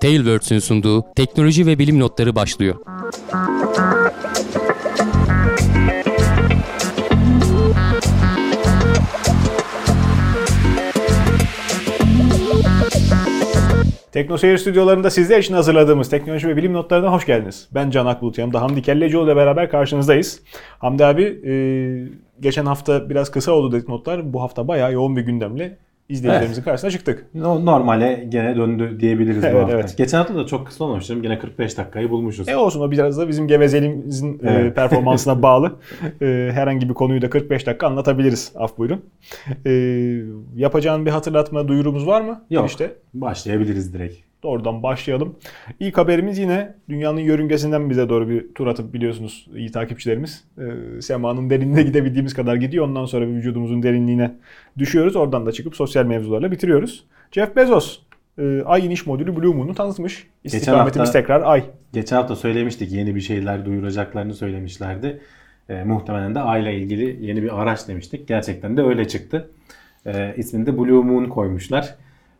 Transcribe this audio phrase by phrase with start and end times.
[0.00, 2.74] Tailwords'ün sunduğu teknoloji ve bilim notları başlıyor.
[14.12, 17.68] Teknoseyir stüdyolarında sizler için hazırladığımız teknoloji ve bilim notlarına hoş geldiniz.
[17.74, 20.40] Ben Can Akbulut, yanımda Hamdi Kellecioğlu ile beraber karşınızdayız.
[20.78, 21.52] Hamdi abi, e,
[22.40, 24.32] geçen hafta biraz kısa oldu dedik notlar.
[24.32, 25.78] Bu hafta bayağı yoğun bir gündemle
[26.08, 27.26] izleyicilerimizin karşısına çıktık.
[27.34, 29.74] No- Normale gene döndü diyebiliriz Evet, bu hafta.
[29.74, 29.94] evet.
[29.98, 31.14] Geçen hafta da çok kısa olmamıştı.
[31.14, 32.48] Yine 45 dakikayı bulmuşuz.
[32.48, 34.74] E olsun o biraz da bizim gevezeliğimizin e, Evet.
[34.76, 35.72] performansına bağlı.
[36.22, 38.52] E, herhangi bir konuyu da 45 dakika anlatabiliriz.
[38.56, 39.04] Af buyurun.
[39.66, 39.70] E,
[40.56, 42.44] yapacağın bir hatırlatma duyurumuz var mı?
[42.50, 42.68] Yok.
[42.68, 44.27] İşte Başlayabiliriz direkt.
[44.42, 45.36] Doğrudan başlayalım.
[45.80, 50.44] İlk haberimiz yine dünyanın yörüngesinden bize doğru bir tur atıp biliyorsunuz iyi takipçilerimiz.
[50.58, 52.84] Ee, semanın derinliğine gidebildiğimiz kadar gidiyor.
[52.84, 54.34] Ondan sonra vücudumuzun derinliğine
[54.78, 55.16] düşüyoruz.
[55.16, 57.04] Oradan da çıkıp sosyal mevzularla bitiriyoruz.
[57.32, 57.98] Jeff Bezos
[58.38, 60.26] e, Ay iniş modülü Blue Moon'u tanıtmış.
[60.44, 61.64] İstikametimiz hafta- tekrar Ay.
[61.92, 65.20] Geçen hafta söylemiştik yeni bir şeyler duyuracaklarını söylemişlerdi.
[65.68, 68.28] E, muhtemelen de ayla ilgili yeni bir araç demiştik.
[68.28, 69.50] Gerçekten de öyle çıktı.
[70.06, 71.94] E, ismini de Blue Moon koymuşlar.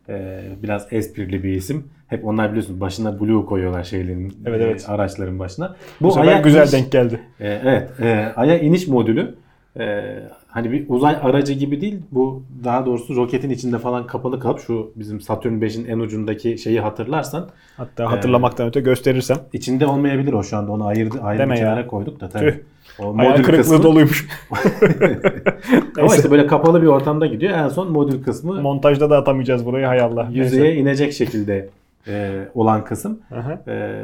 [0.09, 1.83] E, biraz esprili bir isim.
[2.07, 4.85] Hep onlar biliyorsunuz başına Blue koyuyorlar şeylerin, Evet, e, evet.
[4.87, 5.75] araçların başına.
[6.01, 7.19] Bu, sefer Ay'a güzel iniş- denk geldi.
[7.39, 7.89] E, evet.
[8.01, 9.35] E, Ay'a iniş modülü
[9.79, 10.03] e,
[10.47, 11.99] hani bir uzay aracı gibi değil.
[12.11, 16.79] Bu daha doğrusu roketin içinde falan kapalı kalıp şu bizim Satürn 5'in en ucundaki şeyi
[16.79, 19.37] hatırlarsan Hatta hatırlamaktan öte gösterirsem.
[19.53, 20.71] içinde olmayabilir o şu anda.
[20.71, 22.51] Onu ayırdı, ayrı Deme bir kenara koyduk da tabii.
[22.51, 22.57] Tüh.
[23.03, 23.83] O Hayal modül kırıklığı kısmı.
[23.83, 24.27] doluymuş.
[25.99, 27.51] Ama işte böyle kapalı bir ortamda gidiyor.
[27.57, 30.23] En son modül kısmı Montajda da atamayacağız burayı hay Allah.
[30.23, 30.39] Neyse.
[30.39, 31.69] yüzeye inecek şekilde
[32.07, 33.19] e, olan kısım.
[33.35, 33.71] Aha.
[33.71, 34.01] E,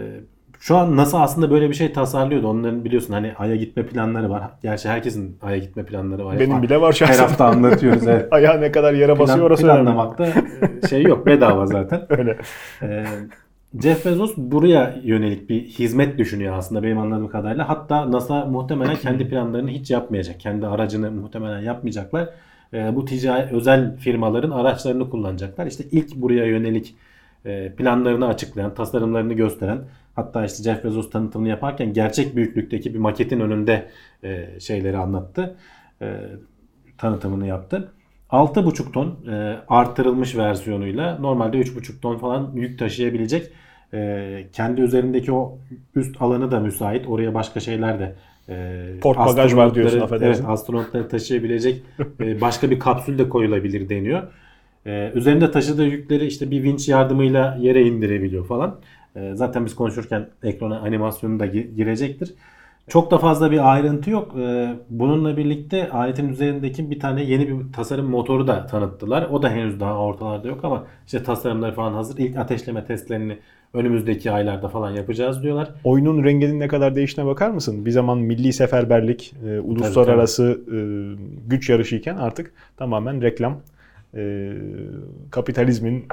[0.60, 2.48] şu an NASA aslında böyle bir şey tasarlıyordu.
[2.48, 4.42] Onların biliyorsun hani Ay'a gitme planları var.
[4.64, 6.40] Gerçi herkesin Ay'a gitme planları var.
[6.40, 7.24] Benim bile var Her şahsen.
[7.24, 8.08] hafta anlatıyoruz.
[8.08, 8.28] Evet.
[8.34, 9.84] Ayağı ne kadar yere basıyor Plan, orası önemli.
[9.84, 10.28] planlamakta
[10.90, 11.26] şey yok.
[11.26, 12.02] Bedava zaten.
[12.20, 12.38] Öyle.
[12.82, 13.06] Ee,
[13.82, 17.70] Jeff Bezos buraya yönelik bir hizmet düşünüyor aslında benim anladığım kadarıyla.
[17.70, 20.40] Hatta NASA muhtemelen kendi planlarını hiç yapmayacak.
[20.40, 22.30] Kendi aracını muhtemelen yapmayacaklar.
[22.74, 25.68] Ee, bu ticari özel firmaların araçlarını kullanacaklar.
[25.68, 26.96] İşte ilk buraya yönelik
[27.46, 29.80] e, planlarını açıklayan, tasarımlarını gösteren
[30.16, 33.88] hatta işte Jeff Bezos tanıtımını yaparken gerçek büyüklükteki bir maketin önünde
[34.24, 35.56] e, şeyleri anlattı.
[36.02, 36.20] E,
[36.98, 37.92] tanıtımını yaptı.
[38.30, 43.52] 6,5 ton e, artırılmış versiyonuyla normalde 3,5 ton falan yük taşıyabilecek.
[43.96, 45.58] E, kendi üzerindeki o
[45.96, 47.08] üst alanı da müsait.
[47.08, 48.16] Oraya başka şeyler de
[48.50, 50.44] e, Port bagaj var diyorsun, affedersin.
[50.44, 51.82] Evet astronotları taşıyabilecek
[52.20, 54.24] e, başka bir kapsül de koyulabilir deniyor.
[54.86, 58.80] E, üzerinde taşıdığı yükleri işte bir vinç yardımıyla yere indirebiliyor falan.
[59.16, 62.34] E, zaten biz konuşurken ekrana animasyonu da gi- girecektir.
[62.88, 64.36] Çok da fazla bir ayrıntı yok.
[64.40, 69.28] Ee, Bununla birlikte aletin üzerindeki bir tane yeni bir tasarım motoru da tanıttılar.
[69.32, 72.18] O da henüz daha ortalarda yok ama işte tasarımları falan hazır.
[72.18, 73.38] İlk ateşleme testlerini
[73.76, 75.70] önümüzdeki aylarda falan yapacağız diyorlar.
[75.84, 77.86] oyunun renginin ne kadar değiştiğine bakar mısın?
[77.86, 80.78] Bir zaman milli seferberlik, e, uluslararası e,
[81.48, 83.62] güç yarışıyken artık tamamen reklam,
[84.16, 84.52] e,
[85.32, 86.06] kapitalizmin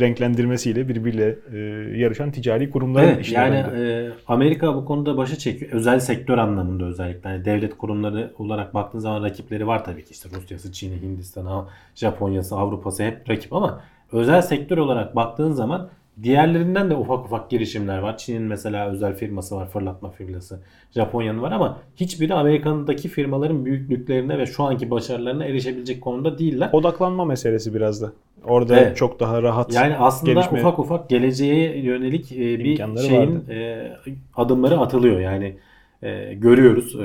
[0.00, 1.58] renklendirmesiyle birbiriyle e,
[1.98, 5.72] yarışan ticari kurumların Evet işine yani e, Amerika bu konuda başa çekiyor.
[5.72, 7.30] Özel sektör anlamında özellikle.
[7.30, 10.10] Yani devlet kurumları olarak baktığın zaman rakipleri var tabii ki.
[10.10, 11.64] İşte Rusya'sı, Çin'i, Hindistan'ı,
[11.94, 13.80] Japonya'sı, Avrupa'sı hep rakip ama
[14.12, 15.88] özel sektör olarak baktığın zaman
[16.22, 18.16] diğerlerinden de ufak ufak girişimler var.
[18.18, 20.60] Çin'in mesela özel firması var, fırlatma firması.
[20.90, 26.70] Japonya'nın var ama hiçbiri Amerika'daki firmaların büyüklüklerine ve şu anki başarılarına erişebilecek konumda değiller.
[26.72, 28.12] Odaklanma meselesi biraz da.
[28.44, 28.96] Orada Evet.
[28.96, 33.52] çok daha rahat Yani aslında gelişme ufak ufak geleceğe yönelik e, bir şeyin vardı.
[33.52, 33.92] e,
[34.36, 35.20] adımları atılıyor.
[35.20, 35.56] Yani
[36.02, 36.98] e, görüyoruz e,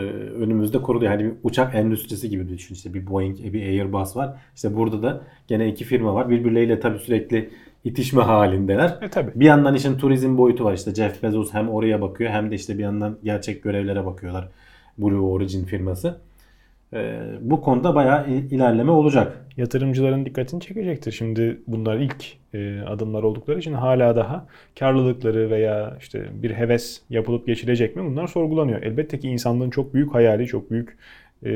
[0.44, 1.12] önümüzde kuruluyor.
[1.12, 2.76] Yani bir uçak endüstrisi gibi düşün.
[2.76, 4.30] İşte bir Boeing, bir Airbus var.
[4.56, 6.30] İşte burada da gene iki firma var.
[6.30, 7.50] Birbirleriyle tabii sürekli
[7.88, 8.98] itişme halindeler.
[9.02, 9.32] E tabi.
[9.36, 10.74] Bir yandan işin turizm boyutu var.
[10.74, 14.48] İşte Jeff Bezos hem oraya bakıyor hem de işte bir yandan gerçek görevlere bakıyorlar.
[14.98, 16.18] Blue Origin firması.
[16.94, 19.46] E, bu konuda bayağı il- ilerleme olacak.
[19.58, 21.12] Yatırımcıların dikkatini çekecektir.
[21.12, 24.48] Şimdi bunlar ilk e, adımlar oldukları için hala daha
[24.80, 28.82] karlılıkları veya işte bir heves yapılıp geçilecek mi bunlar sorgulanıyor.
[28.82, 30.98] Elbette ki insanlığın çok büyük hayali, çok büyük
[31.44, 31.50] e,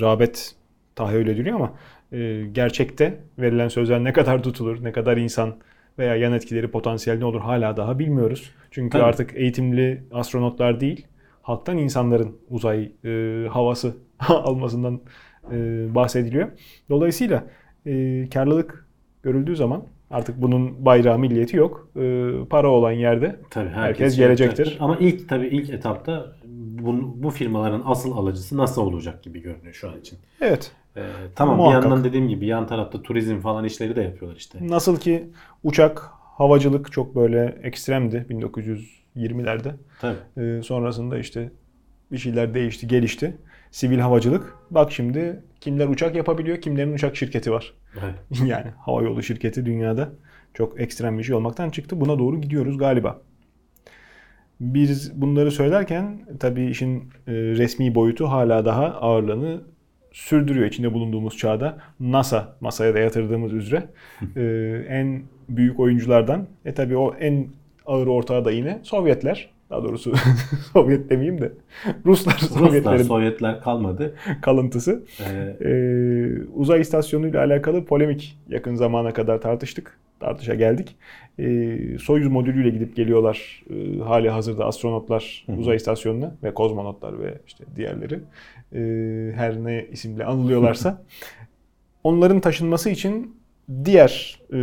[0.00, 0.54] rağbet
[0.96, 1.72] tahayyül ediliyor ama
[2.14, 5.54] e, gerçekte verilen sözler ne kadar tutulur, ne kadar insan
[5.98, 8.50] veya yan etkileri potansiyel ne olur hala daha bilmiyoruz.
[8.70, 9.02] Çünkü Tabii.
[9.02, 11.06] artık eğitimli astronotlar değil,
[11.42, 13.96] halktan insanların uzay e, havası
[14.28, 15.00] almasından
[15.52, 15.56] e,
[15.94, 16.48] bahsediliyor.
[16.90, 17.44] Dolayısıyla
[17.86, 18.86] e, karlılık
[19.22, 21.88] görüldüğü zaman artık bunun bayrağı milliyeti yok.
[21.96, 24.58] E, para olan yerde Tabii Herkes şey gelecektir.
[24.58, 24.84] yapacaktır.
[24.84, 26.32] Ama ilk tabii ilk etapta
[26.86, 30.18] bu, bu firmaların asıl alıcısı nasıl olacak gibi görünüyor şu an için.
[30.40, 31.02] evet Ee,
[31.36, 31.82] tamam Muhakkak.
[31.82, 34.58] bir yandan dediğim gibi yan tarafta turizm falan işleri de yapıyorlar işte.
[34.68, 35.30] nasıl ki
[35.62, 39.74] uçak havacılık çok böyle ekstremdi 1920'lerde.
[40.00, 40.16] Tabii.
[40.36, 41.52] Ee, sonrasında işte
[42.12, 43.36] bir şeyler değişti, gelişti.
[43.70, 44.56] Sivil havacılık.
[44.70, 47.74] Bak şimdi kimler uçak yapabiliyor, kimlerin uçak şirketi var.
[48.02, 48.14] Evet.
[48.46, 50.08] yani havayolu şirketi dünyada
[50.54, 52.00] çok ekstrem bir şey olmaktan çıktı.
[52.00, 53.20] Buna doğru gidiyoruz galiba.
[54.60, 59.60] Biz bunları söylerken tabii işin e, resmi boyutu hala daha ağırlığını
[60.12, 61.78] sürdürüyor içinde bulunduğumuz çağda.
[62.00, 63.82] NASA masaya da yatırdığımız üzere
[64.36, 64.42] e,
[64.88, 66.46] en büyük oyunculardan.
[66.64, 67.46] E tabii o en
[67.86, 69.50] ağır ortağı da yine Sovyetler.
[69.70, 70.12] Daha doğrusu
[70.72, 71.52] Sovyet demeyeyim de
[72.06, 74.14] Ruslar, Ruslar, Sovyetlerin Sovyetler kalmadı.
[74.42, 75.02] kalıntısı.
[75.20, 79.98] Ee, Ee, uzay istasyonu ile alakalı polemik yakın zamana kadar tartıştık.
[80.20, 80.96] Tartışa geldik.
[81.38, 87.64] Ee, Soyuz modülüyle gidip geliyorlar ee, hali hazırda astronotlar uzay istasyonuna ve kozmonotlar ve işte
[87.76, 88.20] diğerleri
[88.74, 91.02] Ee, her ne isimle anılıyorlarsa
[92.04, 93.36] onların taşınması için
[93.84, 94.58] diğer e,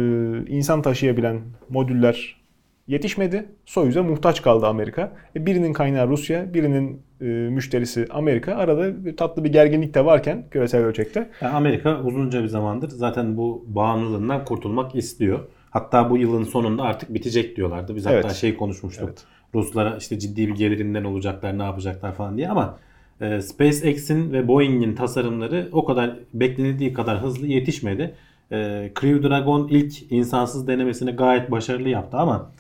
[0.48, 2.42] insan taşıyabilen modüller
[2.88, 3.46] yetişmedi.
[3.66, 5.12] Soyuz'a muhtaç kaldı Amerika.
[5.36, 8.56] E, birinin kaynağı Rusya, birinin e, müşterisi Amerika.
[8.56, 11.30] Arada bir tatlı bir gerginlik de varken küresel ölçekte.
[11.42, 15.40] Yani Amerika uzunca bir zamandır zaten bu bağımlılığından kurtulmak istiyor.
[15.72, 17.96] Hatta bu yılın sonunda artık bitecek diyorlardı.
[17.96, 18.32] Biz hatta Evet.
[18.32, 19.10] şey konuşmuştuk.
[19.10, 19.24] Evet.
[19.56, 22.78] Ruslara işte ciddi bir gelirinden olacaklar, ne yapacaklar falan diye ama
[23.22, 28.16] e, SpaceX'in ve Boeing'in tasarımları o kadar beklenildiği kadar hızlı yetişmedi.
[28.52, 32.52] E, Crew Dragon ilk insansız denemesini gayet başarılı yaptı ama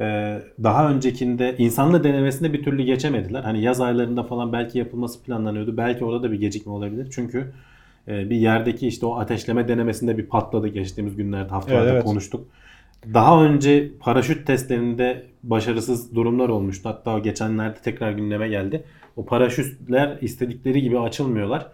[0.00, 3.42] e, daha öncekinde insanlı denemesinde bir türlü geçemediler.
[3.42, 5.76] Hani yaz aylarında falan belki yapılması planlanıyordu.
[5.76, 7.08] Belki orada da bir gecikme olabilir.
[7.10, 7.52] Çünkü
[8.10, 12.04] bir yerdeki işte o ateşleme denemesinde bir patladı geçtiğimiz günlerde haftalarda Evet, evet.
[12.04, 12.46] konuştuk.
[13.14, 16.88] Daha önce paraşüt testlerinde başarısız durumlar olmuştu.
[16.88, 18.84] Hatta geçenlerde tekrar gündeme geldi.
[19.16, 21.66] O paraşütler istedikleri gibi açılmıyorlar.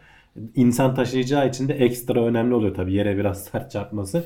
[0.55, 4.25] İnsan taşıyacağı için de ekstra önemli oluyor tabii yere biraz sert çarpması.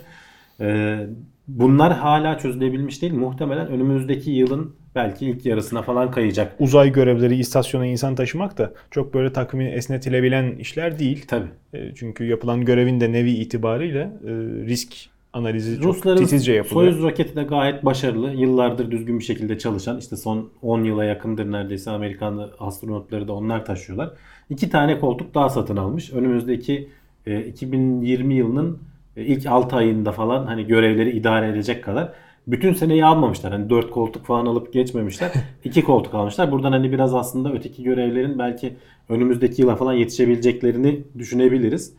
[0.60, 1.06] Ee,
[1.48, 3.14] bunlar hala çözülebilmiş değil.
[3.14, 6.56] Muhtemelen önümüzdeki yılın belki ilk yarısına falan kayacak.
[6.58, 11.24] Uzay görevleri istasyona insan taşımak da çok böyle takvimi esnetilebilen işler değil.
[11.28, 11.48] Tabii.
[11.74, 14.30] E, Çünkü yapılan görevin de nevi itibariyle e,
[14.66, 14.92] risk
[15.32, 16.92] analizi çok Rusların titizce yapılıyor.
[16.92, 18.32] Soyuz roketi de gayet başarılı.
[18.32, 23.64] Yıllardır düzgün bir şekilde çalışan işte son 10 yıla yakındır neredeyse Amerikan astronotları da onlar
[23.64, 24.10] taşıyorlar.
[24.50, 26.12] İki tane koltuk daha satın almış.
[26.12, 26.88] Önümüzdeki
[27.26, 28.78] e, 2020 yılının
[29.16, 32.12] e, ilk 6 ayında falan hani görevleri idare edecek kadar
[32.50, 33.52] bütün seneyi almamışlar.
[33.52, 35.32] Hani 4 koltuk falan alıp geçmemişler.
[35.64, 36.52] 2 koltuk almışlar.
[36.52, 38.76] Buradan hani biraz aslında öteki görevlerin belki
[39.08, 41.94] önümüzdeki yıla falan yetişebileceklerini düşünebiliriz.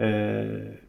[0.00, 0.84] Eee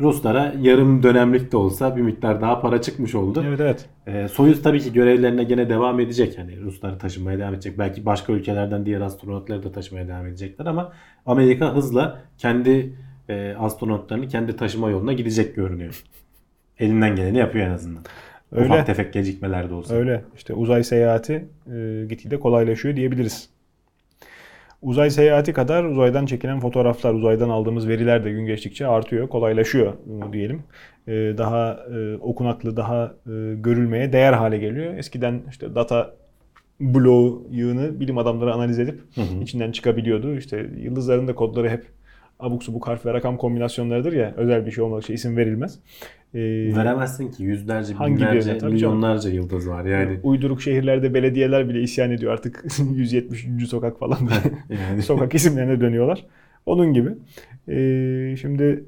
[0.00, 3.44] Ruslara yarım dönemlik de olsa bir miktar daha para çıkmış oldu.
[3.48, 3.88] Evet evet.
[4.06, 6.38] Ee, Soyuz tabii ki görevlerine gene devam edecek.
[6.38, 7.78] Yani Rusları taşımaya devam edecek.
[7.78, 10.92] Belki başka ülkelerden diğer astronotları da taşımaya devam edecekler ama
[11.26, 12.92] Amerika hızla kendi
[13.28, 16.02] e, astronotlarını kendi taşıma yoluna gidecek görünüyor.
[16.78, 18.02] Elinden geleni yapıyor en azından.
[18.52, 18.66] Öyle.
[18.66, 19.94] Ufak tefek gecikmeler de olsa.
[19.94, 20.22] Öyle.
[20.36, 23.48] İşte uzay seyahati e, gitgide kolaylaşıyor diyebiliriz.
[24.82, 29.92] Uzay seyahati kadar uzaydan çekilen fotoğraflar, uzaydan aldığımız veriler de gün geçtikçe artıyor, kolaylaşıyor
[30.32, 30.62] diyelim.
[31.08, 34.94] E, daha e, okunaklı, daha e, görülmeye değer hale geliyor.
[34.94, 36.14] Eskiden işte data
[36.80, 39.42] bloğu yığını bilim adamları analiz edip Hı hı.
[39.42, 40.36] içinden çıkabiliyordu.
[40.36, 41.84] İşte yıldızların da kodları hep
[42.42, 45.78] abuk subuk harf ve rakam kombinasyonlarıdır ya özel bir şey olmadıkça isim verilmez.
[46.34, 46.38] E,
[46.76, 48.58] Veremezsin ki yüzlerce, Hangi binlerce, birine?
[48.58, 48.94] Tabii canım.
[48.96, 50.20] milyonlarca yıldız var yani.
[50.22, 53.68] Uyduruk şehirlerde belediyeler bile isyan ediyor artık 173.
[53.68, 54.18] sokak falan
[54.90, 55.02] yani.
[55.02, 56.26] sokak isimlerine dönüyorlar.
[56.66, 57.10] Onun gibi.
[57.68, 58.84] Ee, şimdi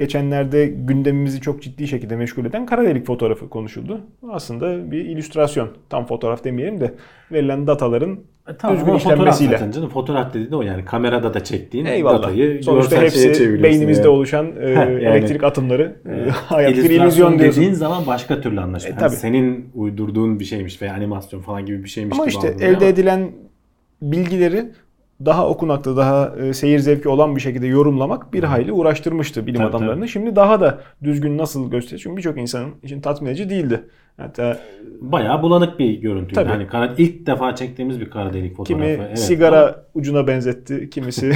[0.00, 4.00] geçenlerde gündemimizi çok ciddi şekilde meşgul eden kara delik fotoğrafı konuşuldu.
[4.30, 5.68] Aslında bir illüstrasyon.
[5.90, 6.94] Tam fotoğraf demeyelim de
[7.32, 9.52] verilen dataların E, Tamam düzgün fotoğraf işlenmesiyle.
[9.52, 9.88] zaten canım.
[9.88, 12.18] Fotoğraf dediğin o yani kamerada da çektiğin Eyvallah.
[12.18, 14.10] datayı Sonuçta hepsi beynimizde yani.
[14.10, 15.02] oluşan e, yani.
[15.02, 15.82] elektrik atımları.
[16.06, 16.30] E, Evet.
[16.32, 17.60] hayat bir illüzyon diyorsun.
[17.62, 18.96] dediğin zaman başka türlü anlaşılıyor.
[18.96, 19.16] E, tabii.
[19.16, 23.30] senin uydurduğun bir şeymiş veya animasyon falan gibi bir şeymiş Ama işte elde ama edilen
[24.02, 24.64] bilgileri
[25.24, 29.68] daha okunaklı, daha e, seyir zevki olan bir şekilde yorumlamak bir hayli uğraştırmıştı bilim Tabii,
[29.68, 30.08] adamlarını.
[30.08, 32.00] Şimdi daha da düzgün nasıl gösteriyor?
[32.00, 33.84] Çünkü birçok insanın için tatmin edici değildi.
[34.16, 34.58] Hatta
[35.00, 36.34] bayağı bulanık bir görüntüydü.
[36.34, 36.48] Tabii.
[36.48, 38.82] Hani kara, ilk defa çektiğimiz bir kara delik fotoğrafı.
[38.82, 39.18] kimi Evet.
[39.18, 41.32] sigara ucuna benzetti, kimisi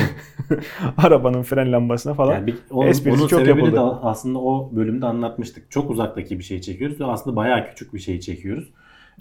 [0.96, 2.32] arabanın fren lambasına falan.
[2.34, 3.76] Yani bir, onun, Esprisi bunun çok sebebini yapıldı.
[3.76, 5.70] de aslında o bölümde anlatmıştık.
[5.70, 8.72] Çok uzaktaki bir şey çekiyoruz ve aslında bayağı küçük bir şey çekiyoruz.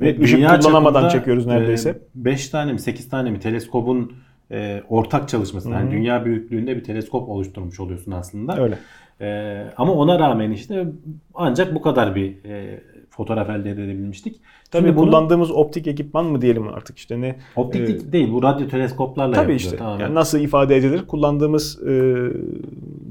[0.02, 2.00] Ve ışık kullanamadan çekiyoruz neredeyse.
[2.16, 4.12] 5 tane mi 8 tane mi teleskobun
[4.54, 5.70] e, ortak çalışması.
[5.70, 8.62] Yani dünya büyüklüğünde bir teleskop oluşturmuş oluyorsun aslında.
[8.62, 8.78] Öyle.
[9.22, 10.86] Ee, ama ona rağmen işte
[11.34, 12.84] ancak bu kadar bir e,
[13.16, 14.42] fotoğraf elde edebilmiştik.
[14.72, 17.36] Tabii Şimdi bunu- kullandığımız optik ekipman mı diyelim artık işte ne?
[17.56, 19.60] optik e, değil bu radyo teleskoplarla Tabii yapılıyor.
[19.60, 19.78] işte.
[19.78, 20.00] tamamen.
[20.00, 21.08] Yani nasıl ifade edilir?
[21.08, 21.92] Kullandığımız e,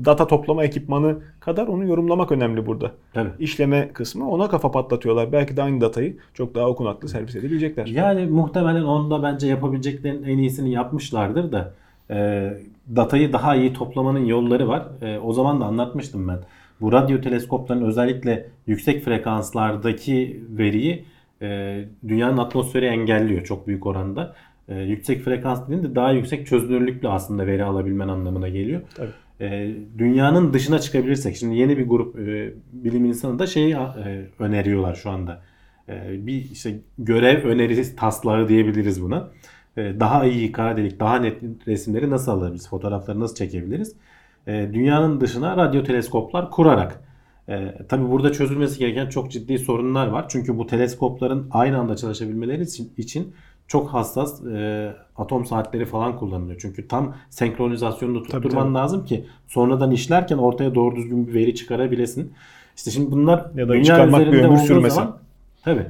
[0.04, 2.90] data toplama ekipmanı kadar onu yorumlamak önemli burada.
[3.14, 3.28] Tabii.
[3.38, 5.32] İşleme kısmı ona kafa patlatıyorlar.
[5.32, 7.86] Belki de aynı datayı çok daha okunaklı servis edebilecekler.
[7.86, 11.72] Yani muhtemelen onda bence yapabileceklerin en iyisini yapmışlardır da
[12.10, 12.50] e,
[12.96, 14.82] datayı daha iyi toplamanın yolları var.
[15.02, 16.38] E, o zaman da anlatmıştım ben.
[16.80, 21.04] Bu radyo teleskopların özellikle yüksek frekanslardaki veriyi
[21.42, 24.34] e, dünyanın atmosferi engelliyor çok büyük oranda.
[24.68, 28.80] E, yüksek frekans dediğinde daha yüksek çözünürlüklü aslında veri alabilmen anlamına geliyor.
[28.94, 29.10] Tabii.
[29.40, 34.94] E, dünyanın dışına çıkabilirsek şimdi yeni bir grup e, bilim insanı da şeyi e, öneriyorlar
[34.94, 35.42] şu anda.
[35.88, 39.30] E, bir işte görev önerisi taslağı diyebiliriz buna.
[39.76, 42.68] E, daha iyi kara delik, daha net resimleri nasıl alabiliriz?
[42.68, 43.96] Fotoğrafları nasıl çekebiliriz?
[44.46, 47.00] E, dünyanın dışına radyo teleskoplar kurarak.
[47.48, 50.26] E, tabii burada çözülmesi gereken çok ciddi sorunlar var.
[50.28, 53.34] Çünkü bu teleskopların aynı anda çalışabilmeleri için, için
[53.66, 56.58] çok hassas e, atom saatleri falan kullanılıyor.
[56.60, 58.74] Çünkü tam senkronizasyonunu tutturman tabii.
[58.74, 62.32] lazım ki sonradan işlerken ortaya doğru düzgün bir veri çıkarabilesin.
[62.76, 64.94] İşte şimdi bunlar Ya da çıkarmak bir ömür olduğu sürmesi.
[64.94, 65.16] zaman
[65.64, 65.86] tabii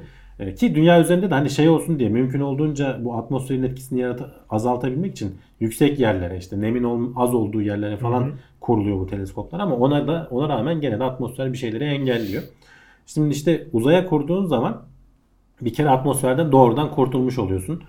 [0.55, 5.13] ki dünya üzerinde de hani şey olsun diye mümkün olduğunca bu atmosferin etkisini yarata, azaltabilmek
[5.13, 8.33] için yüksek yerlere işte nemin ol- az olduğu yerlere falan Hı hı.
[8.61, 12.43] kuruluyor bu teleskoplar ama ona da ona rağmen gene de atmosfer bir şeyleri engelliyor.
[13.07, 14.83] Şimdi işte uzaya kurduğun zaman
[15.61, 17.83] bir kere atmosferden doğrudan kurtulmuş oluyorsun.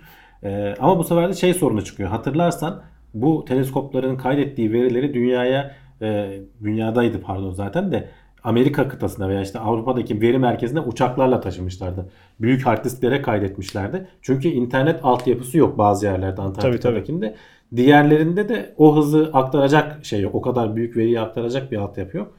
[0.44, 2.08] Ee, ama bu sefer de şey sorunu çıkıyor.
[2.10, 2.82] Hatırlarsan
[3.14, 8.08] bu teleskopların kaydettiği verileri dünyaya e, dünyadaydı pardon zaten de
[8.44, 12.08] Amerika kıtasına veya işte Avrupa'daki veri merkezine uçaklarla taşımışlardı.
[12.40, 14.06] Büyük hard disklere kaydetmişlerdi.
[14.22, 17.34] Çünkü internet altyapısı yok bazı yerlerde Antarktika'dakinde.
[17.76, 20.34] Diğerlerinde de o hızı aktaracak şey yok.
[20.34, 22.32] O kadar büyük veriyi aktaracak bir altyapı yok.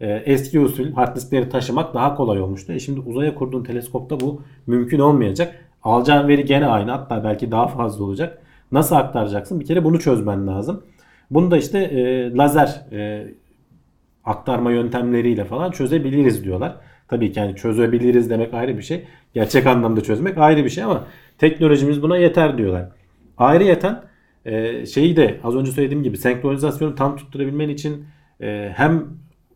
[0.00, 2.72] Ee, eski usul hard diskleri taşımak daha kolay olmuştu.
[2.72, 5.54] E şimdi uzaya kurduğun teleskopta bu mümkün olmayacak.
[5.82, 8.42] Alacağın veri gene aynı hatta belki daha fazla olacak.
[8.72, 9.60] Nasıl aktaracaksın?
[9.60, 10.82] Bir kere bunu çözmen lazım.
[11.30, 13.26] Bunu da işte e, lazer e,
[14.24, 16.76] aktarma yöntemleriyle falan çözebiliriz diyorlar.
[17.08, 19.04] Tabii ki yani çözebiliriz demek ayrı bir şey.
[19.34, 21.04] Gerçek anlamda çözmek ayrı bir şey ama
[21.38, 22.88] teknolojimiz buna yeter diyorlar.
[23.38, 24.02] Ayrıyeten
[24.44, 28.04] e, şeyi de az önce söylediğim gibi senkronizasyonu tam tutturabilmen için
[28.40, 29.06] e, hem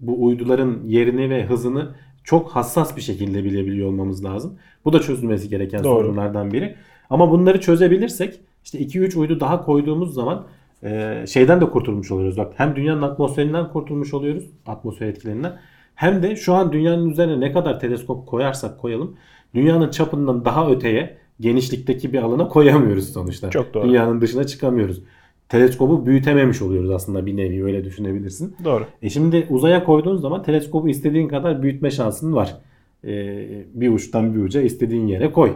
[0.00, 1.88] bu uyduların yerini ve hızını
[2.24, 4.58] çok hassas bir şekilde bilebiliyor olmamız lazım.
[4.84, 6.04] Bu da çözülmesi gereken Doğru.
[6.04, 6.74] sorunlardan biri.
[7.10, 10.46] Ama bunları çözebilirsek işte 2-3 uydu daha koyduğumuz zaman
[10.86, 12.36] e, şeyden de kurtulmuş oluyoruz.
[12.36, 14.44] Bak hem dünyanın atmosferinden kurtulmuş oluyoruz.
[14.66, 15.58] Atmosfer etkilerinden.
[15.94, 19.16] Hem de şu an dünyanın üzerine ne kadar teleskop koyarsak koyalım
[19.54, 23.50] dünyanın çapından daha öteye genişlikteki bir alana koyamıyoruz sonuçta.
[23.50, 23.88] Çok doğru.
[23.88, 25.02] Dünyanın dışına çıkamıyoruz.
[25.48, 28.56] Teleskobu büyütememiş oluyoruz aslında bir nevi öyle düşünebilirsin.
[28.64, 28.84] Doğru.
[29.02, 32.56] E şimdi uzaya koyduğun zaman teleskobu istediğin kadar büyütme şansın var.
[33.04, 35.52] E, bir uçtan bir uca istediğin yere koy.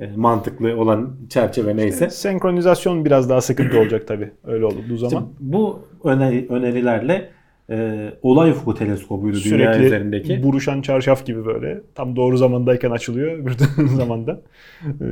[0.00, 2.10] E, mantıklı olan çerçeve neyse.
[2.10, 4.30] Senkronizasyon biraz daha sıkıntı olacak tabii.
[4.44, 5.22] Öyle olduğu zaman.
[5.22, 7.30] İşte bu öneri, önerilerle
[7.70, 10.42] e, olay ufku teleskobuydu dünya Sürekli üzerindeki.
[10.42, 11.80] buruşan çarşaf gibi böyle.
[11.94, 13.32] Tam doğru zamandayken açılıyor.
[13.38, 14.40] Öbür zamanda
[14.86, 15.06] e,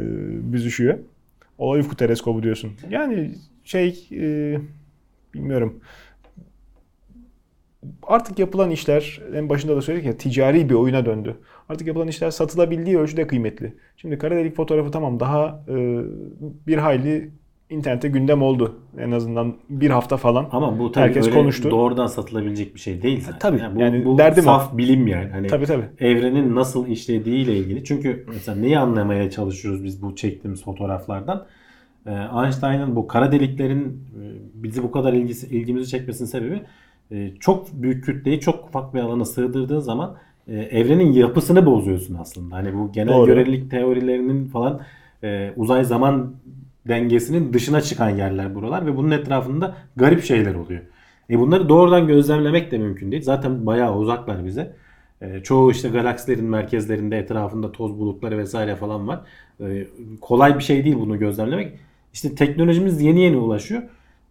[0.53, 0.99] büzüşüyor.
[1.59, 2.71] Olay ufku teleskobu diyorsun.
[2.91, 3.31] Yani
[3.65, 4.59] şey e,
[5.35, 5.81] bilmiyorum.
[8.03, 11.37] Artık yapılan işler en başında da söyledik ya ticari bir oyuna döndü.
[11.69, 13.75] Artık yapılan işler satılabildiği ölçüde kıymetli.
[13.97, 15.75] Şimdi kara delik fotoğrafı tamam daha e,
[16.67, 17.31] bir hayli
[17.71, 18.75] internette gündem oldu.
[18.99, 20.49] En azından bir hafta falan.
[20.53, 21.71] Ama bu tabii Herkes öyle konuştu.
[21.71, 23.39] doğrudan satılabilecek bir şey değil zaten.
[23.39, 23.77] tabii.
[23.77, 24.47] bu, Yani bu derdim o.
[24.47, 25.29] saf bilim yani.
[25.31, 25.85] Hani Tabii tabii.
[26.01, 27.85] evrenin nasıl işlediği ile ilgili.
[27.85, 31.47] Çünkü mesela neyi anlamaya çalışıyoruz biz bu çektiğimiz fotoğraflardan?
[32.07, 32.11] Ee,
[32.45, 34.23] Einstein'ın bu kara deliklerin e,
[34.55, 36.61] bizi bu kadar ilgisi, ilgimizi çekmesinin sebebi
[37.13, 40.17] e, çok büyük kütleyi çok ufak bir alana sığdırdığın zaman
[40.49, 42.57] e, evrenin yapısını bozuyorsun aslında.
[42.57, 43.27] Hani bu genel Doğru.
[43.27, 44.81] görelilik teorilerinin falan
[45.25, 46.35] e, uzay zaman
[46.89, 50.81] dengesinin dışına çıkan yerler buralar ve bunun etrafında garip şeyler oluyor.
[51.31, 53.23] E bunları doğrudan gözlemlemek de mümkün değil.
[53.23, 54.77] Zaten bayağı uzaklar bize.
[55.23, 59.21] E, çoğu işte galaksilerin merkezlerinde etrafında toz bulutları vesaire falan var.
[59.61, 59.87] E,
[60.21, 61.73] kolay bir şey değil bunu gözlemlemek.
[62.13, 63.83] İşte teknolojimiz yeni yeni ulaşıyor.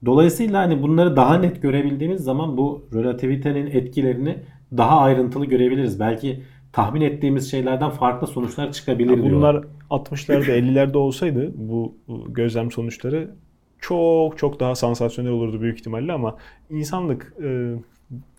[0.06, 4.36] Dolayısıyla hani bunları daha net görebildiğimiz zaman bu relativitenin etkilerini
[4.78, 6.00] daha ayrıntılı görebiliriz.
[6.00, 6.42] Belki
[6.74, 9.56] tahmin ettiğimiz şeylerden farklı sonuçlar çıkabilir Ya diyorlar.
[9.90, 13.30] bunlar 60'larda 50'lerde olsaydı bu bu gözlem sonuçları
[13.80, 16.36] çok çok daha sansasyonel olurdu büyük ihtimalle ama
[16.70, 17.74] insanlık e,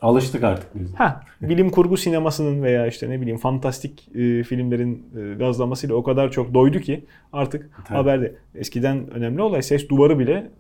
[0.03, 0.95] Alıştık artık biz.
[0.95, 6.31] ha bilim kurgu sinemasının veya işte ne bileyim fantastik e, filmlerin e, gazlamasıyla o kadar
[6.31, 7.97] çok doydu ki artık Tabii.
[7.99, 10.51] haberde eskiden önemli olay ses duvarı bile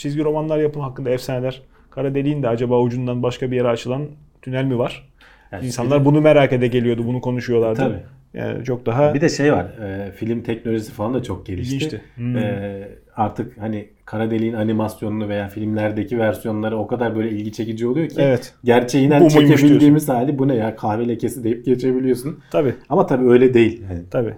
[0.00, 1.62] çizgi romanlar yapımı hakkında efsaneler.
[1.90, 4.02] Kara deliğin de acaba ucundan başka bir yere açılan
[4.42, 5.08] tünel mi var?
[5.52, 7.78] Yani İnsanlar bunu merak ede geliyordu, bunu konuşuyorlardı.
[7.78, 8.02] Tabii.
[8.34, 9.64] Yani çok daha Bir de şey var.
[9.64, 11.74] e, film teknolojisi falan da çok gelişti.
[11.74, 12.02] ilginçti.
[12.14, 12.36] Hmm.
[12.38, 18.08] E, artık hani kara deliğin animasyonunu veya filmlerdeki versiyonları o kadar böyle ilgi çekici oluyor
[18.08, 18.54] ki Evet.
[18.64, 22.38] gerçeğinden Bu çekebildiğimiz hali bu ne ya kahve lekesi deyip geçebiliyorsun.
[22.50, 22.74] Tabii.
[22.88, 23.82] Ama tabii öyle değil.
[23.90, 24.34] Yani Tabii.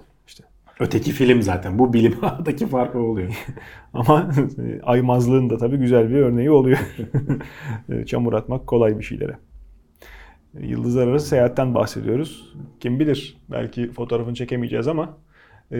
[0.80, 1.78] Öteki film zaten.
[1.78, 3.28] Bu bilim aradaki fark o oluyor.
[3.92, 4.30] Ama
[4.82, 6.78] aymazlığın da tabii güzel bir örneği oluyor.
[8.06, 9.38] Çamur atmak kolay bir şeylere.
[10.60, 12.54] Yıldızlar arası seyahatten bahsediyoruz.
[12.80, 15.18] Kim bilir belki fotoğrafını çekemeyeceğiz ama
[15.72, 15.78] e,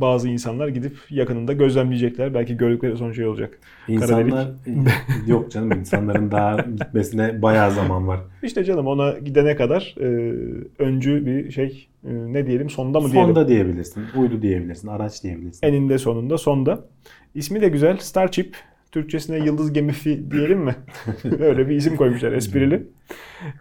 [0.00, 2.34] bazı insanlar gidip yakınında gözlemleyecekler.
[2.34, 3.58] Belki gördükleri son şey olacak.
[3.88, 4.48] İnsanlar
[5.26, 8.20] yok canım insanların daha gitmesine bayağı zaman var.
[8.42, 10.06] İşte canım ona gidene kadar e,
[10.78, 13.34] öncü bir şey e, ne diyelim sonda mı diyelim?
[13.34, 15.66] Sonda diyebilirsin, uydu diyebilirsin, araç diyebilirsin.
[15.66, 16.84] Eninde sonunda sonda.
[17.34, 17.96] İsmi de güzel.
[17.98, 18.56] Starship.
[18.92, 20.74] Türkçesine yıldız gemisi diyelim mi?
[21.40, 22.86] Öyle bir isim koymuşlar esprili.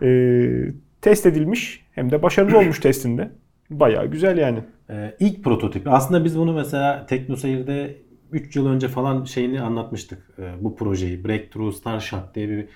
[0.02, 0.72] Ee,
[1.02, 3.32] test edilmiş hem de başarılı olmuş testinde.
[3.80, 4.60] Bayağı güzel yani.
[4.89, 5.89] Ee, ilk prototipi.
[5.89, 7.98] Aslında biz bunu mesela TeknoSeyir'de
[8.32, 10.30] 3 yıl önce falan şeyini anlatmıştık.
[10.39, 11.24] Ee, bu projeyi.
[11.25, 12.68] Breakthrough Starshot diye bir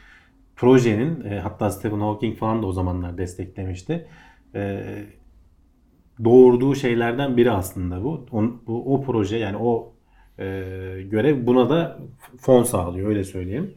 [0.55, 4.07] projenin e, hatta Stephen Hawking falan da o zamanlar desteklemişti.
[4.55, 5.05] Ee,
[6.23, 8.25] doğurduğu şeylerden biri aslında bu.
[8.31, 9.93] O, bu, o proje yani o
[10.39, 10.43] e,
[11.11, 11.99] görev buna da
[12.37, 13.73] fon sağlıyor öyle söyleyeyim.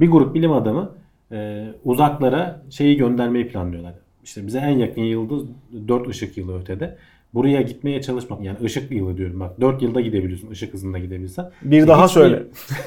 [0.00, 0.94] Bir grup bilim adamı
[1.32, 3.94] e, uzaklara şeyi göndermeyi planlıyorlar.
[4.24, 5.42] İşte bize en yakın yıldız
[5.88, 6.96] 4 ışık yılı ötede.
[7.34, 11.50] Buraya gitmeye çalışmak yani ışık yılı diyorum bak 4 yılda gidebiliyorsun ışık hızında gidebilsen.
[11.62, 12.42] Bir daha Hiçbir- söyle.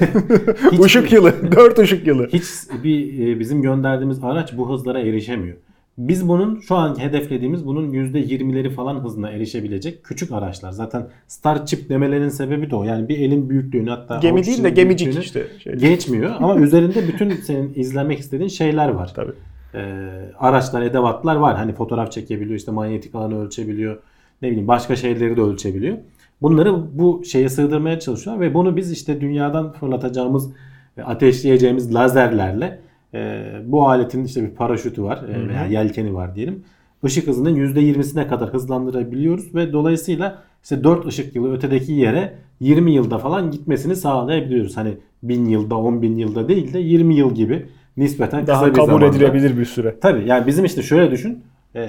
[0.72, 1.52] hiçbir- Işık yılı.
[1.56, 2.28] Dört ışık yılı.
[2.32, 2.44] Hiç
[2.84, 5.56] bir e, bizim gönderdiğimiz araç bu hızlara erişemiyor.
[5.98, 10.70] Biz bunun şu an hedeflediğimiz bunun %20'leri falan hızına erişebilecek küçük araçlar.
[10.72, 12.84] Zaten Starship demelerinin sebebi de o.
[12.84, 15.46] Yani bir elin büyüklüğünü hatta Gemi değil de gemicik işte.
[15.64, 15.72] Şey.
[15.74, 19.12] Geçmiyor ama üzerinde bütün senin izlemek istediğin şeyler var.
[19.14, 19.32] Tabii.
[19.76, 21.56] Ee, araçlar, edevatlar var.
[21.56, 23.98] Hani fotoğraf çekebiliyor, işte manyetik alanı ölçebiliyor.
[24.42, 25.98] Ne bileyim başka şeyleri de ölçebiliyor.
[26.42, 30.50] Bunları bu şeye sığdırmaya çalışıyorlar ve bunu biz işte dünyadan fırlatacağımız,
[30.96, 32.80] e, ateşleyeceğimiz lazerlerle
[33.14, 36.64] e, bu aletin işte bir paraşütü var e, veya yelkeni var diyelim.
[37.04, 43.18] Işık hızının %20'sine kadar hızlandırabiliyoruz ve dolayısıyla işte 4 ışık yılı ötedeki yere 20 yılda
[43.18, 44.76] falan gitmesini sağlayabiliyoruz.
[44.76, 48.76] Hani 1000 yılda, 10 bin yılda değil de 20 yıl gibi nispeten Daha kısa bir
[48.76, 49.06] kabul zamanda.
[49.06, 49.94] edilebilir bir süre.
[50.00, 51.44] Tabii yani bizim işte şöyle düşün.
[51.76, 51.88] E,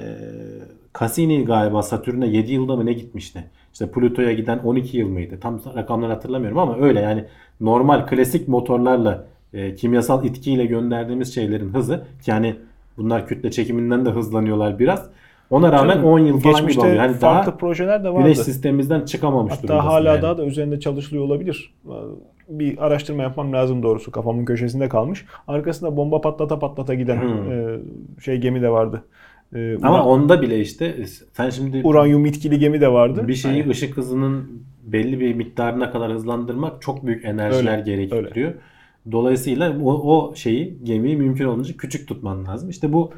[0.99, 3.43] Cassini galiba Satürn'e 7 yılda mı ne gitmişti?
[3.73, 5.37] İşte Plüto'ya giden 12 yıl mıydı?
[5.41, 7.23] Tam rakamları hatırlamıyorum ama öyle yani
[7.61, 12.55] normal klasik motorlarla e, kimyasal itkiyle gönderdiğimiz şeylerin hızı yani
[12.97, 15.09] bunlar kütle çekiminden de hızlanıyorlar biraz.
[15.49, 16.95] Ona rağmen Canım, 10 yıl falan gibi Geçmişte oluyor.
[16.95, 18.23] Yani farklı daha projeler de vardı.
[18.23, 20.21] güneş sistemimizden çıkamamış Hatta durumdasın hala yani.
[20.21, 21.73] daha da üzerinde çalışılıyor olabilir.
[22.49, 24.11] Bir araştırma yapmam lazım doğrusu.
[24.11, 25.25] Kafamın köşesinde kalmış.
[25.47, 27.51] Arkasında bomba patlata patlata giden Hmm.
[27.51, 27.79] e,
[28.21, 29.03] şey gemi de vardı.
[29.55, 30.95] E, Ama ura- onda bile işte
[31.33, 33.27] sen şimdi uranyum itkili gemi de vardı.
[33.27, 38.53] Bir şeyi Hani- ışık hızının belli bir miktarına kadar hızlandırmak çok büyük enerjiler Öyle, gerektiriyor.
[39.11, 42.69] Dolayısıyla o, o şeyi gemiyi mümkün olduğunca küçük tutman lazım.
[42.69, 43.11] İşte bu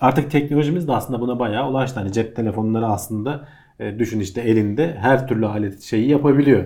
[0.00, 2.00] artık teknolojimiz de aslında buna bayağı ulaştı.
[2.00, 3.48] Hani cep telefonları aslında
[3.80, 6.64] e, düşün işte elinde her türlü alet şeyi yapabiliyor.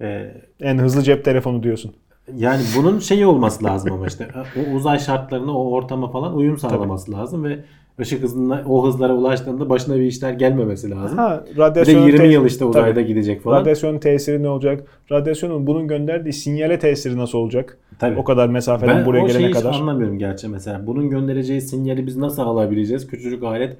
[0.00, 1.94] E, En hızlı cep telefonu diyorsun.
[2.36, 7.12] yani bunun şeyi olması lazım ama işte o uzay şartlarına, o ortama falan uyum sağlaması
[7.12, 7.58] lazım ve
[8.00, 11.18] ışık hızına o hızlara ulaştığında başına bir işler gelmemesi lazım.
[11.18, 13.06] Ha, Bir de radyasyon 20 tesiri- yıl işte uzayda Tabii.
[13.06, 13.60] gidecek falan.
[13.60, 14.84] Radyasyon tesiri ne olacak?
[15.12, 17.78] Radyasyonun bunun gönderdiği sinyale tesiri nasıl olacak?
[17.98, 18.18] Tabii.
[18.18, 19.74] O kadar mesafeden Ben buraya o gelene şeyi hiç kadar.
[19.74, 20.86] anlamıyorum gerçi mesela.
[20.86, 23.06] Bunun göndereceği sinyali biz nasıl alabileceğiz?
[23.06, 23.76] Küçücük alet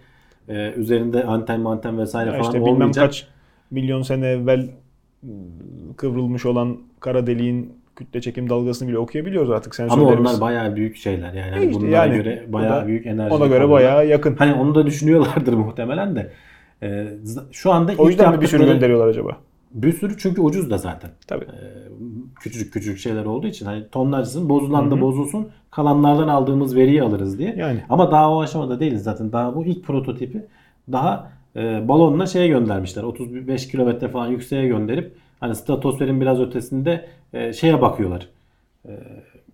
[0.49, 3.05] e, üzerinde anten manten vesaire Ya falan işte bilmem olmayacak.
[3.05, 3.27] kaç
[3.71, 4.69] milyon sene evvel
[5.97, 10.31] kıvrılmış olan kara deliğin kütle çekim dalgasını bile okuyabiliyoruz artık Ama sensörlerimiz.
[10.31, 11.51] onlar bayağı büyük şeyler yani.
[11.51, 13.35] Hani İşte bunlara yani göre bayağı da- büyük enerji.
[13.35, 14.37] Ona göre bayağı yakın.
[14.37, 16.31] Hani onu da düşünüyorlardır muhtemelen de.
[16.83, 16.87] E,
[17.25, 19.37] z- şu anda O yüzden mi bir sürü gönderiyorlar acaba?
[19.75, 21.11] Bir sürü çünkü ucuz da zaten.
[21.27, 21.45] Tabii.
[21.45, 21.65] E,
[22.41, 27.55] küçücük küçücük şeyler olduğu için hani tonlarcasın bozulan da bozulsun kalanlardan aldığımız veriyi alırız diye.
[27.59, 27.79] Yani.
[27.91, 29.33] Ama daha o aşamada değiliz zaten.
[29.33, 30.43] Daha bu ilk prototipi
[30.93, 33.03] daha e, balonla şeye göndermişler.
[33.03, 38.29] 35 kilometre falan yükseğe gönderip hani stratosferin biraz ötesinde e, şeye bakıyorlar.
[38.89, 38.91] E,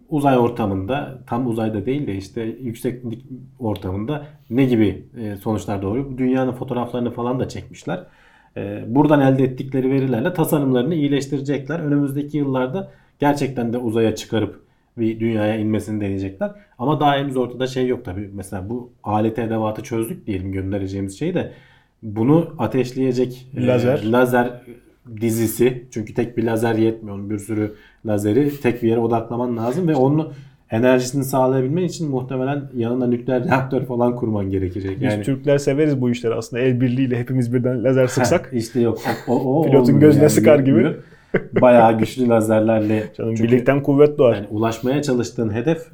[0.08, 3.24] uzay ortamında tam uzayda değil de işte yükseklik
[3.58, 6.18] ortamında ne gibi e, sonuçlar doğuruyor.
[6.18, 8.04] Dünyanın fotoğraflarını falan da çekmişler.
[8.56, 11.80] E, buradan elde ettikleri verilerle tasarımlarını iyileştirecekler.
[11.80, 14.60] Önümüzdeki yıllarda gerçekten de uzaya çıkarıp
[14.98, 16.50] bir dünyaya inmesini deneyecekler.
[16.78, 18.30] Ama daha henüz ortada şey yok tabii.
[18.32, 21.52] Mesela bu alet edevatı çözdük diyelim göndereceğimiz şeyi de
[22.02, 23.66] bunu ateşleyecek e,
[24.12, 24.62] Lazer.
[25.21, 27.31] Dizisi çünkü tek bir lazer yetmiyor.
[27.31, 27.73] Bir sürü
[28.07, 30.33] lazeri tek bir yere odaklaman lazım ve onun
[30.71, 34.97] enerjisini sağlayabilmen için muhtemelen yanına nükleer reaktör falan kurman gerekecek.
[34.97, 36.62] Biz Yani Türkler severiz bu işleri aslında.
[36.62, 38.51] El birliğiyle hepimiz birden lazer sıksak.
[38.53, 38.99] işte yok.
[39.29, 40.71] O, o, Pilotun gözüne yani, sıkar gibi.
[40.71, 40.94] yetmiyor.
[41.61, 44.35] bayağı güçlü lazerlerle Canım Çünkü birlikten kuvvet doğar.
[44.35, 45.87] yani ulaşmaya çalıştığın hedef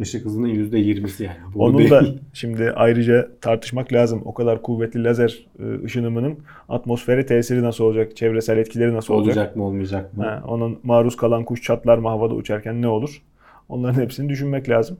[0.00, 1.36] ışık hızının %20'si yani.
[1.54, 1.90] Bu Onun değil.
[1.90, 4.22] da şimdi ayrıca tartışmak lazım.
[4.24, 8.16] O kadar kuvvetli lazer e, ışınımının atmosfere tesiri nasıl olacak?
[8.16, 9.36] Çevresel etkileri nasıl olacak?
[9.36, 10.24] olacak mı olmayacak mı?
[10.24, 13.22] Ha, onun maruz kalan kuş çatlar mı havada uçarken ne olur?
[13.68, 14.96] Onların hepsini düşünmek lazım.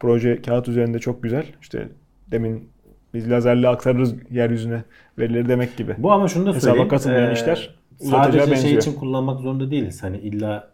[0.00, 1.44] Proje kağıt üzerinde çok güzel.
[1.62, 1.88] İşte
[2.30, 2.68] demin
[3.14, 4.82] biz lazerle aktarırız yeryüzüne
[5.18, 5.94] verileri demek gibi.
[5.98, 6.88] Bu ama şunu da Hesaba söyleyeyim.
[6.88, 8.82] katılmayan Ee, işler sadece şey benziyor.
[8.82, 10.02] için kullanmak zorunda değiliz.
[10.02, 10.71] Hani illa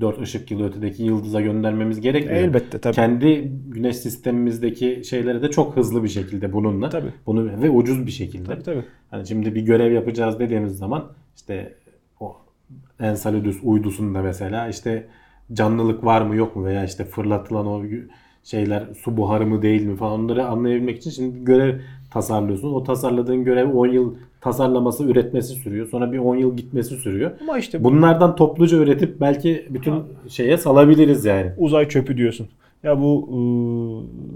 [0.00, 2.36] 4 ışık yılı ötedeki yıldıza göndermemiz gerekmiyor.
[2.36, 2.94] Elbette tabii.
[2.94, 6.88] Kendi güneş sistemimizdeki şeyleri de çok hızlı bir şekilde bununla.
[6.88, 7.10] Tabii.
[7.26, 8.44] Bunu ve ucuz bir şekilde.
[8.44, 8.84] Tabii tabii.
[9.10, 11.74] Hani şimdi bir görev yapacağız dediğimiz zaman işte
[12.20, 12.36] o
[13.00, 15.06] Enceladus uydusunda mesela işte
[15.52, 17.82] canlılık var mı yok mu veya işte fırlatılan o
[18.44, 22.72] şeyler su buharı mı değil mi falan onları anlayabilmek için şimdi görev tasarlıyorsun.
[22.72, 24.14] O tasarladığın görev 10 yıl
[24.46, 25.88] tasarlaması, üretmesi sürüyor.
[25.88, 27.30] Sonra bir 10 yıl gitmesi sürüyor.
[27.40, 29.94] Ama işte bu Bunlardan topluca üretip belki bütün
[30.28, 31.52] şeye salabiliriz yani.
[31.56, 32.48] uzay çöpü diyorsun.
[32.82, 33.36] Ya bu e,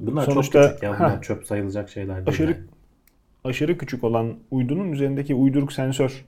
[0.06, 0.94] Bunlar sonuçta çok küçük ya.
[0.98, 2.28] Bunlar Heh, çöp sayılacak şeyler değil.
[2.28, 2.60] aşırı yani.
[3.44, 6.24] aşırı küçük olan uydunun üzerindeki uyduruk sensör.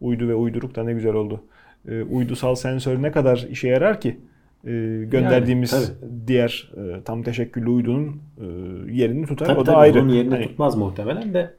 [0.00, 1.40] Uydu ve uyduruk da ne güzel oldu.
[1.88, 4.08] E, uydusal sensör ne kadar işe yarar ki?
[4.64, 4.70] E,
[5.10, 5.92] gönderdiğimiz
[6.26, 8.06] diğer e, tam teşekküllü uydunun
[8.40, 8.44] e,
[8.92, 9.46] yerini tutar.
[9.46, 10.00] Tabii o da tabii ayrı.
[10.00, 11.50] onun yerini Hani tutmaz muhtemelen de.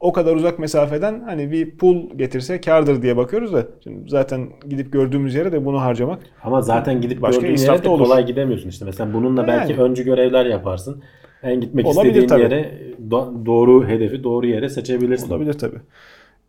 [0.00, 4.92] O kadar uzak mesafeden hani bir pul getirse kardır diye bakıyoruz da şimdi zaten gidip
[4.92, 8.04] gördüğümüz yere de bunu harcamak Ama zaten gidip Başka gördüğün yere de olur.
[8.04, 8.84] kolay gidemiyorsun işte.
[8.84, 9.82] Mesela bununla belki Yani.
[9.82, 11.02] öncü görevler yaparsın.
[11.42, 12.42] En gitmek Olabilir istediğin tabii.
[12.42, 12.72] yere
[13.08, 15.28] do- doğru hedefi doğru yere seçebilirsin.
[15.30, 15.76] Olabilir tabii.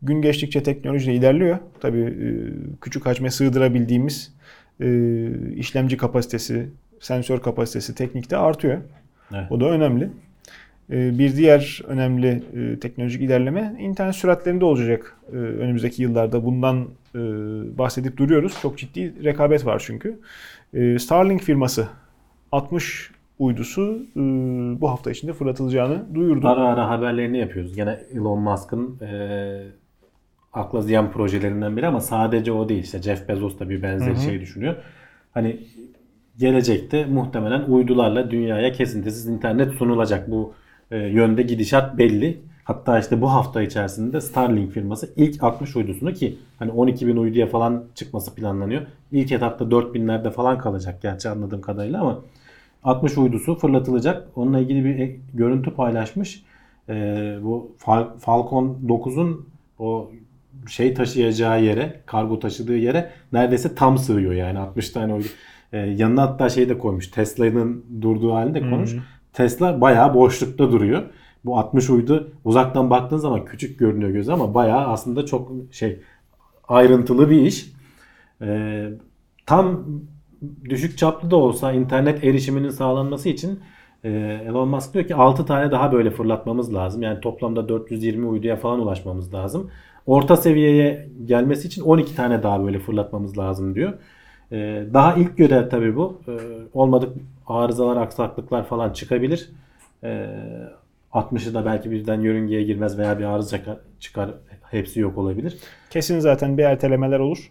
[0.02, 1.58] Gün geçtikçe teknoloji de ilerliyor.
[1.80, 2.28] Tabii e,
[2.80, 4.34] küçük hacme sığdırabildiğimiz
[4.80, 4.86] e,
[5.56, 6.68] işlemci kapasitesi,
[7.00, 8.78] sensör kapasitesi teknikte artıyor.
[9.34, 9.44] Evet.
[9.50, 10.10] O da önemli.
[10.90, 16.44] E, Bir diğer önemli e, teknolojik ilerleme internet süratlerinde olacak e, önümüzdeki yıllarda.
[16.44, 17.18] Bundan e,
[17.78, 18.58] bahsedip duruyoruz.
[18.62, 20.18] Çok ciddi rekabet var çünkü.
[20.98, 21.88] Starlink firması
[22.52, 24.06] 60 uydusu
[24.80, 26.48] bu hafta içinde fırlatılacağını duyurdu.
[26.48, 27.76] Ara ara haberlerini yapıyoruz.
[27.76, 29.62] Gene Elon Musk'ın e,
[30.52, 32.82] akla ziyan projelerinden biri ama sadece o değil.
[32.82, 34.76] İşte Jeff Bezos da bir benzer şey düşünüyor.
[35.34, 35.60] Hani
[36.38, 40.30] gelecekte muhtemelen uydularla dünyaya kesintisiz internet sunulacak.
[40.30, 40.54] Bu
[40.90, 42.40] e, yönde gidişat belli.
[42.64, 47.46] Hatta işte bu hafta içerisinde Starlink firması ilk 60 uydusunu ki hani 12 bin uyduya
[47.46, 48.82] falan çıkması planlanıyor.
[49.12, 52.20] İlk etapta 4000'lerde falan kalacak gerçi anladığım kadarıyla ama
[52.84, 54.28] 60 uydusu fırlatılacak.
[54.36, 56.42] Onunla ilgili bir e- görüntü paylaşmış.
[56.88, 59.48] Ee, bu Fal- Falcon 9'un
[59.78, 60.10] o
[60.68, 65.26] şey taşıyacağı yere, kargo taşıdığı yere neredeyse tam sığıyor yani 60 tane uydu.
[65.72, 67.08] Ee, yanına hatta şey de koymuş.
[67.08, 68.90] Tesla'nın durduğu halinde koymuş.
[69.38, 71.02] Tesla bayağı boşlukta duruyor.
[71.44, 76.00] Bu 60 uydu uzaktan baktığın zaman küçük görünüyor göze ama bayağı aslında çok şey
[76.68, 77.72] ayrıntılı bir iş.
[78.42, 78.90] Ee,
[79.46, 79.84] tam
[80.64, 83.60] düşük çaplı da olsa internet erişiminin sağlanması için
[84.04, 84.10] e,
[84.46, 87.02] Elon Musk diyor ki 6 tane daha böyle fırlatmamız lazım.
[87.02, 89.70] Yani toplamda 420 uyduya falan ulaşmamız lazım.
[90.06, 93.92] Orta seviyeye gelmesi için 12 tane daha böyle fırlatmamız lazım diyor.
[94.52, 96.20] E, daha ilk görev tabii bu.
[96.28, 96.32] E,
[96.74, 97.12] olmadık
[97.46, 99.50] arızalar, aksaklıklar falan çıkabilir.
[100.04, 100.26] E,
[101.12, 103.58] 60'ı da belki birden yörüngeye girmez veya bir arıza
[104.00, 104.30] çıkar.
[104.70, 105.58] Hepsi yok olabilir.
[105.90, 107.50] Kesin zaten bir ertelemeler olur.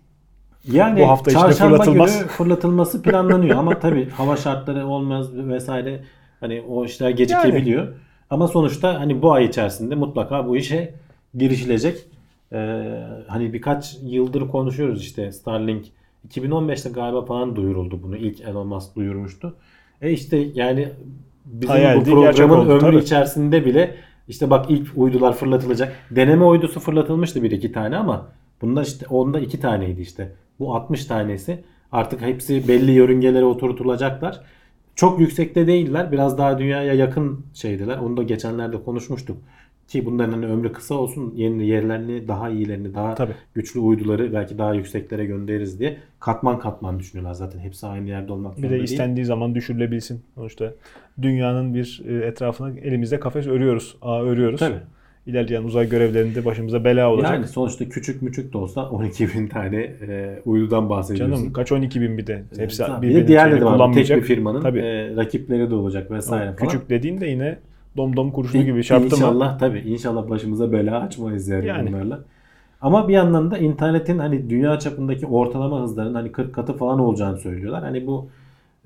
[0.71, 2.19] Yani Bu hafta içinde fırlatılmaz.
[2.19, 6.03] günü fırlatılması planlanıyor ama tabii hava şartları olmaz vesaire
[6.39, 7.87] hani o işler gecikebiliyor.
[8.29, 10.93] Ama sonuçta hani bu ay içerisinde mutlaka bu işe
[11.35, 11.97] girişilecek.
[12.53, 15.85] Ee, hani birkaç yıldır konuşuyoruz işte Starlink
[16.29, 18.17] 2015'te galiba falan duyuruldu bunu.
[18.17, 19.55] İlk Elon Musk duyurmuştu.
[20.01, 20.89] E işte yani
[21.45, 22.97] bizim Hayaldi, bu programın oldu, ömrü tabii.
[22.97, 23.95] içerisinde bile
[24.27, 25.95] işte bak ilk uydular fırlatılacak.
[26.11, 28.27] Deneme uydusu fırlatılmıştı bir iki tane ama
[28.61, 30.31] bunlar işte onda iki taneydi işte.
[30.59, 34.41] Bu 60 tanesi artık hepsi belli yörüngelere oturtulacaklar.
[34.95, 36.11] Çok yüksekte değiller.
[36.11, 37.97] Biraz daha dünyaya yakın şeydiler.
[37.97, 39.37] Onu da geçenlerde konuşmuştuk.
[39.87, 41.33] Ki bunların hani ömrü kısa olsun.
[41.35, 43.33] Yeni yerlerini, daha iyilerini, daha Tabii.
[43.53, 47.59] güçlü uyduları belki daha yükseklere göndeririz diye katman katman düşünüyorlar zaten.
[47.59, 48.89] Hepsi aynı yerde olmak Bir zorunda de değil.
[48.89, 50.21] istendiği zaman düşürülebilsin.
[50.35, 50.73] Sonuçta
[51.21, 53.97] dünyanın bir e, etrafına elimizde kafes örüyoruz.
[54.01, 54.59] Ağ örüyoruz.
[54.59, 54.79] Tabii.
[55.25, 57.31] İlerleyen uzay görevlerinde başımıza bela olacak.
[57.33, 61.35] Yani sonuçta küçük müçük de olsa 12 bin tane e, uydudan bahsediyorsun.
[61.35, 62.43] Canım kaç 12 bin bir de.
[62.57, 63.01] Hepsi Tabii.
[63.01, 63.93] birbirinin bir diğerleri de var.
[63.93, 66.55] Tek bir firmanın e, rakipleri de olacak vesaire falan.
[66.55, 67.57] Küçük dediğin de yine
[67.97, 69.15] domdom kurşunu gibi çarptı mı?
[69.15, 69.79] İnşallah tabii.
[69.79, 71.89] İnşallah başımıza bela açmayız yani, Yani.
[71.89, 72.19] bunlarla.
[72.81, 77.37] Ama bir yandan da internetin hani dünya çapındaki ortalama hızların hani 40 katı falan olacağını
[77.37, 77.83] söylüyorlar.
[77.83, 78.29] Hani bu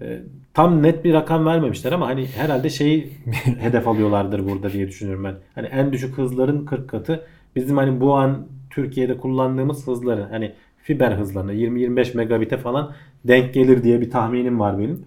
[0.01, 0.19] e,
[0.53, 3.09] tam net bir rakam vermemişler ama hani herhalde şeyi
[3.59, 5.35] hedef alıyorlardır burada diye düşünüyorum ben.
[5.55, 7.23] Hani en düşük hızların 40 katı
[7.55, 12.91] bizim hani bu an Türkiye'de kullandığımız hızların hani fiber hızlarına 20-25 megabit'e falan
[13.25, 15.05] denk gelir diye bir tahminim var benim.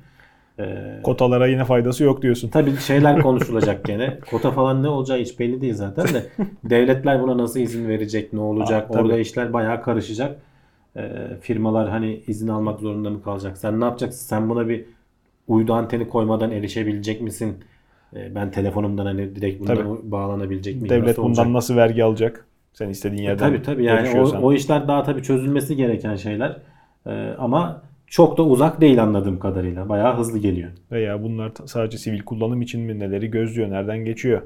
[0.59, 2.49] Ee, Kotalara yine faydası yok diyorsun.
[2.49, 4.19] Tabii şeyler konuşulacak gene.
[4.31, 6.27] Kota falan ne olacağı hiç belli değil zaten de.
[6.65, 8.85] Devletler buna nasıl izin verecek, ne olacak?
[8.85, 9.03] Aa, tabii.
[9.03, 10.37] Orada işler bayağı karışacak.
[10.97, 13.59] Ee, firmalar hani izin almak zorunda mı kalacak?
[13.59, 14.27] Sen ne yapacaksın?
[14.27, 14.85] Sen buna bir
[15.49, 17.65] uydu anteni koymadan erişebilecek misin?
[18.17, 20.11] Ee, ben telefonumdan hani direkt bundan Tabii.
[20.13, 20.89] bağlanabilecek miyim?
[20.89, 21.55] Devlet Nasıl bundan olacak?
[21.55, 22.47] nasıl vergi alacak?
[22.73, 26.57] Sen istediğin E, yerden Tabii tabii yani o, o işler daha tabii çözülmesi gereken şeyler.
[27.07, 27.83] Ee, ama
[28.15, 29.89] çok da uzak değil anladığım kadarıyla.
[29.89, 30.71] Bayağı hızlı geliyor.
[30.93, 32.99] Veya bunlar sadece sivil kullanım için mi?
[32.99, 33.71] Neleri gözlüyor?
[33.71, 34.43] Nereden geçiyor?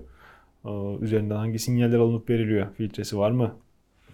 [0.64, 2.66] Ee, Üzerinden hangi sinyaller alınıp veriliyor?
[2.76, 3.52] Filtresi var mı?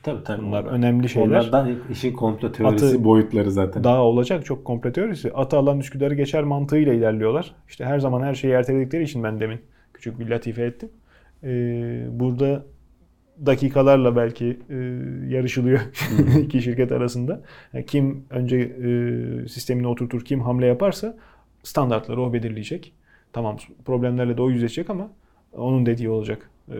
[0.02, 0.42] Tabii tabii.
[0.42, 1.28] Bunlar önemli şeyler.
[1.28, 3.84] Onlardan işin komplo teorisi Atı- boyutları zaten.
[3.84, 5.32] Daha olacak çok komple teorisi.
[5.32, 7.54] Atı alan Üsküdar'ı geçer mantığıyla ilerliyorlar.
[7.68, 9.60] İşte her zaman her şeyi erteledikleri için ben demin
[9.94, 10.88] küçük bir latife ettim.
[11.44, 12.64] Ee, burada
[13.46, 14.74] dakikalarla belki e,
[15.28, 15.80] yarışılıyor
[16.42, 17.40] iki şirket arasında.
[17.72, 21.16] Yani kim önce e, sistemini oturtur, kim hamle yaparsa
[21.62, 22.92] standartları o belirleyecek.
[23.32, 25.08] Tamam problemlerle de o yüzleşecek ama
[25.52, 26.50] onun dediği olacak.
[26.70, 26.74] Ee,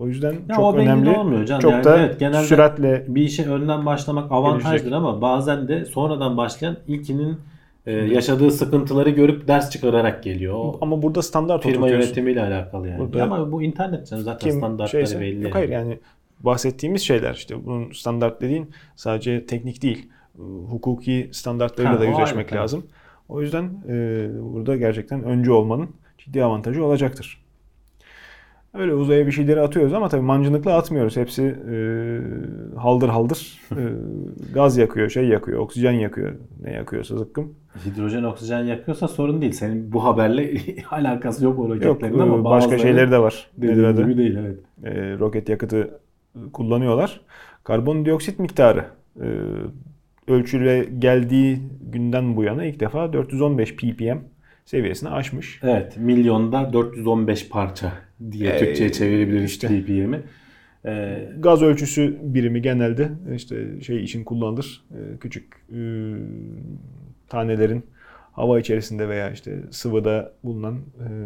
[0.00, 1.10] o yüzden Ya çok o önemli.
[1.10, 1.60] olmuyor canım.
[1.62, 4.92] Çok Yani da evet, genelde- süratle bir işe önden başlamak avantajdır Gelişecek.
[4.92, 7.36] ama bazen de sonradan başlayan ilkinin
[7.88, 10.54] e, yaşadığı sıkıntıları görüp ders çıkararak geliyor.
[10.54, 12.06] O ama burada standart firma oturtuyorsun.
[12.06, 12.98] yönetimiyle alakalı yani.
[12.98, 15.44] Burada- ama bu internet canım zaten kim standartları şeyse, belli.
[15.44, 15.98] Yok hayır yani
[16.40, 20.08] bahsettiğimiz şeyler işte bunun standart dediğin sadece teknik değil.
[20.68, 22.86] Hukuki standartlarıyla Ha, da yüzleşmek ayrı, lazım.
[23.28, 27.44] O yüzden e, burada gerçekten öncü olmanın ciddi avantajı olacaktır.
[28.74, 31.16] Öyle uzaya bir şeyleri atıyoruz ama tabii mancınıkla atmıyoruz.
[31.16, 31.76] Hepsi e,
[32.78, 33.82] haldır haldır e,
[34.54, 36.34] gaz yakıyor, şey yakıyor, oksijen yakıyor.
[36.62, 37.54] Ne yakıyorsa zıkkım.
[37.86, 39.52] Hidrojen oksijen yakıyorsa sorun değil.
[39.52, 40.54] Senin bu haberle
[40.90, 43.50] alakası yok o Yok roketlerin e, ama başka bazıları şeyleri de var.
[43.58, 44.02] Adı?
[44.02, 44.58] gibi değil evet.
[44.84, 46.00] e, roket yakıtı
[46.52, 47.20] kullanıyorlar.
[47.64, 48.84] Karbondioksit miktarı
[49.20, 49.28] e,
[50.28, 51.60] ölçüle geldiği
[51.92, 54.18] günden bu yana ilk defa 415 ppm
[54.64, 55.60] seviyesini aşmış.
[55.62, 59.68] Evet milyonda 415 parça diye Ee, Türkçe'ye çevirebiliriz işte.
[59.68, 60.20] ppm'i.
[60.86, 64.84] Ee, Gaz ölçüsü birimi genelde işte şey için kullanılır.
[64.90, 65.78] E, küçük e,
[67.28, 67.82] tanelerin
[68.32, 70.74] hava içerisinde veya işte sıvıda bulunan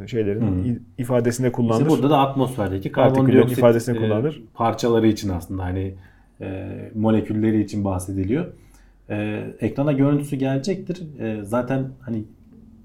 [0.02, 1.80] e, şeylerin i- ifadesinde kullanılır.
[1.86, 4.42] İşte burada da atmosferdeki karbondioksit ifadesini e, kullanılır.
[4.54, 5.94] parçaları için aslında hani
[6.40, 8.46] e, molekülleri için bahsediliyor.
[9.10, 11.02] E, ekrana görüntüsü gelecektir.
[11.20, 12.24] E, zaten hani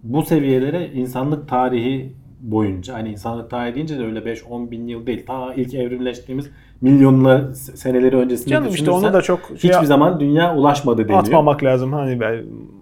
[0.03, 5.25] bu seviyelere insanlık tarihi boyunca hani insanlık tarihi deyince de öyle 5-10 bin yıl değil.
[5.25, 6.49] Ta ilk evrimleştiğimiz
[6.81, 11.19] milyonlar seneleri öncesinde Canım işte onu da çok şey hiçbir zaman dünya ulaşmadı deniyor.
[11.19, 11.93] atmamak lazım.
[11.93, 12.19] Hani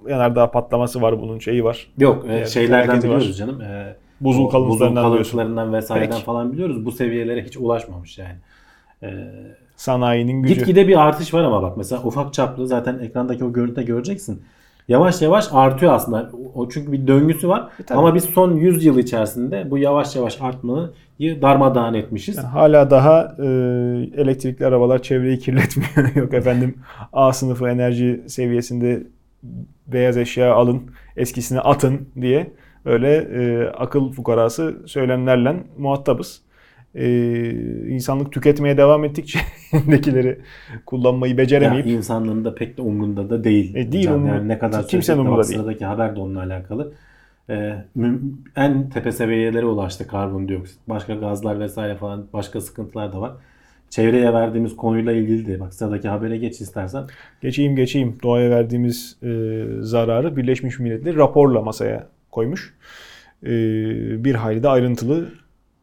[0.09, 1.87] yanardağ patlaması var bunun şeyi var.
[1.97, 3.15] Yok e, şeylerden felaketi var.
[3.15, 3.61] biliyoruz canım.
[3.61, 6.23] E, Buzul kalıntılarından buzul kalıntılarından vesaireden Peki.
[6.25, 6.85] falan biliyoruz.
[6.85, 8.35] Bu seviyelere hiç ulaşmamış yani.
[9.03, 9.09] E,
[9.75, 10.55] Sanayinin gücü.
[10.55, 14.41] Gitgide bir artış var ama bak mesela ufak çaplı zaten ekrandaki o görüntüde göreceksin.
[14.87, 16.31] Yavaş yavaş artıyor aslında.
[16.55, 17.69] O çünkü bir döngüsü var.
[17.79, 17.99] E, tabii.
[17.99, 22.37] ama biz son 100 yıl içerisinde bu yavaş yavaş artmayı darmadağın etmişiz.
[22.37, 23.45] Yani hala daha e,
[24.17, 26.15] elektrikli arabalar çevreyi kirletmiyor.
[26.15, 26.75] Yok efendim
[27.13, 29.03] A sınıfı enerji seviyesinde
[29.87, 30.81] beyaz eşya alın,
[31.17, 32.51] eskisini atın diye
[32.85, 36.44] böyle e, akıl fukarası söylemlerle muhatabız.
[36.95, 37.07] E,
[37.89, 39.39] insanlık tüketmeye devam ettikçe
[39.73, 40.39] elindekileri
[40.85, 43.75] kullanmayı beceremeyip insanlığın da pek de umrunda da değil.
[43.75, 44.19] E, değil, Can.
[44.19, 45.59] umru- yani ne kadar kimsenin umrunda değil.
[45.59, 46.93] Sıradaki haber de onunla alakalı.
[47.49, 47.75] Ee,
[48.55, 50.79] en tepe seviyelere ulaştı karbondioksit.
[50.87, 53.31] Başka gazlar vesaire falan başka sıkıntılar da var.
[53.89, 57.03] Çevreye verdiğimiz konuyla ilgili de bak sıradaki habere geç istersen.
[57.41, 62.73] geçeyim geçeyim doğaya verdiğimiz e, zararı Birleşmiş Milletler raporla masaya koymuş.
[63.43, 63.49] E,
[64.23, 65.29] bir hayli de ayrıntılı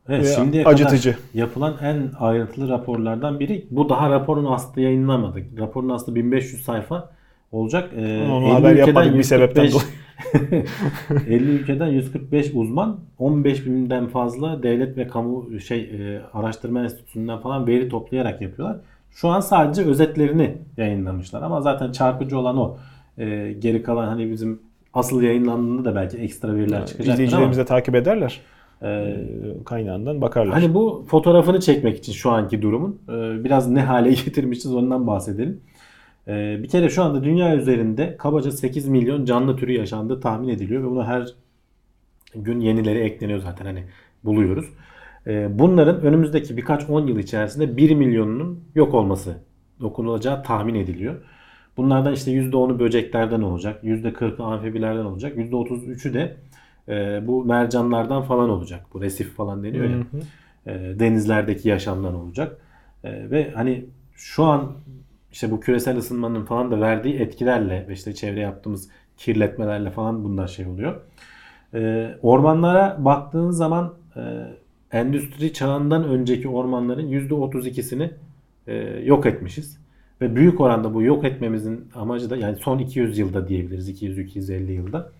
[0.09, 1.13] Evet, Ve şimdiye acıtıcı.
[1.13, 3.67] kadar yapılan en ayrıntılı raporlardan biri.
[3.71, 5.41] Bu daha raporun aslı yayınlamadı.
[5.59, 7.11] Raporun aslı 1500 sayfa
[7.53, 7.91] olacak.
[7.97, 9.83] Ee, Onu 50 haber yapmadık bir sebepten 145
[11.29, 17.67] 50 ülkeden 145 uzman, 15 binden fazla devlet ve kamu şey e, araştırma enstitüsünden falan
[17.67, 18.77] veri toplayarak yapıyorlar.
[19.11, 22.77] Şu an sadece özetlerini yayınlamışlar ama zaten çarpıcı olan o.
[23.19, 24.61] Ee, geri kalan hani bizim
[24.95, 28.41] asıl yayınlandığında da belki ekstra veriler çıkacaktır ama İzleyicilerimiz de takip ederler.
[28.83, 30.55] E, E, kaynağından bakarlar.
[30.55, 35.61] Hani bu fotoğrafını çekmek için şu anki durumun e, biraz ne hale getirmişiz ondan bahsedelim.
[36.29, 40.83] E, Bir kere şu anda dünya üzerinde kabaca 8 milyon canlı türü yaşandığı tahmin ediliyor
[40.83, 41.29] ve buna her
[42.35, 43.85] gün yenileri ekleniyor zaten hani
[44.25, 44.67] buluyoruz.
[45.27, 49.35] E, Bunların önümüzdeki birkaç 10 yıl içerisinde 1 milyonunun yok olması
[49.81, 51.15] dokunulacağı tahmin ediliyor.
[51.77, 56.37] Bunlardan işte %10'u böceklerden olacak, %40'ı amfibilerden olacak, %33'ü de
[56.89, 58.87] e, bu mercanlardan falan olacak.
[58.95, 59.97] Bu resif falan deniyor ya.
[59.97, 60.71] Hı hı.
[60.71, 62.57] E, denizlerdeki yaşamdan olacak.
[63.05, 64.73] E, ve hani şu an
[65.33, 70.49] işte bu küresel ısınmanın falan da verdiği etkilerle ve işte çevre yaptığımız kirletmelerle falan bunlar
[70.49, 71.01] şey oluyor.
[71.75, 74.21] E, ormanlara baktığın zaman e,
[74.93, 78.11] endüstri çağından önceki ormanların %32'sini
[78.67, 79.83] e, yok etmişiz.
[80.21, 85.13] Ve büyük oranda bu yok etmemizin amacı da yani son 200 yılda diyebiliriz 200-250 yılda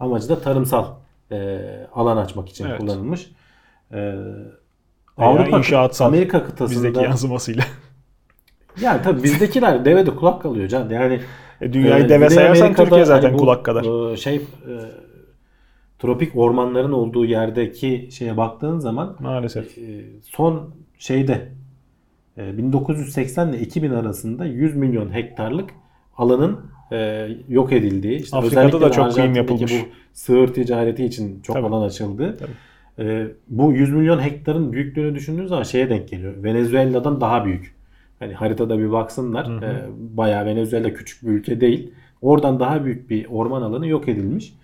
[0.00, 0.86] amacı da tarımsal
[1.32, 1.58] e,
[1.94, 2.78] alan açmak için Evet.
[2.80, 3.30] kullanılmış.
[3.94, 4.14] E,
[5.16, 7.64] Avrupa inşaatsal Amerika kıtasında Bizdeki yansımasıyla.
[8.80, 10.90] yani tabii bizdekiler deve de kulak kalıyor can.
[10.90, 11.20] Yani
[11.60, 14.12] E, dünyayı e, deve sayarsan Amerika'da Türkiye zaten hani bu, kulak kadar.
[14.12, 14.40] e, şey e,
[15.98, 19.78] tropik ormanların olduğu yerdeki şeye baktığın zaman Maalesef.
[19.78, 21.48] e, son şeyde
[22.38, 25.70] e, 1980 ile 2000 arasında 100 milyon hektarlık
[26.16, 26.60] alanın
[26.92, 29.72] e, yok edildiği, işte Afrika'da da çok kıyım yapılmış.
[29.72, 31.66] bu sığır ticareti için çok Tabii.
[31.66, 32.36] alan açıldı.
[32.38, 33.08] Tabii.
[33.08, 36.34] E, bu 100 milyon hektarın büyüklüğünü düşündüğünüz zaman şeye denk geliyor.
[36.42, 37.74] Venezuela'dan daha büyük.
[38.18, 39.48] Hani haritada bir baksınlar.
[39.48, 39.64] Hı hı.
[39.64, 39.84] E,
[40.16, 41.90] bayağı Venezuela küçük bir ülke değil.
[42.22, 44.54] Oradan daha büyük bir orman alanı yok edilmiş.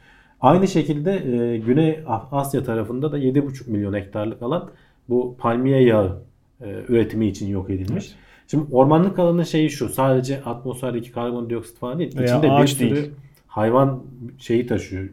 [0.41, 2.01] Aynı şekilde e, Güney
[2.33, 4.71] Asya tarafında da 7,5 milyon hektarlık alan
[5.09, 6.23] bu palmiye yağı
[6.61, 8.05] e, üretimi için yok edilmiş.
[8.07, 8.17] Evet.
[8.47, 9.89] Şimdi ormanlık alanın şeyi şu.
[9.89, 12.19] Sadece atmosferdeki karbondioksit falan değil.
[12.19, 13.11] Veya İçinde bir sürü değil.
[13.47, 14.03] hayvan
[14.39, 15.09] şeyi taşıyor.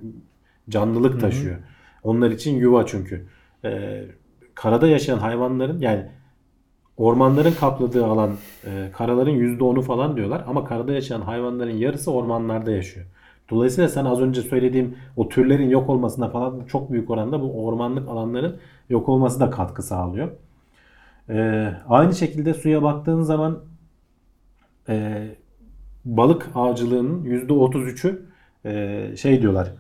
[0.69, 1.19] Canlılık hı.
[1.19, 1.57] taşıyor.
[2.03, 3.27] Onlar için yuva çünkü.
[3.65, 4.03] E,
[4.55, 6.05] karada yaşayan hayvanların yani
[6.97, 8.31] ormanların kapladığı alan
[8.65, 13.05] e, karaların %10'u falan diyorlar ama karada yaşayan hayvanların yarısı ormanlarda yaşıyor.
[13.49, 18.09] Dolayısıyla sen az önce söylediğim o türlerin yok olmasına falan çok büyük oranda bu ormanlık
[18.09, 18.57] alanların
[18.89, 20.31] yok olması da katkı sağlıyor.
[21.29, 23.59] E, aynı şekilde suya baktığın zaman
[24.89, 25.27] e,
[26.05, 28.25] balık avcılığının %33'ü
[28.65, 29.73] e, şey diyorlar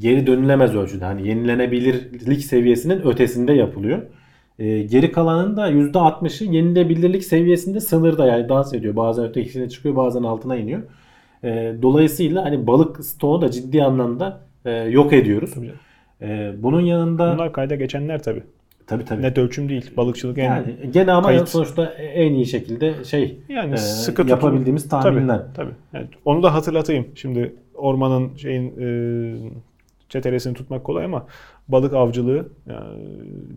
[0.00, 4.02] geri dönülemez ölçüde hani yenilenebilirlik seviyesinin ötesinde yapılıyor.
[4.58, 8.96] E, geri kalanın da %60'ı yenilebilirlik seviyesinde sınırda yani dans ediyor.
[8.96, 10.82] Bazen ötekisine çıkıyor bazen altına iniyor.
[11.44, 15.54] E, dolayısıyla hani balık stoğu da ciddi anlamda e, yok ediyoruz.
[16.22, 18.42] E, bunun yanında Bunlar kayda geçenler tabii.
[18.86, 19.22] Tabii tabii.
[19.22, 19.90] Net ölçüm değil.
[19.96, 21.48] Balıkçılık en yani gene ama kayıt.
[21.48, 25.38] sonuçta en iyi şekilde şey yani e, sıkı yapabildiğimiz tahminler.
[25.38, 25.74] Tabii, tabii.
[25.92, 27.06] Yani onu da hatırlatayım.
[27.14, 28.88] Şimdi ormanın şeyin e,
[30.08, 31.26] çetelesini tutmak kolay ama
[31.68, 33.08] balık avcılığı yani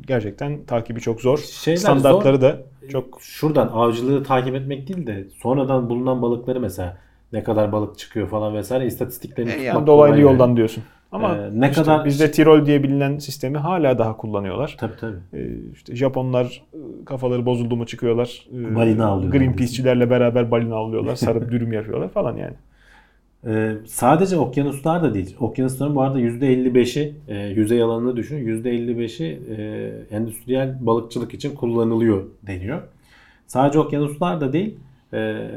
[0.08, 1.38] gerçekten takibi çok zor.
[1.38, 2.42] Şeyler Standartları zor.
[2.42, 6.98] da çok şuradan avcılığı takip etmek değil de sonradan bulunan balıkları mesela
[7.34, 10.32] ne kadar balık çıkıyor falan vesaire istatistiklerini tutmak yani dolaylı kolay yani.
[10.32, 10.84] yoldan diyorsun.
[11.14, 14.76] Ama Ee, ne işte kadar- bizde Tirol diye bilinen sistemi hala daha kullanıyorlar.
[14.80, 15.18] Tabii tabii.
[15.34, 18.48] Ee, işte Japonlar e, kafaları bozuldu mu çıkıyorlar.
[18.54, 19.40] Ee, Balina avlıyorlar.
[19.40, 21.16] Greenpeace'çilerle beraber balina avlıyorlar.
[21.16, 22.54] Sarıp dürüm yapıyorlar falan yani.
[23.48, 25.36] Ee, sadece okyanuslar da değil.
[25.40, 28.38] Okyanusların bu arada %55'i e, yüzey alanını düşün.
[28.48, 32.82] %55'i e, endüstriyel balıkçılık için kullanılıyor deniyor.
[33.48, 34.76] Sadece okyanuslar da değil.
[35.14, 35.48] e,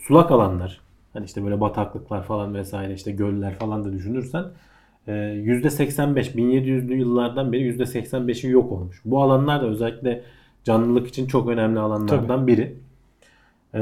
[0.00, 0.80] sulak alanlar.
[1.12, 4.46] Hani işte böyle bataklıklar falan vesaire işte göller falan da düşünürsen e,
[5.08, 9.00] %85 1700'lü yıllardan beri %85'i yok olmuş.
[9.04, 10.22] Bu alanlar da özellikle
[10.64, 12.74] canlılık için çok önemli alanlardan biri.
[13.74, 13.80] E,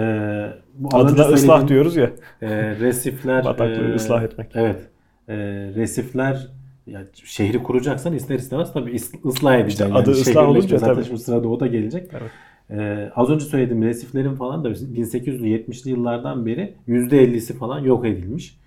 [0.74, 2.10] bu Adına ıslah diyoruz ya.
[2.42, 4.50] e, resifler Bataklığı e, ıslah etmek.
[4.54, 4.80] Evet.
[5.28, 5.36] E,
[5.74, 6.48] resifler
[6.86, 9.90] yani şehri kuracaksan ister istemez tabii ıslah edeceksin.
[9.90, 11.18] adı yani ıslah olunca zaten tabii.
[11.18, 12.10] sırada o da gelecek.
[12.12, 12.30] Evet.
[12.70, 18.61] E, az önce söylediğim resiflerin falan da 1870'li yıllardan beri %50'si falan yok edilmiş.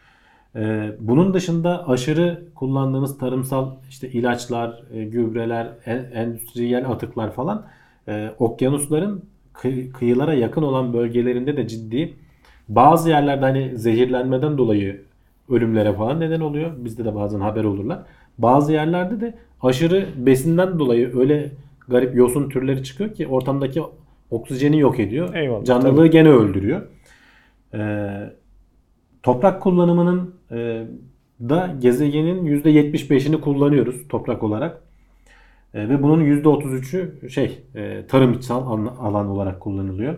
[0.55, 7.65] E, bunun dışında aşırı kullandığımız tarımsal işte ilaçlar, e, gübreler, en- endüstriyel atıklar falan
[8.07, 12.13] e, okyanusların kı- kıyılara yakın olan bölgelerinde de ciddi
[12.69, 15.01] bazı yerlerde hani zehirlenmeden dolayı
[15.49, 16.71] ölümlere falan neden oluyor.
[16.77, 17.99] Bizde de bazen haber olurlar.
[18.37, 21.51] Bazı yerlerde de aşırı besinden dolayı öyle
[21.87, 23.81] garip yosun türleri çıkıyor ki ortamdaki
[24.31, 25.33] oksijeni yok ediyor.
[25.35, 26.81] Eyvallah, Canlılığı gene öldürüyor.
[27.73, 28.33] Ee,
[29.23, 30.34] toprak kullanımının
[31.41, 34.81] da gezegenin %75'ini kullanıyoruz toprak olarak.
[35.73, 40.17] E, ve bunun %33'ü şey e, tarımsal alan, olarak kullanılıyor.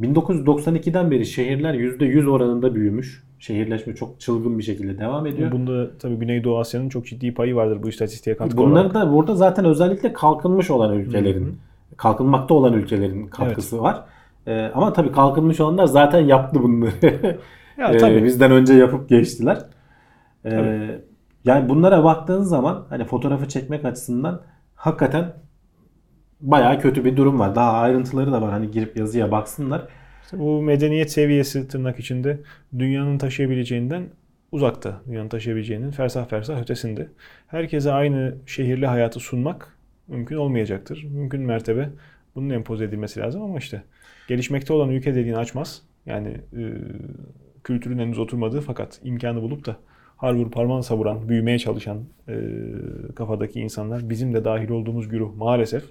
[0.00, 3.24] 1992'den beri şehirler %100 oranında büyümüş.
[3.38, 5.52] Şehirleşme çok çılgın bir şekilde devam ediyor.
[5.52, 8.94] Bunda tabii Güneydoğu Asya'nın çok ciddi payı vardır bu istatistiğe katkı Bunları olarak.
[8.94, 11.96] da burada zaten özellikle kalkınmış olan ülkelerin, Hı hı.
[11.96, 14.04] kalkınmakta olan ülkelerin katkısı var.
[14.46, 17.38] E, ama tabii kalkınmış olanlar zaten yaptı bunları.
[17.78, 18.24] Ya, Ee, tabii.
[18.24, 19.58] bizden önce yapıp geçtiler.
[20.44, 21.00] Ee, Tabii.
[21.44, 24.42] yani bunlara baktığın zaman hani fotoğrafı çekmek açısından
[24.74, 25.32] hakikaten
[26.40, 27.54] bayağı kötü bir durum var.
[27.54, 28.50] Daha ayrıntıları da var.
[28.50, 29.88] Hani girip yazıya baksınlar.
[30.24, 32.40] İşte bu medeniyet seviyesi tırnak içinde
[32.78, 34.02] dünyanın taşıyabileceğinden
[34.52, 35.00] uzakta.
[35.08, 37.08] Dünyanın taşıyabileceğinin fersah fersah ötesinde.
[37.46, 39.76] Herkese aynı şehirli hayatı sunmak
[40.08, 41.04] mümkün olmayacaktır.
[41.04, 41.88] Mümkün mertebe
[42.34, 43.82] bunun empoze edilmesi lazım ama işte
[44.28, 45.82] gelişmekte olan ülke dediğin açmaz.
[46.06, 46.62] Yani e,
[47.68, 49.76] kültürün henüz oturmadığı fakat imkanı bulup da
[50.16, 52.34] harvur parmağını savuran, büyümeye çalışan e,
[53.14, 55.84] kafadaki insanlar bizim de dahil olduğumuz güruh maalesef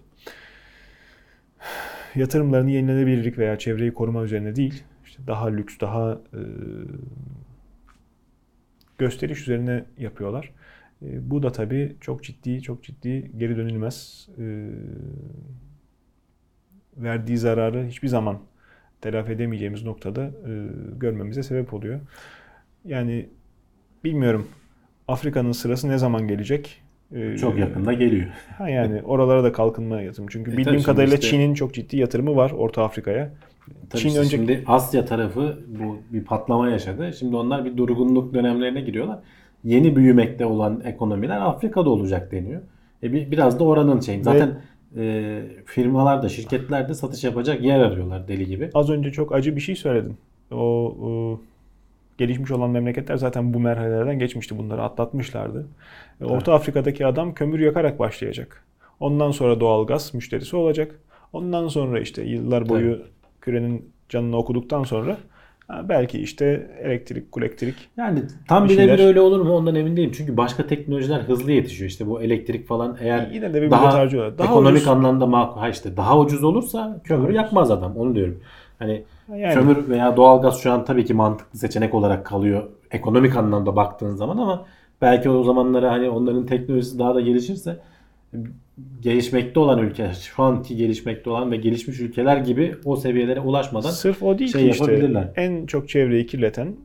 [2.16, 6.42] yatırımlarını yenilenebilirlik veya çevreyi koruma üzerine değil, işte daha lüks, daha e,
[8.98, 10.52] gösteriş üzerine yapıyorlar.
[11.02, 14.70] E, bu da tabii çok ciddi, çok ciddi geri dönülmez e,
[16.98, 18.40] verdiği zararı hiçbir zaman
[19.02, 20.52] telafi edemeyeceğimiz noktada e,
[20.98, 22.00] görmemize sebep oluyor.
[22.86, 23.30] Yani
[24.04, 24.48] bilmiyorum
[25.08, 26.82] Afrika'nın sırası ne zaman gelecek?
[27.16, 28.28] E, Çok yakında geliyor.
[28.58, 30.28] Ha yani oralara da kalkınma yatırım.
[30.30, 33.30] Çünkü E bildiğim kadarıyla işte- Çin'in çok ciddi yatırımı var Orta Afrika'ya.
[33.90, 37.14] Tabii Çin işte önce şimdi Asya tarafı bu bir patlama yaşadı.
[37.20, 39.20] Şimdi onlar bir durgunluk dönemlerine giriyorlar.
[39.64, 42.62] Yeni büyümekte olan ekonomiler Afrika'da olacak deniyor.
[43.04, 44.24] E bir, biraz da oranın şeyi.
[44.24, 44.60] Zaten
[44.96, 48.70] e, firmalar da şirketler de satış yapacak yer arıyorlar deli gibi.
[48.74, 50.18] az önce çok acı bir şey söyledin.
[50.52, 50.58] O,
[51.02, 51.42] o
[52.18, 54.58] gelişmiş olan memleketler zaten bu merhalelerden geçmişti.
[54.58, 55.68] Bunları atlatmışlardı.
[56.22, 58.64] E, Orta Afrika'daki adam kömür yakarak başlayacak.
[59.00, 61.00] Ondan sonra doğalgaz müşterisi olacak.
[61.34, 63.02] Ondan sonra işte yıllar boyu
[63.42, 65.18] kürenin canını okuduktan sonra
[65.70, 70.12] belki işte elektrik, kulektrik Yani tam Bir birebir şeyler- öyle olur mu ondan emin değilim.
[70.18, 71.90] Çünkü başka teknolojiler hızlı yetişiyor.
[71.90, 73.92] İşte bu elektrik falan eğer yine de bir daha.
[73.92, 74.04] Daha
[74.46, 74.88] ekonomik ucuz.
[74.88, 75.60] anlamda makul.
[75.60, 77.36] Ha işte daha ucuz olursa kömür ucuz.
[77.36, 77.96] yakmaz adam.
[77.98, 78.40] Onu diyorum.
[78.80, 79.04] Hani
[79.36, 82.64] Yani- kömür veya doğalgaz şu an tabii ki mantıklı seçenek olarak kalıyor.
[82.92, 84.66] Ekonomik anlamda baktığın zaman ama
[85.02, 87.80] belki o zamanlara hani onların teknolojisi daha da gelişirse
[89.02, 94.24] gelişmekte olan ülkeler, şu anki gelişmekte olan ve gelişmiş ülkeler gibi o seviyelere ulaşmadan Sırf
[94.24, 94.84] o değil şey ki işte.
[94.84, 95.30] yapabilirler.
[95.36, 96.76] En çok çevreyi kirleten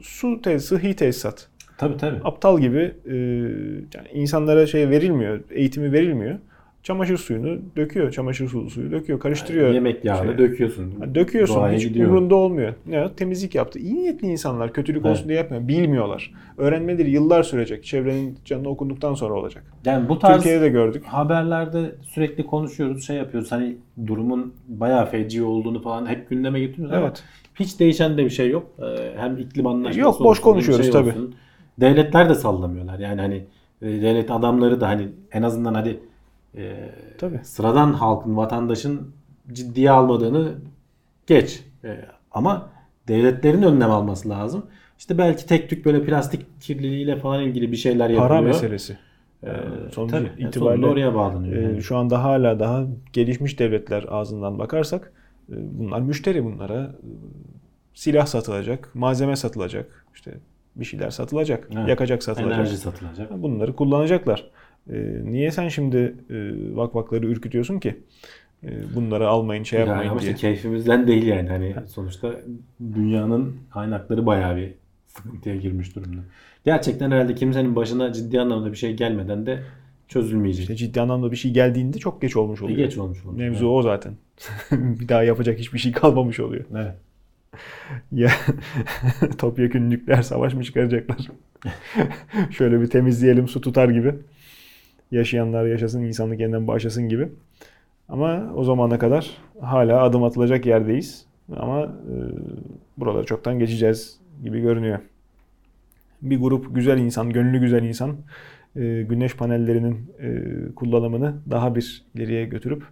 [0.00, 1.48] su tes sıhhi tesisat.
[1.78, 2.20] tabii tabii.
[2.24, 3.14] Aptal gibi e,
[3.94, 6.38] yani insanlara şey verilmiyor, eğitimi verilmiyor.
[6.82, 9.70] Çamaşır suyunu döküyor, çamaşır sulu suyu döküyor, karıştırıyor.
[9.74, 10.38] Yemek yağını Şey.
[10.38, 10.94] döküyorsun.
[11.00, 12.08] Ha, Döküyorsun Doğaya hiç gidiyor.
[12.08, 12.74] umurunda olmuyor.
[12.86, 13.78] Ne temizlik yaptı.
[13.78, 15.28] İyi niyetli insanlar kötülük olsun Evet.
[15.28, 15.68] diye yapmıyor.
[15.68, 16.32] Bilmiyorlar.
[16.56, 17.84] Öğrenmeleri yıllar sürecek.
[17.84, 19.64] Çevrenin canını okunduktan sonra olacak.
[19.84, 21.04] Yani bu tarz Türkiye'de de gördük.
[21.04, 23.52] haberlerde sürekli konuşuyoruz, şey yapıyoruz.
[23.52, 23.76] Hani
[24.06, 27.22] durumun bayağı feci olduğunu falan hep gündeme getiriyoruz ama Evet.
[27.60, 28.66] hiç değişen de bir şey yok.
[28.82, 28.84] Ee,
[29.16, 31.08] Hem iklim anlaşması Yok, boş olsun, hem konuşuyoruz şey tabii.
[31.10, 31.34] olsun.
[31.80, 32.98] Devletler de sallamıyorlar.
[32.98, 33.44] Yani hani
[33.82, 36.00] e, devlet adamları da hani en azından hadi
[36.56, 37.40] e, Tabii.
[37.42, 39.12] sıradan halkın, vatandaşın
[39.52, 40.54] ciddiye almadığını
[41.26, 41.64] geç.
[41.84, 42.68] E, ama
[43.08, 44.66] devletlerin önlem alması lazım.
[44.98, 48.28] İşte belki tek tük böyle plastik kirliliğiyle falan ilgili bir şeyler yapılıyor.
[48.28, 48.98] Para meselesi.
[49.42, 51.56] Ee, Yani sonucu tabii, yani itibariyle sonunda oraya bağlanıyor.
[51.56, 51.82] Ee, yani.
[51.82, 55.12] şu anda hala daha gelişmiş devletler ağzından bakarsak
[55.52, 57.08] e, bunlar müşteri bunlara e,
[57.94, 60.34] silah satılacak, malzeme satılacak, işte
[60.76, 61.88] bir şeyler satılacak, Evet.
[61.88, 62.58] yakacak satılacak.
[62.58, 63.42] Enerji satılacak.
[63.42, 64.50] Bunları kullanacaklar.
[64.92, 65.96] E, niye sen şimdi
[66.30, 66.36] e,
[66.76, 67.96] vakvakları ürkütüyorsun ki?
[68.64, 70.32] E, bunları almayın, şey Yani yapmayın ama diye.
[70.32, 71.48] işte keyfimizden değil yani.
[71.48, 72.34] Hani sonuçta
[72.94, 74.74] dünyanın kaynakları bayağı bir
[75.06, 76.20] sıkıntıya girmiş durumda.
[76.64, 79.62] Gerçekten herhalde kimsenin başına ciddi anlamda bir şey gelmeden de
[80.08, 80.62] çözülmeyecek.
[80.62, 82.78] İşte ciddi anlamda bir şey geldiğinde çok geç olmuş Bir oluyor.
[82.78, 83.38] geç olmuş olmuş.
[83.38, 84.12] Mevzu o zaten.
[84.72, 86.64] bir daha yapacak hiçbir şey kalmamış oluyor.
[86.76, 86.94] Evet.
[88.12, 88.30] Ya
[89.38, 91.18] topyekun nükleer savaş mı çıkaracaklar?
[92.50, 94.14] Şöyle bir temizleyelim su tutar gibi.
[95.10, 97.28] Yaşayanlar yaşasın, insanlık yeniden başlasın gibi.
[98.08, 99.30] Ama o zamana kadar
[99.60, 101.26] hala adım atılacak yerdeyiz.
[101.56, 102.14] Ama e,
[102.98, 104.98] buraları çoktan geçeceğiz gibi görünüyor.
[106.22, 108.16] Bir grup güzel insan, gönlü güzel insan
[108.76, 110.42] e, güneş panellerinin e,
[110.74, 112.82] kullanımını daha bir ileriye götürüp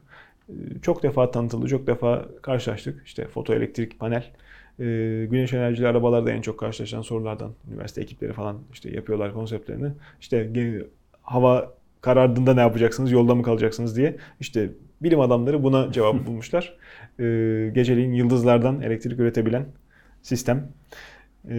[0.49, 3.03] e, çok defa tanıtıldı, çok defa karşılaştık.
[3.07, 4.25] İşte fotoelektrik panel,
[4.79, 4.85] e,
[5.31, 9.89] güneş enerjili arabalarda en çok karşılaşılan sorulardan üniversite ekipleri falan işte yapıyorlar konseptlerini.
[10.21, 10.51] İşte
[11.23, 11.73] hava
[12.07, 14.17] karardığında ne yapacaksınız, yolda mı kalacaksınız diye.
[14.41, 14.71] İşte
[15.03, 16.77] bilim adamları buna cevap bulmuşlar.
[17.19, 17.25] E,
[17.75, 19.67] geceliğin yıldızlardan elektrik üretebilen
[20.23, 20.69] sistem
[21.51, 21.57] e,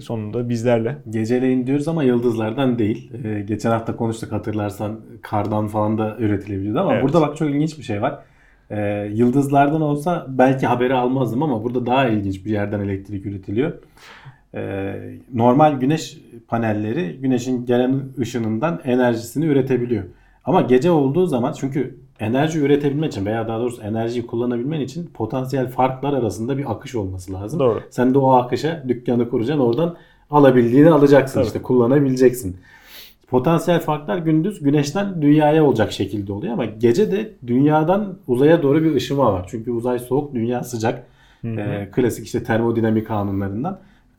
[0.00, 0.96] sonunda bizlerle.
[1.10, 3.12] Geceleyin diyoruz ama yıldızlardan değil.
[3.24, 7.02] Ee, geçen hafta konuştuk hatırlarsan kardan falan da üretilebiliyordu ama Evet.
[7.02, 8.18] burada bak çok ilginç bir şey var.
[8.70, 13.72] Ee, yıldızlardan olsa belki haberi almazdım ama burada daha ilginç bir yerden elektrik üretiliyor.
[14.54, 14.94] Ee,
[15.34, 20.04] normal güneş panelleri güneşin gelen ışınından enerjisini üretebiliyor.
[20.44, 25.68] Ama gece olduğu zaman çünkü enerji üretebilmen için veya daha doğrusu enerjiyi kullanabilmen için potansiyel
[25.68, 27.60] farklar arasında bir akış olması lazım.
[27.60, 27.80] Doğru.
[27.90, 29.96] Sen de o akışa dükkanı kuracaksın oradan
[30.30, 31.46] alabildiğini alacaksın Tabii.
[31.46, 32.56] işte kullanabileceksin.
[33.28, 38.94] Potansiyel farklar gündüz güneşten dünyaya olacak şekilde oluyor ama gece de dünyadan uzaya doğru bir
[38.94, 39.46] ışıma var.
[39.50, 41.06] Çünkü uzay soğuk, dünya sıcak.
[41.44, 43.78] Ee, klasik işte termodinamik kanunlarından.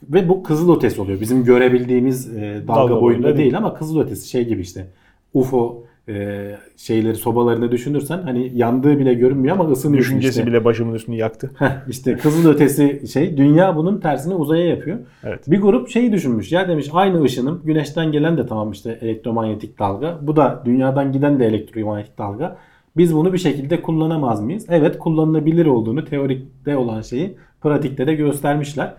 [0.10, 1.22] Ve bu kızılötesi oluyor.
[1.22, 3.58] Bizim görebildiğimiz e, dalga, Dalga boyunda değil, değil.
[3.58, 4.88] ama kızılötesi şey gibi işte
[5.34, 10.02] UFO e, şeyleri sobalarını düşünürsen hani yandığı bile görünmüyor ama ısınıyor.
[10.02, 10.48] Düşüncesi işte.
[10.48, 11.52] bile başımın üstünü yaktı.
[11.90, 15.00] İşte kızıl ötesi şey dünya bunun tersini uzaya yapıyor.
[15.24, 15.52] Evet.
[15.52, 20.20] Bir grup şeyi düşünmüş ya demiş aynı ışınım güneşten gelen de tamam işte elektromanyetik dalga.
[20.22, 22.58] Bu da dünyadan giden de elektromanyetik dalga.
[22.98, 24.66] Biz bunu bir şekilde kullanamaz mıyız?
[24.70, 28.94] Evet kullanılabilir olduğunu teorikte olan şeyi pratikte de göstermişler.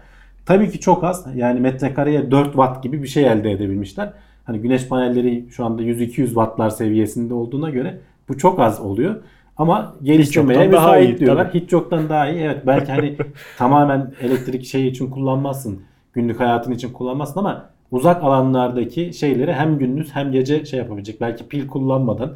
[0.46, 4.12] Tabii ki çok az yani metrekareye 4 watt gibi bir şey elde edebilmişler.
[4.44, 9.16] Hani güneş panelleri şu anda 100-200 wattlar seviyesinde olduğuna göre bu çok az oluyor.
[9.56, 11.48] Ama geliştirmeye müsait iyi, diyorlar.
[11.48, 11.60] tabii.
[11.60, 12.40] Hiç çoktan daha iyi.
[12.40, 13.16] Evet belki hani
[13.58, 15.80] tamamen elektrik şey için kullanmazsın.
[16.12, 21.20] Günlük hayatın için kullanmazsın ama uzak alanlardaki şeyleri hem gündüz hem gece şey yapabilecek.
[21.20, 22.32] Belki pil kullanmadan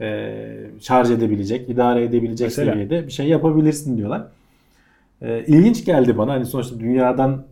[0.00, 0.34] e,
[0.80, 2.72] şarj edebilecek, idare edebilecek Mesela.
[2.72, 4.22] seviyede bir şey yapabilirsin diyorlar.
[5.22, 6.32] E, ilginç geldi bana.
[6.32, 7.46] Hani sonuçta dünyadan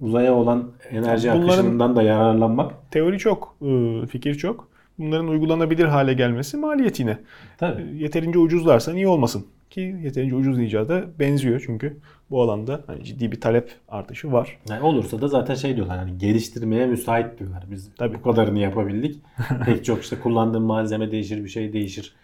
[0.00, 2.90] uzaya olan enerji Bunların- akışından da yararlanmak.
[2.90, 4.68] Teori çok, ıı, fikir çok.
[4.98, 7.18] Bunların uygulanabilir hale gelmesi maliyet yine.
[7.58, 7.96] Tabii.
[7.96, 9.46] Yeterince ucuzlarsa niye olmasın?
[9.70, 11.96] Ki yeterince ucuz icada benziyor çünkü
[12.30, 14.58] bu alanda hani ciddi bir talep artışı var.
[14.70, 17.64] Yani olursa da zaten şey diyorlar hani geliştirmeye müsait diyorlar.
[17.70, 18.14] Biz Tabii.
[18.14, 19.18] bu kadarını yapabildik.
[19.64, 22.14] Pek çok işte kullandığın malzeme değişir, bir şey değişir.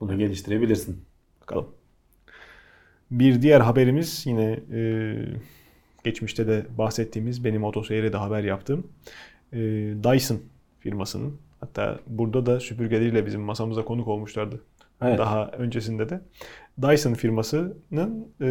[0.00, 1.04] Bunu geliştirebilirsin.
[1.42, 1.66] Bakalım.
[3.12, 5.14] Bir diğer haberimiz yine e,
[6.04, 8.86] geçmişte de bahsettiğimiz benim otoseyre de haber yaptığım
[9.52, 9.58] e,
[10.04, 10.40] Dyson
[10.78, 14.60] firmasının hatta burada da süpürgeleriyle bizim masamıza konuk olmuşlardı.
[15.02, 15.18] Evet.
[15.18, 16.20] Daha öncesinde de
[16.82, 18.48] Dyson firmasının e,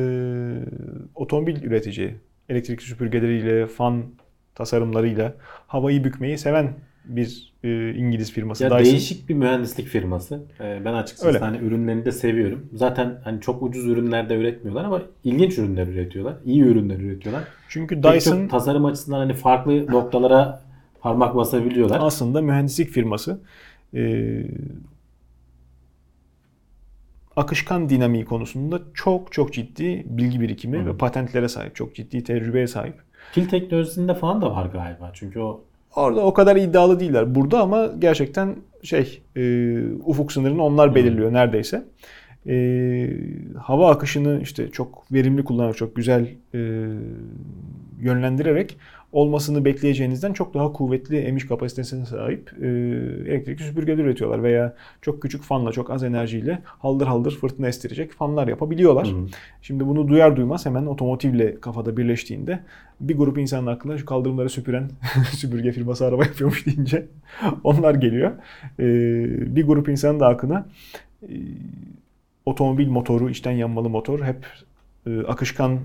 [1.16, 2.16] otomobil üreteceği
[2.50, 4.04] elektrikli süpürgeleriyle, fan
[4.56, 5.36] tasarımlarıyla
[5.68, 6.74] havayı bükmeyi seven
[7.06, 8.86] bir e, İngiliz firması Ya Dyson.
[8.86, 10.44] değişik bir mühendislik firması.
[10.60, 11.40] Ee, ben açıkçası Öyle.
[11.40, 12.66] hani ürünlerini de seviyorum.
[12.74, 16.36] Zaten hani çok ucuz ürünler de üretmiyorlar ama ilginç ürünler üretiyorlar.
[16.46, 17.44] İyi ürünler üretiyorlar.
[17.70, 20.62] Çünkü Dyson çok tasarım açısından hani farklı noktalara
[21.02, 22.00] parmak basabiliyorlar.
[22.02, 23.42] aslında mühendislik firması.
[23.94, 24.46] Ee,
[27.36, 30.86] akışkan dinamiği konusunda çok çok ciddi bilgi birikimi hı.
[30.86, 32.96] ve patentlere sahip, çok ciddi tecrübeye sahip.
[33.34, 35.12] Pil teknolojisinde falan da var galiba.
[35.14, 35.64] Çünkü o
[35.96, 37.36] Orada o kadar iddialı değiller.
[37.36, 39.42] Burada ama gerçekten şey e,
[40.06, 41.84] ufuk sınırını onlar belirliyor neredeyse.
[42.48, 43.08] E,
[43.58, 46.60] hava akışını işte çok verimli kullanarak, çok güzel e,
[48.02, 48.78] yönlendirerek
[49.12, 52.68] olmasını bekleyeceğinizden çok daha kuvvetli emiş kapasitesine sahip e,
[53.28, 58.48] elektrikli süpürgeler üretiyorlar veya çok küçük fanla, çok az enerjiyle haldır haldır fırtına estirecek fanlar
[58.48, 59.08] yapabiliyorlar.
[59.08, 59.16] Hı.
[59.62, 62.60] Şimdi bunu duyar duymaz hemen otomotivle kafada birleştiğinde
[63.00, 64.90] bir grup insanın aklına şu kaldırımları süpüren
[65.32, 67.08] süpürge firması araba yapıyormuş deyince
[67.64, 68.32] onlar geliyor.
[68.80, 70.68] Ee, bir grup insanın da aklına
[71.24, 71.34] e,
[72.46, 74.46] otomobil motoru, içten yanmalı motor hep
[75.08, 75.80] e, akışkan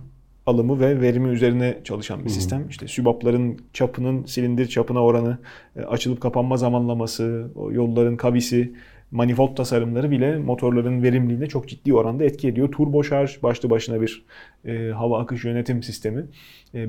[0.46, 2.32] alımı ve verimi üzerine çalışan bir Hı hı.
[2.32, 2.68] sistem.
[2.68, 5.38] İşte sübapların çapının silindir çapına oranı,
[5.76, 8.72] e, açılıp kapanma zamanlaması, o yolların kavisi,
[9.10, 12.72] manifold tasarımları bile motorların verimliliğine çok ciddi oranda etki ediyor.
[12.72, 14.26] Turbo şarj başlı başına bir
[14.64, 16.26] e, hava akış yönetim sistemi.
[16.74, 16.86] E,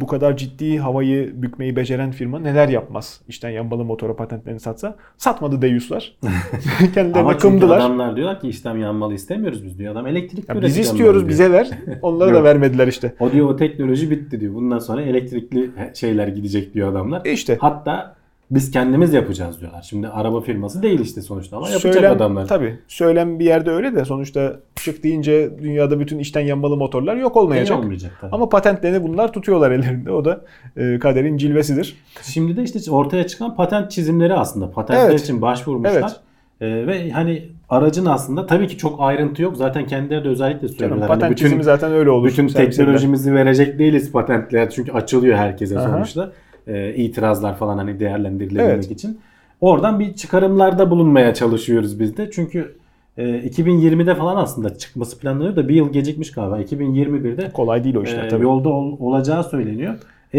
[0.00, 3.20] bu kadar ciddi havayı bükmeyi beceren firma neler yapmaz?
[3.28, 4.96] İşten yanmalı motora patentlerini satsa.
[5.18, 6.16] Satmadı deyuslar.
[6.78, 7.78] Kendilerine ama kımdılar.
[7.78, 9.92] adamlar diyorlar ki işlem yanmalı istemiyoruz biz diyor.
[9.92, 11.70] Adam elektrik Ya biz istiyoruz ben bize ver.
[12.02, 13.14] Onlara da vermediler işte.
[13.20, 14.54] O diyor o teknoloji bitti diyor.
[14.54, 17.22] Bundan sonra elektrikli şeyler gidecek diyor adamlar.
[17.24, 18.15] E işte Hatta
[18.50, 19.82] biz kendimiz yapacağız diyorlar.
[19.82, 22.46] Şimdi araba firması değil işte sonuçta ama yapacak söylem, adamlar.
[22.46, 22.78] Tabii.
[22.88, 27.78] Söylem bir yerde öyle de sonuçta çık deyince dünyada bütün içten yanmalı motorlar yok olmayacak.
[27.78, 28.34] olmayacak tabii.
[28.34, 30.10] Ama patentlerini bunlar tutuyorlar ellerinde.
[30.12, 30.40] O da
[30.76, 31.96] e, kaderin cilvesidir.
[32.22, 34.70] Şimdi de işte ortaya çıkan patent çizimleri aslında.
[34.70, 35.20] Patentler Evet.
[35.20, 36.00] için başvurmuşlar.
[36.00, 36.20] Evet.
[36.60, 39.56] Ee, ve hani aracın aslında tabii ki çok ayrıntı yok.
[39.56, 41.08] Zaten kendileri de özellikle Canım, söylüyorlar.
[41.08, 42.28] patent Hani bütün çizimi zaten öyle olur.
[42.28, 44.70] bütün teknolojimizi verecek değiliz patentler.
[44.70, 45.88] Çünkü açılıyor herkese Aha.
[45.88, 46.32] sonuçta.
[46.66, 48.90] Ee, itirazlar falan hani değerlendirilebilmek Evet.
[48.90, 49.18] için.
[49.60, 52.30] Oradan bir çıkarımlarda bulunmaya çalışıyoruz biz de.
[52.30, 52.76] Çünkü
[53.16, 56.60] e, 2020'de falan aslında çıkması planlanıyor da bir yıl gecikmiş galiba.
[56.62, 58.44] 2021'de Kolay değil o işler e, tabii.
[58.44, 59.94] yolda ol- olacağı söyleniyor.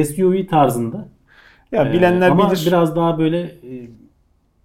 [0.05, 1.05] SUV tarzında.
[1.71, 2.63] Ya Ee, bilenler ama bilir.
[2.67, 3.71] biraz daha böyle e,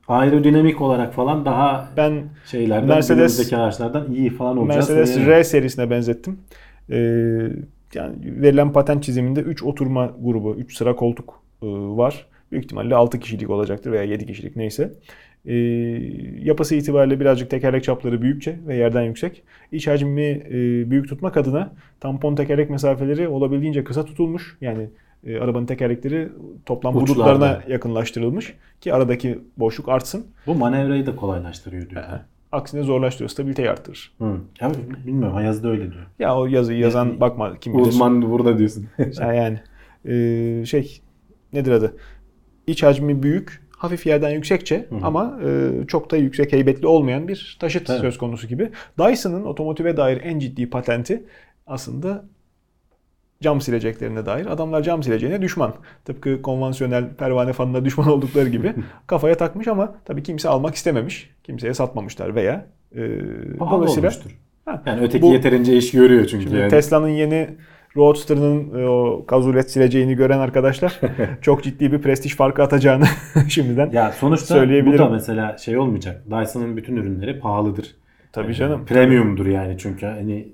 [0.09, 5.17] aerodinamik olarak falan daha Ben şeylerden Mercedes- araçlardan iyi falan olacağı Mercedes.
[5.27, 6.39] R serisine benzettim.
[6.91, 6.97] Ee,
[7.95, 12.27] yani verilen patent çiziminde 3 oturma grubu, 3 sıra koltuk e, var.
[12.53, 14.93] Büyük ihtimalle 6 kişilik olacaktır veya 7 kişilik neyse.
[15.47, 15.55] Ee,
[16.43, 19.43] yapısı itibariyle birazcık tekerlek çapları büyükçe ve yerden yüksek.
[19.73, 20.51] İç hacmi e,
[20.91, 24.57] büyük tutmak adına tampon tekerlek mesafeleri olabildiğince kısa tutulmuş.
[24.61, 24.89] Yani
[25.27, 26.29] e, arabanın tekerlekleri
[26.67, 27.13] toplam Uçlarda.
[27.13, 30.27] hudutlarına yakınlaştırılmış ki aradaki boşluk artsın.
[30.47, 32.03] Bu manevrayı da kolaylaştırıyor diyor.
[32.53, 34.13] Aksine zorlaştırıyor, stabiliteyi arttırır.
[34.19, 34.37] Hı.
[34.61, 34.73] Ya
[35.07, 36.07] bilmiyorum Ayaz da öyle diyor.
[36.19, 37.87] Ya o yazıyı yazan bakma kim bilir.
[37.87, 38.87] Uzman burada diyorsun.
[39.21, 39.61] Yani
[40.09, 41.02] Ee, şey
[41.53, 41.97] nedir adı?
[42.67, 47.91] İç hacmi büyük, hafif yerden yüksekçe ama e, çok da yüksek heybetli olmayan bir taşıt
[47.91, 48.01] Evet.
[48.01, 48.71] söz konusu gibi.
[48.99, 51.25] Dyson'ın otomotive dair en ciddi patenti
[51.67, 52.25] aslında
[53.43, 54.47] cam sileceklerine dair.
[54.47, 55.75] Adamlar cam sileceğine düşman.
[56.05, 58.73] Tıpkı konvansiyonel pervane fanına düşman oldukları gibi
[59.07, 61.31] kafaya takmış ama tabii kimse almak istememiş.
[61.45, 63.01] Kimseye satmamışlar veya e,
[63.59, 64.39] Pahalı dolayısıyla olmuştur.
[64.65, 66.45] Ha, Yani öteki bu- yeterince iş görüyor çünkü.
[66.45, 66.71] Şimdi yani.
[66.71, 67.49] Tesla'nın yeni
[67.97, 71.01] Roadster'ın e, o kazulet sileceğini gören arkadaşlar
[71.43, 73.05] çok ciddi bir prestij farkı atacağını
[73.49, 74.99] şimdiden Ya sonuçta bu söyleyebilirim.
[74.99, 76.23] da mesela şey olmayacak.
[76.31, 77.95] Dyson'ın bütün ürünleri pahalıdır.
[78.33, 78.85] Tabii canım.
[78.87, 80.49] Premiumdur yani çünkü hani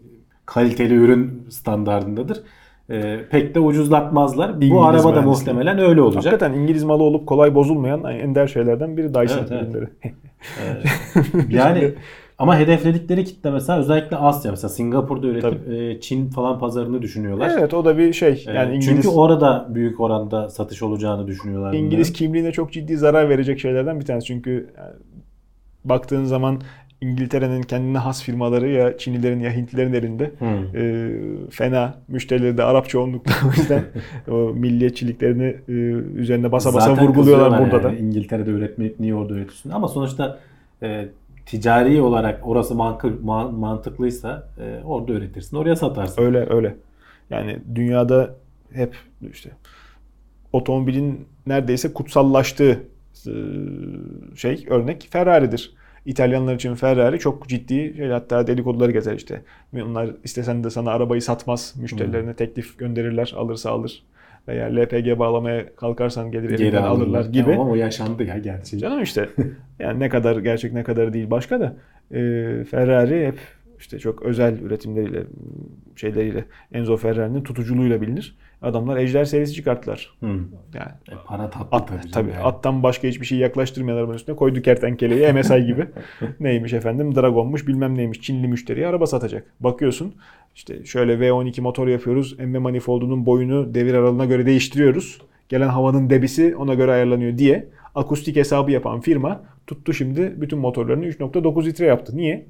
[0.47, 2.43] kaliteli ürün standartındadır.
[2.91, 4.49] Ee, pek de ucuzlatmazlar.
[4.55, 6.25] İngiliz bu araba da muhtemelen öyle olacak.
[6.25, 9.63] Hakikaten İngiliz malı olup kolay bozulmayan ender şeylerden biri Dyson Evet, evet.
[9.63, 9.89] ürünleri.
[10.05, 11.95] Ee, yani
[12.39, 17.53] ama hedefledikleri kitle mesela özellikle Asya mesela Singapur'da üretip e, Çin falan pazarını düşünüyorlar.
[17.59, 18.45] evet o da bir şey.
[18.49, 21.73] Ee, Yani İngiliz Çünkü orada büyük oranda satış olacağını düşünüyorlar.
[21.73, 22.13] İngiliz bunların.
[22.13, 24.27] kimliğine çok ciddi zarar verecek şeylerden bir tanesi.
[24.27, 24.93] Çünkü yani
[25.85, 26.61] baktığın zaman
[27.01, 30.33] İngiltere'nin kendine has firmaları ya Çinlilerin ya Hintlilerin elinde.
[30.39, 30.79] Hı.
[30.79, 31.11] e,
[31.51, 31.95] fena.
[32.09, 33.83] Müşterileri de Arap çoğunlukla o yüzden
[34.31, 35.73] o milliyetçiliklerini e,
[36.21, 37.97] üzerine basa basa Zaten vurguluyorlar burada yani.
[37.99, 38.01] da.
[38.03, 39.71] İngiltere'de üretmeyip niye orada üretiyorsun?
[39.71, 40.39] Ama sonuçta
[40.83, 41.09] e,
[41.49, 42.75] ticari olarak orası
[43.53, 45.57] mantıklıysa e, orada üretirsin.
[45.57, 46.23] Oraya satarsın.
[46.23, 46.77] Öyle öyle.
[47.31, 48.35] Yani dünyada
[48.73, 48.97] hep
[49.33, 49.51] işte
[50.53, 52.83] otomobilin neredeyse kutsallaştığı
[53.27, 53.33] e,
[54.37, 55.75] şey örnek Ferrari'dir.
[56.07, 59.43] İtalyanlar için Ferrari çok ciddi şey, hatta dedikoduları gezer işte.
[59.75, 61.75] Onlar istesen de sana arabayı satmaz.
[61.81, 63.35] Müşterilerine teklif gönderirler.
[63.37, 64.03] Alırsa alır.
[64.49, 67.53] Veya LPG bağlamaya kalkarsan gelir Geri alırlar alırlar gibi.
[67.53, 68.79] Ama o yaşandı ya gerçi.
[68.79, 69.29] Canım işte
[69.79, 71.77] yani ne kadar gerçek ne kadar değil başka da
[72.11, 72.21] e,
[72.65, 73.39] Ferrari hep
[73.79, 75.23] işte çok özel üretimleriyle
[75.97, 78.39] şeyleriyle Enzo Ferrari'nin tutuculuğuyla bilinir.
[78.63, 80.11] Adamlar Ejder serisi çıkarttılar.
[80.21, 80.27] Hı.
[80.75, 82.11] Yani E, para tatlı at, tabii.
[82.11, 82.43] tabii, yani.
[82.43, 85.87] attan başka hiçbir şey yaklaştırmayan arabanın üstüne koydu kertenkeleyi MSI gibi.
[86.41, 89.47] neymiş efendim Dragon'muş bilmem neymiş Çinli müşteriye araba satacak.
[89.61, 90.15] Bakıyorsun
[90.55, 92.37] işte şöyle V12 motor yapıyoruz.
[92.41, 95.19] Emme manifoldunun boyunu devir aralığına göre değiştiriyoruz.
[95.49, 101.07] Gelen havanın debisi ona göre ayarlanıyor diye akustik hesabı yapan firma tuttu şimdi bütün motorlarını
[101.07, 102.17] 3.9 litre yaptı.
[102.17, 102.47] Niye?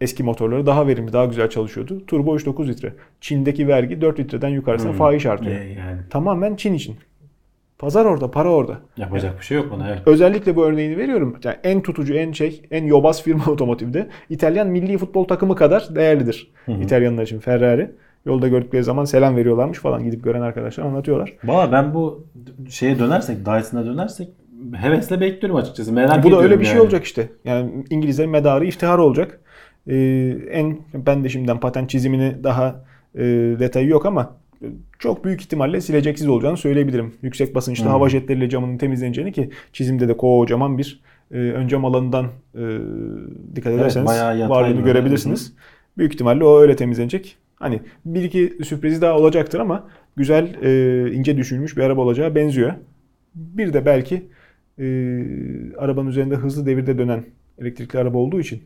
[0.00, 2.06] Eski motorları daha verimli, daha güzel çalışıyordu.
[2.06, 2.94] Turbo 3.9 litre.
[3.20, 4.96] Çin'deki vergi 4 litreden yukarısına Hı.
[4.96, 5.56] fahiş artıyor.
[5.56, 6.96] E, yani Tamamen Çin için.
[7.78, 8.78] Pazar orada, para orada.
[8.96, 9.88] yapacak bir şey yok ona.
[9.88, 9.98] Evet.
[10.06, 11.36] Özellikle bu örneğini veriyorum.
[11.44, 16.50] Yani en tutucu, en şey, en yobaz firma otomotivde İtalyan milli futbol takımı kadar değerlidir.
[16.82, 17.90] İtalyanlar için Ferrari.
[18.26, 21.34] Yolda gördükleri zaman selam veriyorlarmış falan gidip gören arkadaşlar anlatıyorlar.
[21.44, 22.26] Valla ben bu
[22.68, 24.28] şeye dönersek, Dyson'a dönersek
[24.74, 25.92] hevesle bekliyorum açıkçası.
[25.92, 26.82] Merak bu da öyle bir şey yani.
[26.82, 27.28] olacak işte.
[27.44, 29.40] Yani İngilizlerin medarı iftihar olacak.
[29.86, 33.22] Ee, en ben de şimdiden patent çizimini daha e,
[33.58, 34.66] detayı yok ama e,
[34.98, 37.14] çok büyük ihtimalle sileceksiz olacağını söyleyebilirim.
[37.22, 37.90] Yüksek basınçlı Hmm.
[37.92, 41.00] hava jetleriyle camının temizleneceğini ki çizimde de kocaman bir
[41.30, 42.60] e, ön cam alanından e,
[43.56, 44.10] dikkat Evet, ederseniz
[44.50, 45.52] varlığını görebilirsiniz.
[45.98, 47.36] Büyük ihtimalle o öyle temizlenecek.
[47.56, 52.72] Hani bir iki sürprizi daha olacaktır ama güzel e, ince düşünülmüş bir araba olacağı benziyor.
[53.34, 54.28] Bir de belki
[54.78, 54.84] e,
[55.78, 57.24] arabanın üzerinde hızlı devirde dönen
[57.58, 58.62] elektrikli araba olduğu için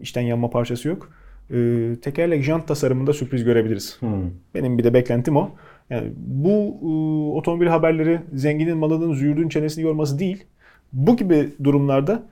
[0.00, 1.10] içten yanma parçası yok.
[1.50, 3.96] E, tekerlek jant tasarımında sürpriz görebiliriz.
[4.00, 4.06] Hı.
[4.54, 5.50] Benim bir de beklentim o.
[5.90, 6.50] Yani bu
[6.82, 6.86] e,
[7.36, 10.44] otomobil haberleri zenginin malının züğürdün çenesini yorması değil.
[10.92, 12.22] Bu gibi durumlarda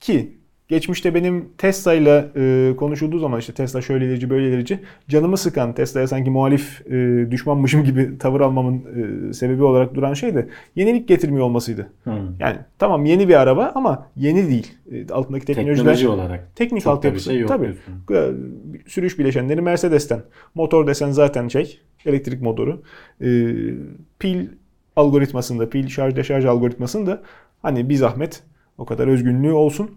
[0.00, 0.36] ki
[0.68, 5.74] geçmişte benim Tesla ile e, konuşulduğu zaman işte Tesla şöyle ilerici böyle ilerici canımı sıkan
[5.74, 8.82] Tesla'ya sanki muhalif e, düşmanmışım gibi tavır almamın
[9.30, 11.90] e, sebebi olarak duran şey de yenilik getirmiyor olmasıydı.
[12.04, 12.10] Hı.
[12.40, 14.74] Yani tamam yeni bir araba ama yeni değil.
[14.92, 16.56] E, altındaki teknolojiler Teknoloji olarak.
[16.56, 17.74] teknik altyapısı şey yok tabii.
[18.08, 18.82] diyorsun.
[18.86, 20.20] Sürüş bileşenleri Mercedes'ten.
[20.54, 22.82] Motor desen zaten şey elektrik motoru.
[23.20, 23.28] E,
[24.18, 24.46] pil
[24.96, 27.22] algoritmasında, pil şarj deşarj algoritmasında
[27.62, 28.42] hani bir zahmet
[28.78, 29.90] o kadar özgünlüğü olsun.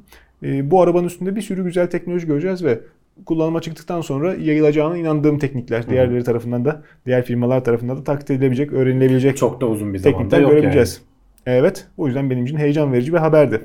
[0.44, 2.80] E, bu arabanın üstünde bir sürü güzel teknoloji göreceğiz ve
[3.26, 5.90] kullanıma çıktıktan sonra yayılacağına inandığım teknikler.
[5.90, 10.38] Diğerleri tarafından da, diğer firmalar tarafından da taklit edilebilecek, öğrenilebilecek Çok da uzun bir zamanda
[10.38, 11.02] yok görebileceğiz.
[11.46, 11.88] Evet.
[11.98, 13.62] O yüzden benim için heyecan verici bir haberdi.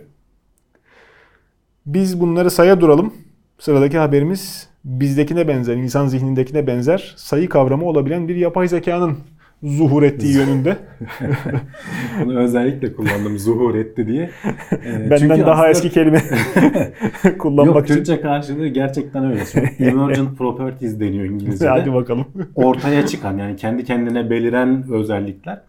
[1.87, 3.15] Biz bunları saya duralım.
[3.59, 9.19] Sıradaki haberimiz bizdekine benzer, insan zihnindekine benzer sayı kavramı olabilen bir yapay zekanın
[9.65, 10.77] zuhur ettiği yönünde.
[12.25, 14.31] Bunu özellikle kullandım zuhur etti diye.
[14.73, 16.23] Ee, Benden çünkü daha aslında- eski kelime
[17.39, 17.95] kullanmak Yok için.
[17.95, 19.41] Türkçe karşılığı gerçekten öyle.
[19.79, 21.69] Emergent properties deniyor İngilizce'de.
[21.71, 22.27] Hadi bakalım.
[22.55, 25.61] ortaya çıkan yani kendi kendine beliren özellikler.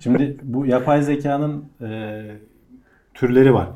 [0.00, 2.20] Şimdi bu yapay zekanın e,
[3.14, 3.68] türleri var.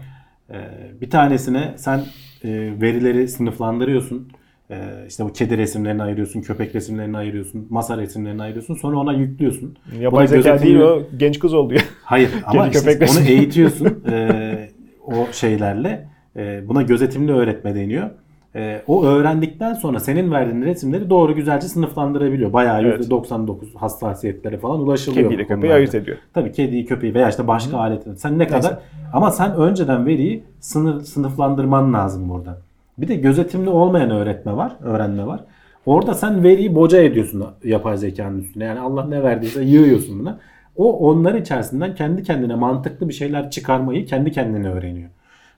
[0.51, 0.57] E,
[1.01, 1.99] bir tanesine sen
[2.45, 2.49] e,
[2.81, 4.29] verileri sınıflandırıyorsun.
[4.71, 4.77] Ee,
[5.09, 8.75] işte bu kedi resimlerini ayırıyorsun, köpek resimlerini ayırıyorsun, masa resimlerini ayırıyorsun.
[8.75, 9.77] Sonra ona yüklüyorsun.
[9.93, 11.81] Buna Yapay zeka gözetimli- değil o genç kız oldu ya.
[12.05, 14.69] Hayır ama işte köpek onu eğitiyorsun ee,
[15.07, 16.09] o şeylerle.
[16.37, 18.11] Ee, buna gözetimli öğretme deniyor.
[18.55, 22.53] Ee, o öğrendikten sonra senin verdiğin resimleri doğru güzelce sınıflandırabiliyor.
[22.53, 23.07] Bayağı Evet.
[23.09, 25.31] %99 hassasiyetlere falan ulaşılıyor.
[25.31, 26.17] Kediyle köpeği ayırt ediyor.
[26.35, 28.17] Tabii kediyi, köpeği veya işte başka aletleri.
[28.17, 28.79] Sen ne kadar
[29.13, 32.68] ama sen önceden veriyi sınır sınıflandırman lazım burada.
[32.99, 35.45] Bir de gözetimli olmayan öğretme var, öğrenme var.
[35.87, 38.65] Orada sen veriyi boca ediyorsun yapay zekanın üstüne.
[38.65, 40.39] Yani Allah ne verdiyse yığıyorsun buna.
[40.77, 45.11] O onlar içerisinden kendi kendine mantıklı bir şeyler çıkarmayı kendi kendine öğreniyor.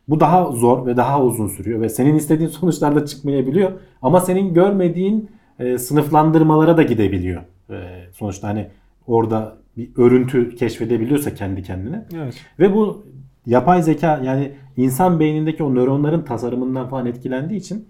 [0.09, 3.73] Bu daha zor ve daha uzun sürüyor ve senin istediğin sonuçlar da çıkmayabiliyor.
[4.03, 7.43] Ama senin görmediğin e, sınıflandırmalara da gidebiliyor.
[7.71, 7.77] E,
[8.13, 8.67] sonuçta hani
[9.07, 12.05] orada bir örüntü keşfedebiliyorsa kendi kendine.
[12.17, 12.35] Evet.
[12.59, 13.07] Ve bu
[13.47, 17.89] yapay zeka yani insan beynindeki o nöronların tasarımından falan etkilendiği için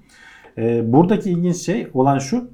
[0.59, 2.51] e, buradaki ilginç şey olan şu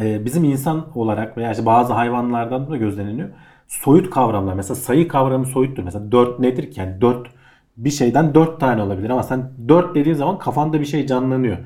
[0.00, 3.28] e, bizim insan olarak veya işte bazı hayvanlardan da gözleniliyor.
[3.68, 5.82] Soyut kavramlar mesela sayı kavramı soyuttur.
[5.82, 6.80] Mesela 4 nedir ki?
[6.80, 7.28] Yani 4
[7.76, 11.58] bir şeyden 4 tane olabilir ama sen 4 dediğin zaman kafanda bir şey canlanıyor.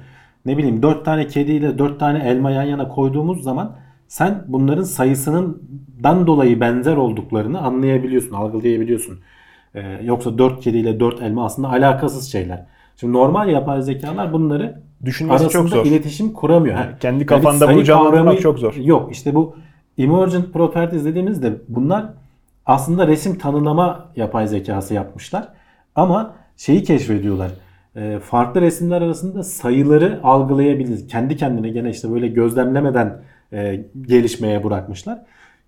[0.46, 3.76] Ne bileyim 4 tane kediyle 4 tane elma yan yana koyduğumuz zaman
[4.08, 9.20] sen bunların sayısından dolayı benzer olduklarını anlayabiliyorsun, algılayabiliyorsun.
[9.74, 12.66] Ee, yoksa 4 kediyle 4 elma aslında alakasız şeyler.
[12.96, 15.86] Şimdi normal yapay zekalar bunları Düşünmesi çok zor.
[15.86, 16.76] iletişim kuramıyor.
[16.76, 18.74] Ha, kendi kafanda sayı bunu canlandırmak çok zor.
[18.74, 19.56] Yok işte bu
[19.98, 22.04] emergent properties dediğimizde bunlar
[22.66, 25.48] aslında resim tanımlama yapay zekası yapmışlar.
[25.94, 27.50] Ama şeyi keşfediyorlar.
[27.96, 31.08] e, farklı resimler arasında sayıları algılayabilir.
[31.08, 33.20] Kendi kendine gene işte böyle gözlemlemeden
[33.52, 35.18] e, gelişmeye bırakmışlar.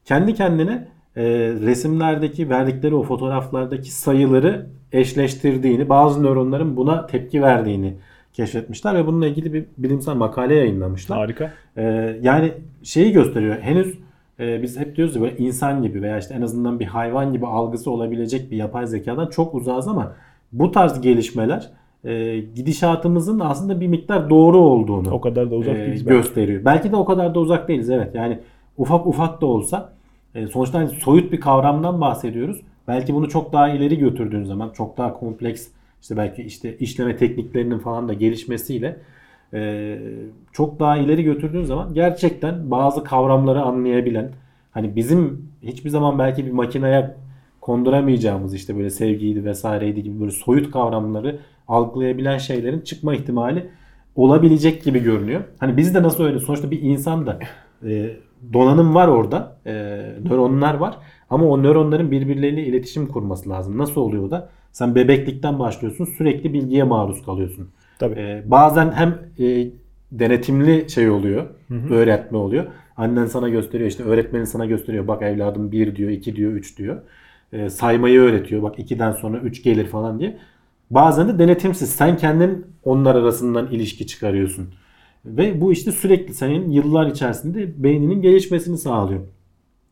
[0.04, 1.22] Kendi kendine e,
[1.66, 7.94] resimlerdeki verdikleri o fotoğraflardaki sayıları eşleştirdiğini, bazı nöronların buna tepki verdiğini
[8.32, 11.18] keşfetmişler ve bununla ilgili bir bilimsel makale yayınlamışlar.
[11.18, 11.52] Harika.
[11.76, 11.82] Ee,
[12.22, 12.52] yani
[12.82, 13.56] şeyi gösteriyor.
[13.60, 13.98] Henüz
[14.40, 17.46] e, biz hep diyoruz ya böyle insan gibi veya işte en azından bir hayvan gibi
[17.46, 20.12] algısı olabilecek bir yapay zekadan çok uzağız ama
[20.52, 21.70] bu tarz gelişmeler
[22.04, 26.06] e, gidişatımızın aslında bir miktar doğru olduğunu O kadar da uzak e, değiliz.
[26.06, 26.16] belki.
[26.16, 26.64] gösteriyor.
[26.64, 28.14] Belki de o kadar da uzak değiliz evet.
[28.14, 28.38] Yani
[28.76, 30.03] ufak ufak da olsa e,
[30.52, 32.60] sonuçta hani soyut bir kavramdan bahsediyoruz.
[32.88, 35.68] Belki bunu çok daha ileri götürdüğün zaman çok daha kompleks
[36.02, 38.96] işte belki işte işleme tekniklerinin falan da gelişmesiyle
[39.54, 39.98] e,
[40.52, 44.30] çok daha ileri götürdüğün zaman gerçekten bazı kavramları anlayabilen
[44.72, 47.14] hani bizim hiçbir zaman belki bir makineye
[47.60, 53.70] konduramayacağımız işte böyle sevgiydi vesaireydi gibi böyle soyut kavramları algılayabilen şeylerin çıkma ihtimali
[54.16, 55.40] olabilecek gibi görünüyor.
[55.58, 57.38] Hani biz de nasıl öyle sonuçta bir insan da
[57.86, 58.16] e,
[58.52, 59.56] donanım var orada.
[59.66, 59.72] E,
[60.24, 60.98] nöronlar var.
[61.30, 63.78] Ama o nöronların birbirleriyle iletişim kurması lazım.
[63.78, 64.48] Nasıl oluyor da?
[64.72, 66.04] Sen bebeklikten başlıyorsun.
[66.04, 67.68] Sürekli bilgiye maruz kalıyorsun.
[67.98, 68.14] Tabii.
[68.20, 69.70] E, bazen hem e,
[70.12, 71.46] denetimli şey oluyor.
[71.90, 72.64] Öğretme oluyor.
[72.96, 75.08] Annen sana gösteriyor işte öğretmenin sana gösteriyor.
[75.08, 76.96] Bak evladım 1 diyor, 2 diyor, 3 diyor.
[77.52, 78.62] E, saymayı öğretiyor.
[78.62, 80.38] Bak 2'den sonra 3 gelir falan diye.
[80.90, 81.90] Bazen de denetimsiz.
[81.90, 84.68] Sen kendin onlar arasından ilişki çıkarıyorsun.
[85.24, 89.20] Ve bu işte sürekli senin yıllar içerisinde beyninin gelişmesini sağlıyor.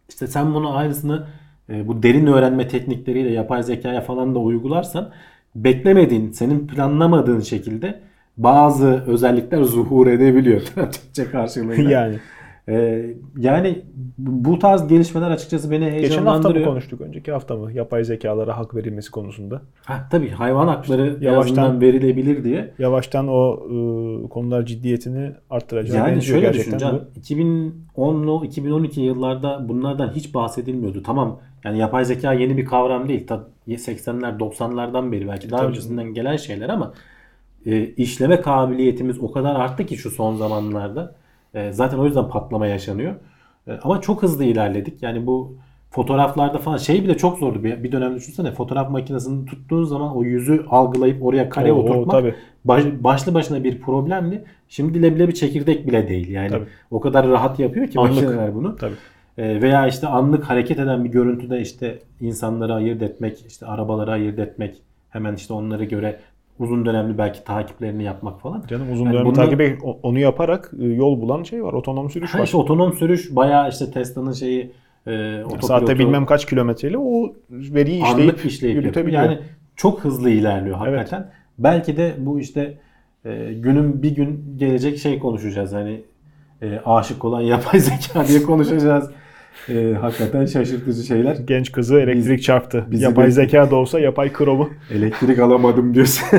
[0.09, 1.27] İşte sen bunu aynısını
[1.71, 5.13] e, bu derin öğrenme teknikleriyle yapay zekaya falan da uygularsan
[5.55, 8.01] beklemediğin, senin planlamadığın şekilde
[8.37, 10.61] bazı özellikler zuhur edebiliyor.
[10.75, 11.91] Türkçe karşılığıyla.
[11.91, 12.19] yani.
[12.69, 13.07] E,
[13.39, 13.83] yani
[14.19, 16.67] bu tarz gelişmeler açıkçası beni Geçen hafta mı heyecanlandırıyor.
[16.67, 17.01] konuştuk?
[17.01, 17.73] Önceki hafta mı?
[17.73, 19.63] Yapay zekalara hak verilmesi konusunda.
[19.85, 22.71] Ha, tabii hayvan hakları en Yavaştan- verilebilir diye.
[22.79, 26.81] Yavaştan o e, konular ciddiyetini arttıracağına Yani şöyle gerçekten.
[26.81, 27.05] düşüneceğim.
[27.97, 31.03] 2010'lu 2012 yıllarda bunlardan hiç bahsedilmiyordu.
[31.03, 33.27] Tamam yani yapay zeka yeni bir kavram değil.
[33.27, 36.93] Ta 80'ler 90'lardan beri belki daha Tabii öncesinden gelen şeyler ama
[37.67, 41.15] e, işleme kabiliyetimiz o kadar arttı ki şu son zamanlarda.
[41.55, 43.15] E, zaten o yüzden patlama yaşanıyor.
[43.69, 45.03] E, ama çok hızlı ilerledik.
[45.03, 45.57] Yani bu
[45.91, 47.65] fotoğraflarda falan şey bile çok zordu.
[47.65, 52.11] Bir, bir dönem düşünsene fotoğraf makinesini tuttuğun zaman o yüzü algılayıp oraya kare Oo, oturtmak
[52.11, 52.35] tabii.
[52.65, 54.45] baş- başlı başına bir problemdi.
[54.69, 56.29] Şimdi leblebi çekirdek bile değil.
[56.29, 56.65] Yani Tabii.
[56.91, 58.15] o kadar rahat yapıyor ki Anlık.
[58.15, 58.77] makineler bunu.
[58.77, 58.95] Tabii.
[59.39, 64.39] E, veya işte anlık hareket eden bir görüntüde işte insanları ayırt etmek, işte arabaları ayırt
[64.39, 66.21] etmek, hemen işte onlara göre
[66.59, 68.65] uzun dönemli belki takiplerini yapmak falan.
[68.69, 71.73] Canım uzun Yani dönem bunlar- takibi onu yaparak e, yol bulan şey var.
[71.73, 72.45] Otonom sürüş Ha var.
[72.45, 74.73] işte otonom sürüş bayağı işte Tesla'nın şeyi
[75.07, 79.23] e, otopilotu Saatte bilmem kaç kilometreyle o veriyi işleyip, anlık işleyip yürütebiliyor.
[79.23, 79.39] Yani
[79.77, 81.31] çok hızlı ilerliyor hakikaten.
[81.59, 82.79] Belki de bu işte
[83.25, 85.73] e, günün bir gün gelecek şey konuşacağız.
[85.73, 86.03] Hani
[86.63, 89.11] e, aşık olan yapay zeka diye konuşacağız.
[89.69, 91.37] E, hakikaten şaşırtıcı şeyler.
[91.37, 92.87] Genç kızı elektrik çarptı.
[92.91, 94.71] bizi yapay bir- zeka da olsa yapay kromu.
[94.95, 96.39] Elektrik alamadım diyorsun.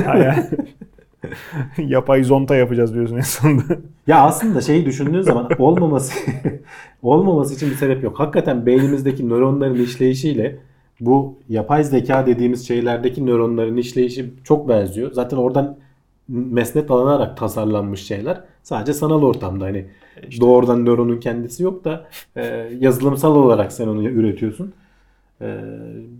[1.86, 3.62] Yapay zonta yapacağız diyorsun en sonunda.
[4.06, 6.14] Ya aslında şeyi düşündüğün zaman olmaması
[7.02, 8.20] olmaması için bir sebep yok.
[8.20, 10.56] Hakikaten beynimizdeki nöronların işleyişiyle
[11.00, 15.12] bu yapay zeka dediğimiz şeylerdeki nöronların işleyişi çok benziyor.
[15.12, 15.76] Zaten oradan
[16.28, 18.40] mesnet alınarak tasarlanmış şeyler.
[18.62, 19.86] Sadece sanal ortamda hani
[20.40, 22.06] doğrudan nöronun kendisi yok da
[22.36, 22.44] e,
[22.78, 24.72] yazılımsal olarak sen onu üretiyorsun.
[25.40, 25.58] E,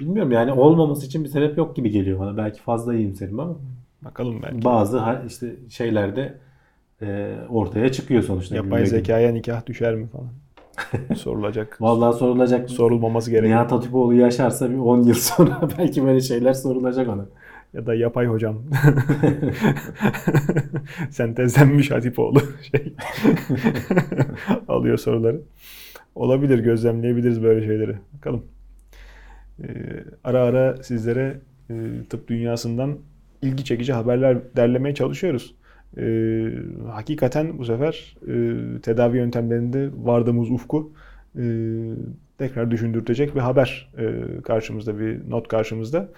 [0.00, 2.36] bilmiyorum yani olmaması için bir sebep yok gibi geliyor bana.
[2.36, 3.56] Belki fazla iyimserim ama
[4.02, 4.64] Bakalım belki.
[4.64, 6.34] bazı işte şeylerde
[7.02, 8.56] e, ortaya çıkıyor sonuçta.
[8.56, 10.28] Yapay zekaya nikah düşer mi falan.
[11.16, 11.80] Sorulacak.
[11.80, 12.70] Vallahi sorulacak.
[12.70, 13.52] Sorulmaması gerekiyor.
[13.52, 17.26] Nihat Hatipoğlu yaşarsa bir 10 yıl sonra belki böyle şeyler sorulacak ona.
[17.74, 18.62] Ya da yapay hocam.
[21.10, 22.40] Sentezlenmiş Hatipoğlu
[22.72, 22.94] şey.
[24.68, 25.40] Alıyor soruları.
[26.14, 27.96] Olabilir, gözlemleyebiliriz böyle şeyleri.
[28.16, 28.44] Bakalım.
[29.62, 29.66] Ee,
[30.24, 31.74] ara ara sizlere e,
[32.10, 32.98] tıp dünyasından
[33.42, 35.54] ilgi çekici haberler derlemeye çalışıyoruz.
[35.98, 36.48] Ee,
[36.92, 38.34] hakikaten bu sefer e,
[38.80, 40.92] tedavi yöntemlerinde vardığımız ufku
[41.38, 41.44] e,
[42.38, 44.12] tekrar düşündürtecek bir haber e,
[44.42, 46.08] karşımızda, bir not karşımızda.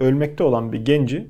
[0.00, 1.28] Ölmekte olan bir genci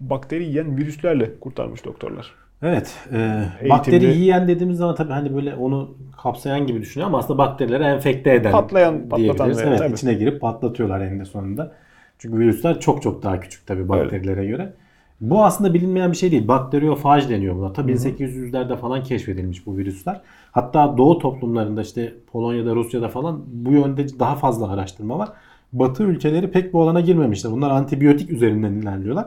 [0.00, 2.34] bakteri yiyen virüslerle kurtarmış doktorlar.
[2.62, 2.94] Evet.
[3.12, 7.82] E, bakteri yiyen dediğimiz zaman tabii hani böyle onu kapsayan gibi düşünüyor ama aslında bakterileri
[7.82, 9.92] enfekte eden Patlayan, patlatan veya Evet, tabii.
[9.92, 11.72] içine girip patlatıyorlar eninde sonunda.
[12.18, 14.72] Çünkü virüsler çok çok daha küçük tabii bakterilere göre.
[15.20, 16.48] Bu aslında bilinmeyen bir şey değil.
[16.48, 17.72] Bakteriyofaj deniyor buna.
[17.72, 20.20] Tabii 1800'lerde falan keşfedilmiş bu virüsler.
[20.52, 25.28] Hatta doğu toplumlarında işte Polonya'da, Rusya'da falan bu yönde daha fazla araştırma var.
[25.72, 27.52] Batı ülkeleri pek bu alana girmemişler.
[27.52, 29.26] Bunlar antibiyotik üzerinden ilerliyorlar.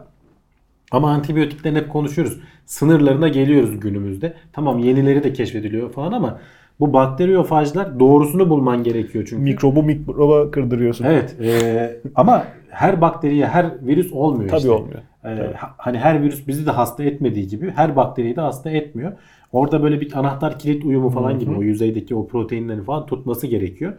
[0.92, 2.40] Ama antibiyotiklerin hep konuşuyoruz.
[2.66, 4.34] Sınırlarına geliyoruz günümüzde.
[4.54, 6.40] Tamam yenileri de keşfediliyor falan ama
[6.80, 9.44] bu bakteriyofajlar doğrusunu bulman gerekiyor çünkü.
[9.44, 11.06] Mikrobu mikroba kırdırıyorsun.
[11.06, 11.36] Evet.
[11.42, 14.72] e, ama her bakteriye, her virüs olmuyor Tabii işte.
[14.72, 15.00] olmuyor.
[15.26, 19.12] E, ha- hani her virüs bizi de hasta etmediği gibi her bakteriyi de hasta etmiyor.
[19.52, 23.94] Orada böyle bir anahtar kilit uyumu falan gibi o yüzeydeki o proteinleri falan tutması gerekiyor.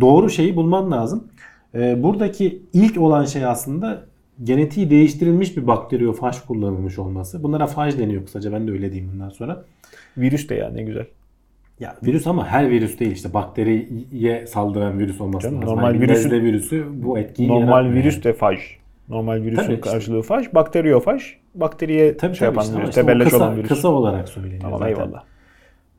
[0.00, 1.24] Doğru şeyi bulman lazım.
[1.74, 4.02] E, buradaki ilk olan şey aslında
[4.44, 7.42] genetiği değiştirilmiş bir bakteriyofaj kullanılmış olması.
[7.42, 9.64] Bunlara faj deniyor kısaca ben de öyle diyeyim bundan sonra.
[10.18, 11.06] Virüs de ya ne güzel.
[11.80, 15.76] Ya virüs ama her virüs değil işte bakteriye saldıran virüs olması Canım, lazım.
[15.76, 18.24] normal virüsün- nezle virüsü bu etkiyi Normal virüs yani.
[18.24, 18.58] de faj.
[19.08, 19.90] Normal virüsün Tabii işte.
[19.90, 20.54] karşılığı faj.
[20.54, 21.22] Bakteriyofaj.
[21.54, 22.88] Bakteriye Tabii şey tabii yapan işte virüs.
[22.90, 23.68] işte Tebelleş kısa, olan virüs.
[23.68, 24.94] kısa olarak söyleniyor Tamam zaten.
[24.94, 25.22] eyvallah.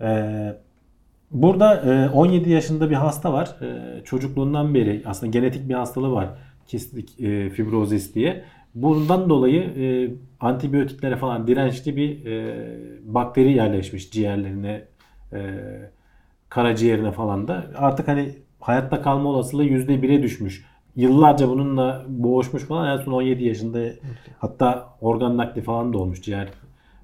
[0.02, 0.54] Ee,
[1.32, 3.56] burada e, 17 yaşında bir hasta var.
[3.62, 6.30] Ee, çocukluğundan beri aslında genetik bir hastalığı var.
[6.68, 8.44] Kistik e, fibrozis diye.
[8.76, 12.56] Bundan dolayı e, antibiyotiklere falan dirençli bir e,
[13.04, 14.86] bakteri yerleşmiş ciğerlerine,
[15.34, 15.40] e,
[16.50, 17.66] karaciğerine falan da.
[17.76, 20.66] Artık hani hayatta kalma olasılığı %1'e düşmüş.
[20.96, 23.00] Yıllarca bununla boğuşmuş falan.
[23.00, 23.80] En son 17 yaşında
[24.40, 26.22] hatta organ nakli falan da olmuş.
[26.22, 26.48] Ciğer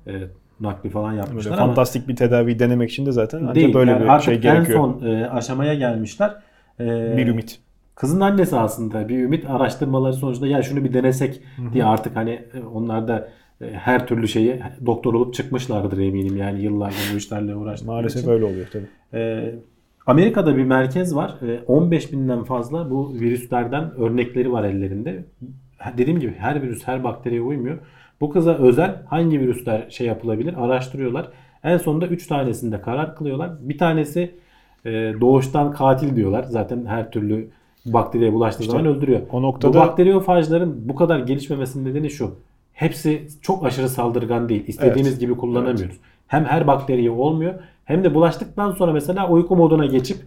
[0.07, 0.13] e,
[0.59, 3.73] nakli falan Böyle yapmışlar ama fantastik bir tedavi denemek için de zaten ancak değil.
[3.73, 4.79] böyle Yani bir artık şey en gerekiyor.
[4.79, 6.35] son e, aşamaya gelmişler.
[6.79, 7.59] E, Bir ümit.
[7.95, 11.41] Kızın annesi aslında bir ümit araştırmaları sonucunda ya şunu bir denesek
[11.73, 13.29] diye artık hani e, onlar da
[13.61, 18.31] e, her türlü şeyi doktor olup çıkmışlardır eminim yani yıllardır bu işlerle uğraştıkları Maalesef için.
[18.31, 18.87] öyle oluyor tabii.
[19.13, 19.55] Ee,
[20.05, 21.35] Amerika'da bir merkez var.
[21.47, 25.25] Ee, 15 binden fazla bu virüslerden örnekleri var ellerinde.
[25.97, 27.77] Dediğim gibi her virüs her bakteriye uymuyor.
[28.22, 31.28] Bu kıza özel hangi virüsler şey yapılabilir araştırıyorlar.
[31.63, 33.51] En sonunda 3 tanesinde karar kılıyorlar.
[33.59, 34.36] Bir tanesi
[34.86, 34.89] e,
[35.22, 36.43] doğuştan katil diyorlar.
[36.43, 37.49] Zaten her türlü
[37.86, 39.20] bakteriye bulaştığı İşte zaman öldürüyor.
[39.32, 42.36] o Bu noktada- bakteriyofajların bu kadar gelişmemesinin nedeni şu.
[42.74, 44.63] Hepsi çok aşırı saldırgan değil.
[44.68, 45.20] İstediğimiz Evet.
[45.20, 45.95] gibi kullanamıyoruz.
[46.28, 47.53] Hem her bakteriye olmuyor
[47.86, 50.18] hem de bulaştıktan sonra mesela uyku moduna geçip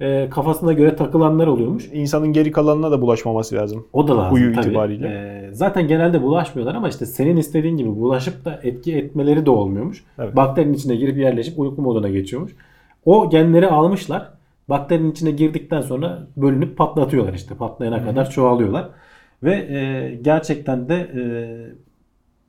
[0.00, 1.88] e, kafasına göre takılanlar oluyormuş.
[1.92, 3.86] İnsanın geri kalanına da bulaşmaması lazım.
[3.92, 4.66] O da lazım Huyu tabii.
[4.66, 5.08] itibariyle.
[5.08, 10.04] E, zaten genelde bulaşmıyorlar ama işte senin istediğin gibi bulaşıp da etki etmeleri de olmuyormuş.
[10.18, 10.36] Evet.
[10.36, 12.52] Bakterinin içine girip yerleşip uyku moduna geçiyormuş.
[13.04, 14.30] O genleri almışlar.
[14.68, 17.54] Bakterinin içine girdikten sonra bölünüp patlatıyorlar işte.
[17.54, 18.88] Patlayana kadar çoğalıyorlar.
[19.42, 21.22] Ve e, gerçekten de e,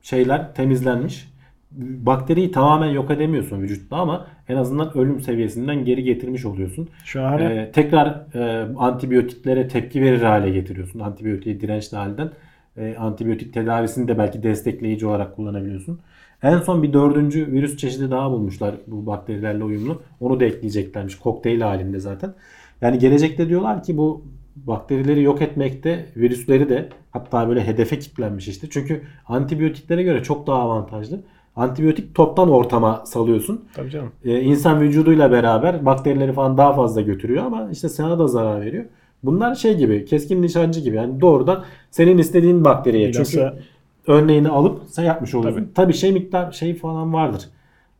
[0.02, 1.29] şeyler temizlenmiş.
[1.78, 6.88] Bakteriyi tamamen yok edemiyorsun vücutta ama en azından ölüm seviyesinden geri getirmiş oluyorsun.
[7.04, 7.44] Şahane.
[7.44, 11.00] Ee, tekrar e, antibiyotiklere tepki verir hale getiriyorsun.
[11.00, 12.30] Antibiyotiğe dirençli halden.
[12.76, 16.00] E, antibiyotik tedavisini de belki destekleyici olarak kullanabiliyorsun.
[16.42, 20.02] En son bir dördüncü virüs çeşidi daha bulmuşlar bu bakterilerle uyumlu.
[20.20, 21.18] Onu da ekleyeceklermiş.
[21.18, 22.34] Kokteyl halinde zaten.
[22.80, 24.24] Yani gelecekte diyorlar ki bu
[24.56, 28.66] bakterileri yok etmekte virüsleri de hatta böyle hedefe kilitlenmiş işte.
[28.70, 31.20] Çünkü antibiyotiklere göre çok daha avantajlı.
[31.56, 33.64] Antibiyotik toptan ortama salıyorsun.
[33.74, 34.12] Tabii canım.
[34.24, 38.84] Ee, insan vücuduyla beraber bakterileri falan daha fazla götürüyor ama işte sana da zarar veriyor.
[39.22, 43.08] Bunlar şey gibi keskin nişancı gibi yani doğrudan senin istediğin bakteriye.
[43.08, 43.62] Bilhassa Çünkü
[44.06, 45.60] örneğini alıp sen yapmış oluyorsun.
[45.60, 45.74] Tabii.
[45.74, 47.48] Tabii, şey miktar şey falan vardır.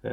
[0.05, 0.11] Ee,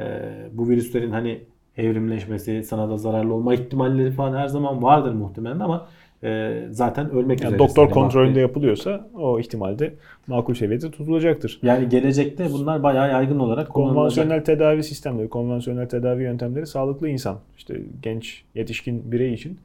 [0.52, 1.40] bu virüslerin hani
[1.76, 5.86] evrimleşmesi, sana da zararlı olma ihtimalleri falan her zaman vardır muhtemelen ama
[6.22, 7.58] e, zaten ölmek Yani üzere.
[7.58, 9.94] doktor kontrolünde yapılıyorsa o ihtimalde
[10.26, 11.58] makul seviyede tutulacaktır.
[11.62, 13.68] Yani gelecekte bunlar bayağı yaygın olarak.
[13.68, 19.58] Konvansiyonel tedavi sistemleri, konvansiyonel tedavi yöntemleri sağlıklı insan, işte genç, yetişkin birey için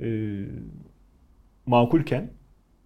[0.00, 0.38] e,
[1.66, 2.28] makulken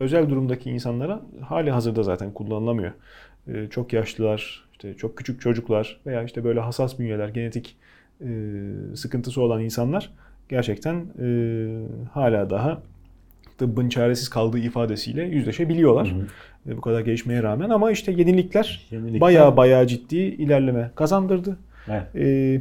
[0.01, 2.93] özel durumdaki insanlara hali hazırda zaten kullanılamıyor.
[3.49, 7.77] E, çok yaşlılar, işte çok küçük çocuklar veya işte böyle hassas bünyeler, genetik
[8.21, 8.27] e,
[8.95, 10.11] sıkıntısı olan insanlar
[10.49, 11.27] gerçekten e,
[12.13, 12.83] hala daha
[13.63, 16.09] tıbbın çaresiz kaldığı ifadesiyle yüzleşebiliyorlar.
[16.11, 16.15] Hı
[16.73, 16.77] hı.
[16.77, 21.57] Bu kadar gelişmeye rağmen ama işte yenilikler Yenilikler- bayağı bayağı ciddi ilerleme kazandırdı.
[21.89, 22.03] Evet.
[22.17, 22.61] Ee,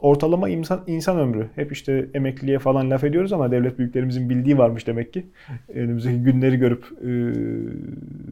[0.00, 1.46] ortalama insan, insan ömrü.
[1.54, 5.26] Hep işte emekliliğe falan laf ediyoruz ama devlet büyüklerimizin bildiği varmış demek ki.
[5.74, 7.10] Önümüzdeki günleri görüp e,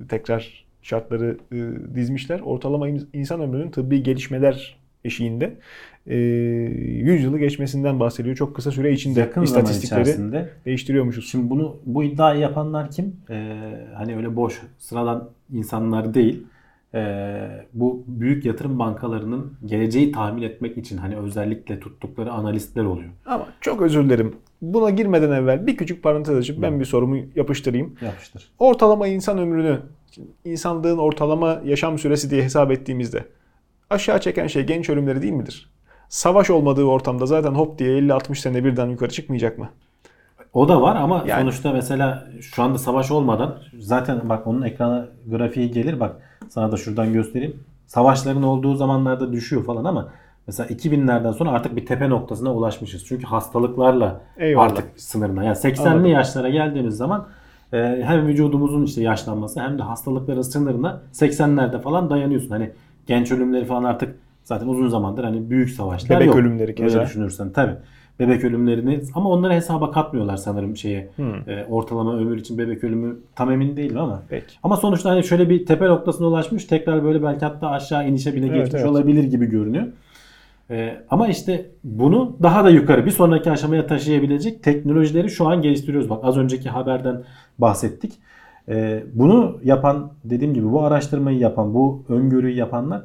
[0.09, 1.57] tekrar şartları e,
[1.95, 2.41] dizmişler.
[2.41, 5.55] Ortalama in- insan ömrünün tıbbi gelişmeler eşiğinde
[6.07, 8.36] e, 100 yılı geçmesinden bahsediyor.
[8.36, 11.30] Çok kısa süre içinde Yakın istatistikleri içerisinde değiştiriyormuşuz.
[11.30, 13.16] Şimdi bunu bu iddiayı yapanlar kim?
[13.30, 13.57] Ee,
[13.94, 16.46] hani öyle boş sıradan insanlar değil.
[16.94, 23.11] Ee, bu büyük yatırım bankalarının geleceği tahmin etmek için hani özellikle tuttukları analistler oluyor.
[23.26, 24.34] Ama çok özür dilerim.
[24.62, 27.94] Buna girmeden evvel bir küçük parantez açıp ben bir sorumu yapıştırayım.
[28.01, 28.51] Yapıştır.
[28.59, 29.78] Ortalama insan ömrünü,
[30.44, 33.24] insanlığın ortalama yaşam süresi diye hesap ettiğimizde
[33.90, 35.70] aşağı çeken şey genç ölümleri değil midir?
[36.15, 39.69] Savaş olmadığı ortamda zaten hop diye 50-60 sene birden yukarı çıkmayacak mı?
[40.53, 45.07] O da var ama Yani- sonuçta mesela şu anda savaş olmadan zaten bak onun ekrana
[45.31, 46.17] grafiği gelir bak
[46.49, 47.57] sana da şuradan göstereyim.
[47.87, 50.09] Savaşların olduğu zamanlarda düşüyor falan ama
[50.47, 53.05] mesela 2000'lerden sonra artık bir tepe noktasına ulaşmışız.
[53.07, 54.65] Çünkü hastalıklarla Eyvallah.
[54.67, 55.45] artık sınırına.
[55.45, 56.07] Yani 80'li Anladım.
[56.11, 57.27] yaşlara geldiğimiz zaman
[57.73, 62.51] e, hem vücudumuzun işte yaşlanması hem de hastalıkların sınırına 80'lerde falan dayanıyorsun.
[62.51, 62.71] Hani
[63.07, 66.36] genç ölümleri falan artık zaten uzun zamandır hani büyük savaşlar Bebek yok.
[66.36, 66.99] ölümleri keza.
[66.99, 67.74] Öyle düşünürsen tabii.
[68.20, 71.09] Bebek ölümlerini ama onları hesaba katmıyorlar sanırım şeye.
[71.16, 71.51] Hmm.
[71.51, 74.22] E, ortalama ömür için bebek ölümü tam emin değilim ama.
[74.28, 74.55] Peki.
[74.62, 76.64] Ama sonuçta hani şöyle bir tepe noktasına ulaşmış.
[76.64, 78.91] Tekrar böyle belki hatta aşağı inişe bile Evet, geçmiş evet.
[78.91, 79.86] olabilir gibi görünüyor.
[80.70, 86.11] E, ama işte bunu daha da yukarı bir sonraki aşamaya taşıyabilecek teknolojileri şu an geliştiriyoruz.
[86.11, 87.22] Bak az önceki haberden
[87.59, 88.12] bahsettik.
[88.68, 93.03] E, bunu yapan dediğim gibi bu araştırmayı yapan, bu öngörüyü yapanlar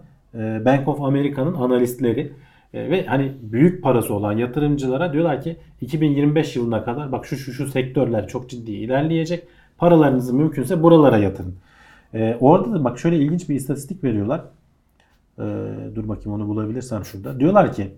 [0.65, 2.33] Bank of America'nın analistleri.
[2.75, 7.53] E, ve hani büyük parası olan yatırımcılara diyorlar ki 2025 yılına kadar bak şu şu
[7.53, 9.47] şu sektörler çok ciddi ilerleyecek.
[9.77, 11.55] Paralarınızı mümkünse buralara yatırın.
[12.13, 14.41] E, orada da bak şöyle ilginç bir istatistik veriyorlar.
[15.39, 15.43] E,
[15.95, 17.39] dur bakayım onu bulabilirsem şurada.
[17.39, 17.91] Diyorlar ki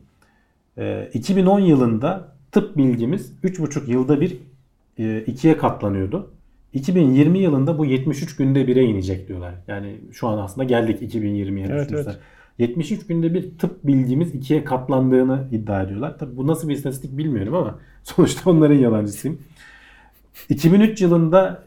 [0.78, 4.38] e, 2010 yılında tıp bilgimiz 3,5 yılda bir
[5.00, 6.32] e, ikiye katlanıyordu.
[6.78, 9.54] 2020 yılında bu 73 günde bire inecek diyorlar.
[9.68, 11.68] Yani şu an aslında geldik 2020'ye.
[11.70, 12.12] Evet, düşünürsen.
[12.12, 12.20] evet.
[12.58, 16.18] 73 günde bir tıp bilgimiz ikiye katlandığını iddia ediyorlar.
[16.18, 19.40] Tabi bu nasıl bir istatistik bilmiyorum ama sonuçta onların yalancısıyım.
[20.50, 21.64] 2003 yılında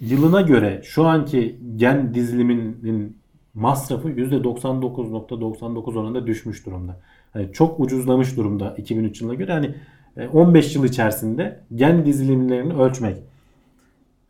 [0.00, 3.16] yılına göre şu anki gen diziliminin
[3.54, 7.00] masrafı %99.99 oranında düşmüş durumda.
[7.34, 9.52] Yani çok ucuzlamış durumda 2003 yılına göre.
[9.52, 9.74] Yani
[10.16, 13.16] e, 15 yıl içerisinde gen dizilimlerini ölçmek.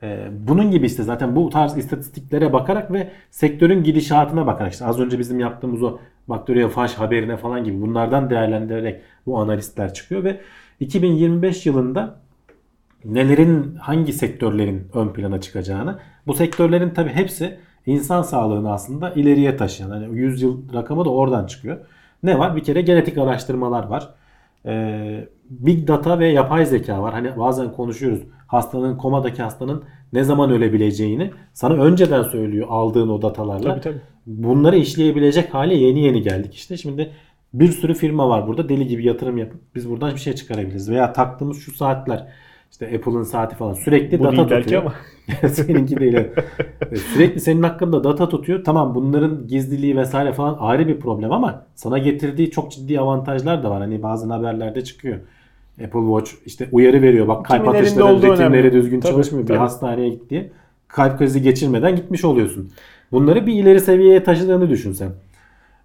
[0.05, 5.01] E, Bunun gibi işte zaten bu tarz istatistiklere bakarak ve sektörün gidişatına bakarak işte az
[5.01, 5.99] önce bizim yaptığımız o
[6.29, 10.41] bakteriyofaş haberine falan gibi bunlardan değerlendirerek bu analistler çıkıyor ve
[10.81, 12.21] 2025 yılında
[13.05, 19.91] nelerin hangi sektörlerin ön plana çıkacağını bu sektörlerin tabi hepsi insan sağlığını aslında ileriye taşıyan
[19.91, 21.79] hani 100 yıl rakamı da oradan çıkıyor.
[22.23, 22.57] Ne var?
[22.57, 24.15] Bir kere genetik araştırmalar var.
[24.67, 27.15] Ee, big data ve yapay zeka var.
[27.15, 28.21] Hani bazen konuşuyoruz.
[28.47, 33.71] Hastanın komadaki hastanın ne zaman ölebileceğini sana önceden söylüyor aldığın o datalarla.
[33.71, 34.01] Tabii tabii.
[34.27, 36.77] Bunları işleyebilecek hale yeni yeni geldik işte.
[36.77, 37.13] Şimdi
[37.55, 40.91] bir sürü firma var burada deli gibi yatırım yapıp biz buradan bir şey çıkarabiliriz.
[40.91, 42.27] Veya taktığımız şu saatler
[42.75, 44.83] işte Apple'ın saati falan sürekli Bu data tutuyor.
[44.83, 44.95] ama.
[45.49, 46.15] Seninki değil.
[46.15, 46.45] evet.
[47.13, 48.65] Sürekli senin hakkında data tutuyor.
[48.65, 53.71] Tamam bunların gizliliği vesaire falan ayrı bir problem ama sana getirdiği çok ciddi avantajlar da
[53.71, 53.81] var.
[53.81, 55.19] Hani bazı haberlerde çıkıyor.
[55.85, 57.29] Apple Watch işte uyarı veriyor.
[57.29, 58.73] Bak kalp Kimin atışları, ritimleri önemli.
[58.73, 59.43] düzgün Tabii, çalışmıyor.
[59.45, 59.59] Bir tabii.
[59.59, 60.51] hastaneye git diye.
[60.89, 62.71] Kalp krizi geçirmeden gitmiş oluyorsun.
[63.13, 65.11] Bunları bir ileri seviyeye taşıdığını düşünsen.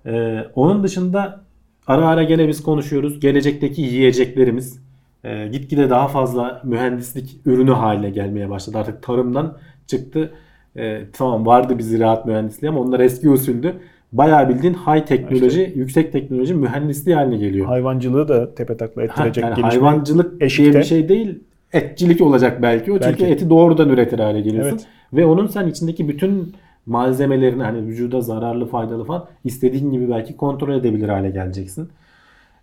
[0.05, 1.41] Ee, onun dışında
[1.87, 3.19] ara ara gene biz konuşuyoruz.
[3.19, 4.88] Gelecekteki yiyeceklerimiz
[5.23, 8.77] e, gitgide daha fazla mühendislik ürünü haline gelmeye başladı.
[8.77, 9.57] Artık tarımdan
[9.87, 10.31] çıktı.
[10.77, 13.73] E, tamam vardı bir ziraat mühendisliği ama onlar eski usuldü.
[14.13, 17.65] Bayağı bildiğin high teknoloji, yüksek teknoloji mühendisliği haline geliyor.
[17.65, 19.69] Hayvancılığı da tepe takla Ha, ettirecek yani gelişme.
[19.69, 20.71] hayvancılık eşikte.
[20.71, 21.39] diye bir şey değil.
[21.73, 22.91] Etçilik olacak belki.
[22.91, 23.25] O çünkü Belki.
[23.25, 24.71] eti doğrudan üretir hale geliyorsun.
[24.71, 24.85] Evet.
[25.13, 26.53] Ve onun sen içindeki bütün
[26.85, 31.89] malzemelerini hani vücuda zararlı faydalı falan istediğin gibi belki kontrol edebilir hale geleceksin.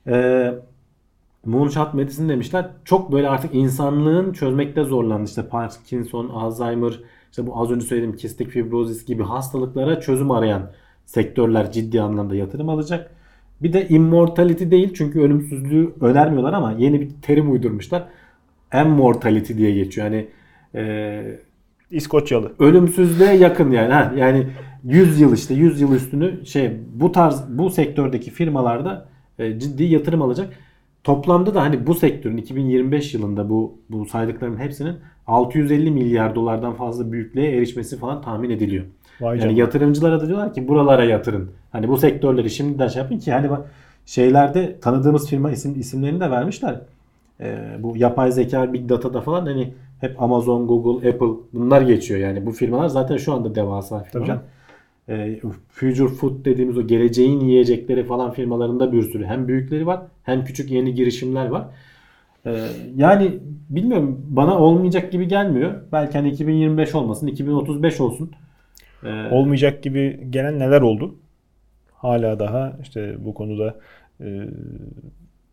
[0.07, 0.53] Ee,
[1.47, 2.69] Moonshot Medicine demişler.
[2.85, 5.25] Çok böyle artık insanlığın çözmekte zorlandı.
[5.25, 10.71] İşte Parkinson, Alzheimer, işte bu az önce söylediğim kistik fibrozis gibi hastalıklara çözüm arayan
[11.07, 13.11] sektörler ciddi anlamda yatırım alacak.
[13.63, 18.05] Bir de immortality değil çünkü ölümsüzlüğü önermiyorlar ama yeni bir terim uydurmuşlar.
[18.75, 20.07] Immortality diye geçiyor.
[20.07, 20.29] Yani
[20.75, 21.39] e,
[21.91, 22.53] İskoçyalı.
[22.59, 23.93] ölümsüzlüğe yakın yani.
[23.93, 24.47] Ha, yani
[24.85, 30.23] 100 yıl işte 100 yıl üstünü şey bu tarz bu sektördeki firmalarda e, ciddi yatırım
[30.23, 30.66] alacak.
[31.07, 34.97] Toplamda da hani bu sektörün 2025 yılında bu bu saydıklarımın hepsinin
[35.27, 38.85] 650 milyar dolardan fazla büyüklüğe erişmesi falan tahmin ediliyor.
[39.21, 41.51] Vay Yani yatırımcılara da diyorlar ki buralara yatırın.
[41.73, 43.71] Hani bu sektörleri şimdiden şey yapın ki hani bak
[44.07, 46.81] şeylerde tanıdığımız firma isim isimlerini de vermişler.
[47.41, 52.21] Ee, bu yapay zeka, big data'da falan hani hep Amazon, Google, Apple bunlar geçiyor.
[52.21, 54.27] Yani bu firmalar zaten şu anda devasa firmalar.
[54.27, 54.43] canım.
[55.09, 60.45] Ee, Future Food dediğimiz o geleceğin yiyecekleri falan firmalarında bir sürü hem büyükleri var hem
[60.45, 61.67] küçük yeni girişimler var.
[62.47, 63.39] Ee, yani
[63.71, 65.75] bilmiyorum bana olmayacak gibi gelmiyor.
[65.93, 68.31] Belki hani 2025 olmasın, 2035 olsun.
[69.05, 71.15] Ee, Olmayacak gibi gelen neler oldu?
[71.93, 73.77] Hala daha işte bu konuda
[74.21, 74.47] e,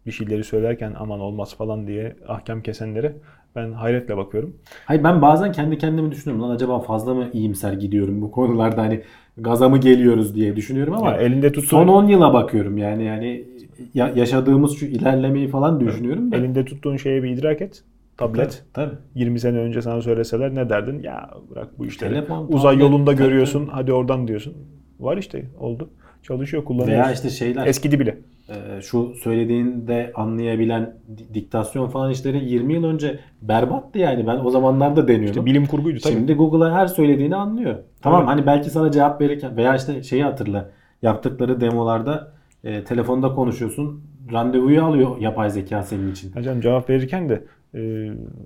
[0.05, 3.15] bir şeyleri söylerken aman olmaz falan diye ahkam kesenlere
[3.55, 4.55] ben hayretle bakıyorum.
[4.85, 6.49] Hayır ben bazen kendi kendime düşünüyorum.
[6.49, 9.01] Lan acaba fazla mı iyimser gidiyorum bu konularda hani
[9.37, 13.47] gaza mı geliyoruz diye düşünüyorum ama Ya elinde tuttuğun, son 10 yıla bakıyorum yani yani
[13.93, 16.35] ya- yaşadığımız şu ilerlemeyi falan düşünüyorum da.
[16.37, 17.83] elinde tuttuğun şeye bir idrak et.
[18.17, 18.63] Tablet.
[18.73, 18.95] Tabii.
[19.15, 20.99] 20 sene önce sana söyleseler ne derdin?
[21.03, 22.13] Ya bırak bu işleri.
[22.13, 23.67] Telefon, Uzay tablet, yolunda tabii, görüyorsun.
[23.71, 24.53] Hadi oradan diyorsun.
[24.99, 25.89] Var işte oldu.
[26.23, 26.93] Çalışıyor kullanıyoruz.
[27.03, 28.17] Veya işte şeyler Eskidi bile.
[28.49, 34.27] e, şu söylediğinde anlayabilen di- diktasyon falan işleri 20 yıl önce berbattı yani.
[34.27, 35.29] Ben o zamanlarda deniyordum.
[35.29, 36.13] İşte bilim kurguydu tabii.
[36.13, 37.75] Şimdi Google'a her söylediğini anlıyor.
[38.01, 38.29] Tamam Evet.
[38.29, 40.69] hani belki sana cevap verirken veya işte şeyi hatırla.
[41.01, 42.31] Yaptıkları demolarda
[42.63, 44.01] e, telefonda konuşuyorsun.
[44.33, 46.31] Randevuyu alıyor yapay zeka senin için.
[46.31, 47.33] Ha canım cevap verirken de
[47.73, 47.79] e,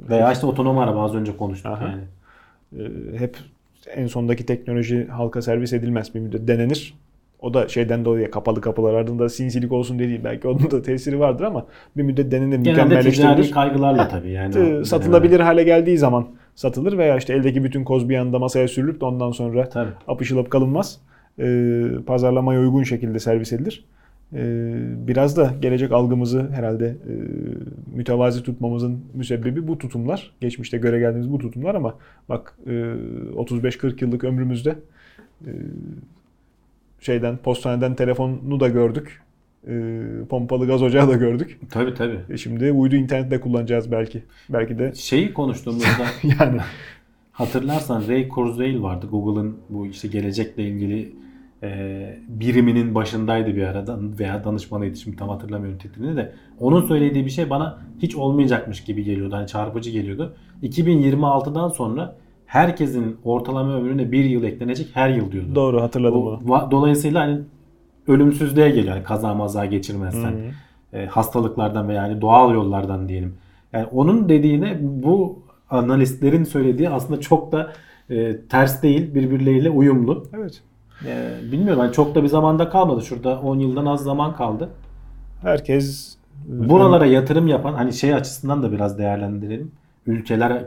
[0.09, 1.83] Veya işte otonom araba az önce konuştuk Aha.
[1.87, 2.01] yani.
[3.13, 3.37] e, hep
[3.95, 6.93] en sondaki teknoloji halka servis edilmez bir müddet denenir.
[7.39, 11.43] O da şeyden dolayı kapalı kapılar ardında sinsilik olsun dediği belki onun da tesiri vardır
[11.43, 11.65] ama
[11.97, 13.51] bir müddet denenir, Genelde mükemmelleştirilir.
[13.51, 14.85] kaygılarla tabii yani.
[14.85, 19.05] Satılabilir hale geldiği zaman satılır veya işte eldeki bütün koz bir anda masaya sürülüp de
[19.05, 19.89] ondan sonra Tabii.
[20.07, 21.01] apışılıp kalınmaz.
[21.39, 23.85] E, pazarlamaya uygun şekilde servis edilir.
[24.33, 24.73] E,
[25.07, 27.13] biraz da gelecek algımızı herhalde e,
[27.95, 30.31] mütevazi tutmamızın müsebbibi bu tutumlar.
[30.41, 31.95] Geçmişte göre geldiğimiz bu tutumlar ama
[32.29, 34.75] bak e, 35-40 yıllık ömrümüzde
[35.45, 35.51] e,
[36.99, 39.21] şeyden postaneden telefonu da gördük.
[39.67, 41.59] E, pompalı gaz ocağı da gördük.
[41.69, 42.19] Tabii tabii.
[42.29, 44.23] E şimdi uydu internette kullanacağız belki.
[44.49, 46.05] Belki de Şeyi konuştuğumuzda
[46.39, 46.59] yani
[47.31, 49.07] hatırlarsan Ray Kurzweil vardı.
[49.11, 51.15] Google'ın bu işte gelecekle ilgili
[51.63, 56.33] e, biriminin başındaydı bir arada veya danışmanıydı şimdi tam hatırlamıyorum titrini de.
[56.59, 59.35] Onun söylediği bir şey bana hiç olmayacakmış gibi geliyordu.
[59.35, 60.35] Hani çarpıcı geliyordu.
[60.63, 62.15] 2026'dan sonra
[62.47, 65.55] herkesin ortalama ömrüne bir yıl eklenecek her yıl diyordu.
[65.55, 66.71] doğru hatırladım Bu- bunu.
[66.71, 67.39] dolayısıyla hani
[68.07, 68.95] ölümsüzlüğe geliyor.
[68.95, 70.35] Yani kaza maza geçirmezsen.
[70.93, 73.35] E, hastalıklardan veya yani doğal yollardan diyelim.
[73.73, 75.39] Yani onun dediğine bu
[75.69, 77.71] analistlerin söylediği aslında çok da
[78.09, 80.23] e, ters değil, birbirleriyle uyumlu.
[80.37, 80.61] Evet.
[81.05, 83.01] E, bilmiyorum hani çok da bir zamanda kalmadı.
[83.05, 84.69] Şurada 10 yıldan az zaman kaldı.
[85.41, 86.17] Herkes
[86.47, 89.71] Buralara yatırım yapan hani şey açısından da biraz değerlendirelim.
[90.07, 90.63] Ülkeler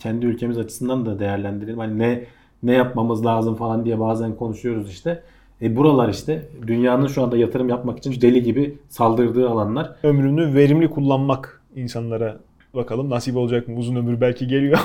[0.00, 1.78] kendi ülkemiz açısından da değerlendirelim.
[1.78, 2.24] Hani ne
[2.62, 5.22] ne yapmamız lazım falan diye bazen konuşuyoruz işte.
[5.62, 9.92] E buralar işte dünyanın şu anda yatırım yapmak için deli gibi saldırdığı alanlar.
[10.02, 12.36] ömrünü verimli kullanmak insanlara
[12.74, 13.78] bakalım nasip olacak mı?
[13.78, 14.78] Uzun ömür belki geliyor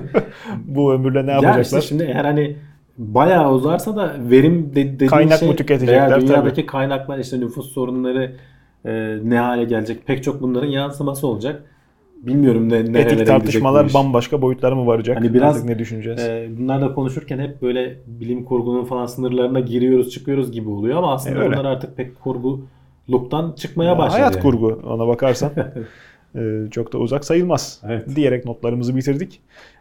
[0.64, 1.62] bu ömürle ne Ya yapacaklar?
[1.62, 2.56] işte şimdi eğer hani
[2.98, 6.10] bayağı uzarsa da verim de, dediğin Kaynak şey mı tüketecekler?
[6.10, 6.66] veya dünyadaki Tabii.
[6.66, 8.36] kaynaklar işte nüfus sorunları
[8.84, 11.62] e, ne hale gelecek pek çok bunların yansıması olacak.
[12.26, 15.16] Bilmiyorum ne nerelere Etik tartışmalar bambaşka boyutlara mı varacak?
[15.16, 16.20] Hani biraz, Artık ne düşüneceğiz?
[16.20, 21.38] E, bunlarla konuşurken hep böyle bilim kurgunun falan sınırlarına giriyoruz çıkıyoruz gibi oluyor ama aslında
[21.38, 21.56] E, öyle.
[21.56, 24.20] bunlar artık pek kurguluktan çıkmaya Ya, başladı.
[24.20, 24.42] hayat yani.
[24.42, 25.50] kurgu ona bakarsan.
[26.36, 26.40] e,
[26.70, 27.82] çok da uzak sayılmaz.
[27.86, 28.16] Evet.
[28.16, 29.40] Diyerek notlarımızı bitirdik.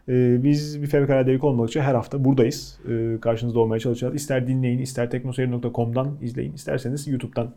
[0.10, 2.80] E, biz bir fevkaladelik olmak için her hafta buradayız.
[2.90, 4.16] E, karşınızda olmaya çalışacağız.
[4.16, 7.48] İster dinleyin, ister teknoseyir.com'dan izleyin, isterseniz YouTube'dan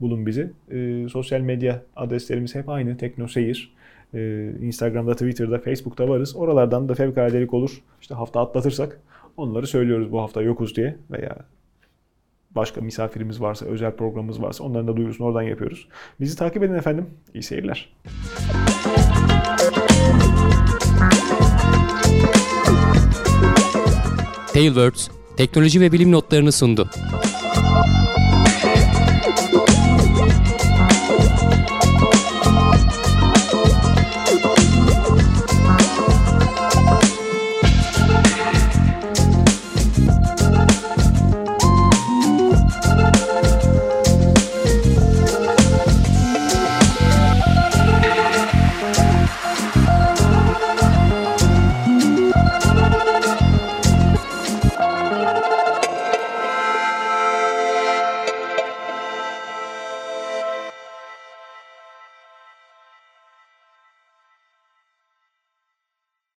[0.00, 0.50] bulun bizi.
[0.70, 2.96] E, sosyal medya adreslerimiz hep aynı.
[2.96, 3.76] Teknoseyir.
[4.14, 6.36] E, Instagram'da, Twitter'da, Facebook'ta varız.
[6.36, 7.82] Oralardan da fevkaladelik olur.
[8.00, 9.00] İşte hafta atlatırsak
[9.36, 11.36] onları söylüyoruz bu hafta yokuz diye veya
[12.50, 15.88] başka misafirimiz varsa, özel programımız varsa onların da duyurusunu oradan yapıyoruz.
[16.20, 17.06] Bizi takip edin efendim.
[17.34, 17.92] İyi seyirler.
[24.52, 26.88] Tailwords teknoloji ve bilim notlarını sundu.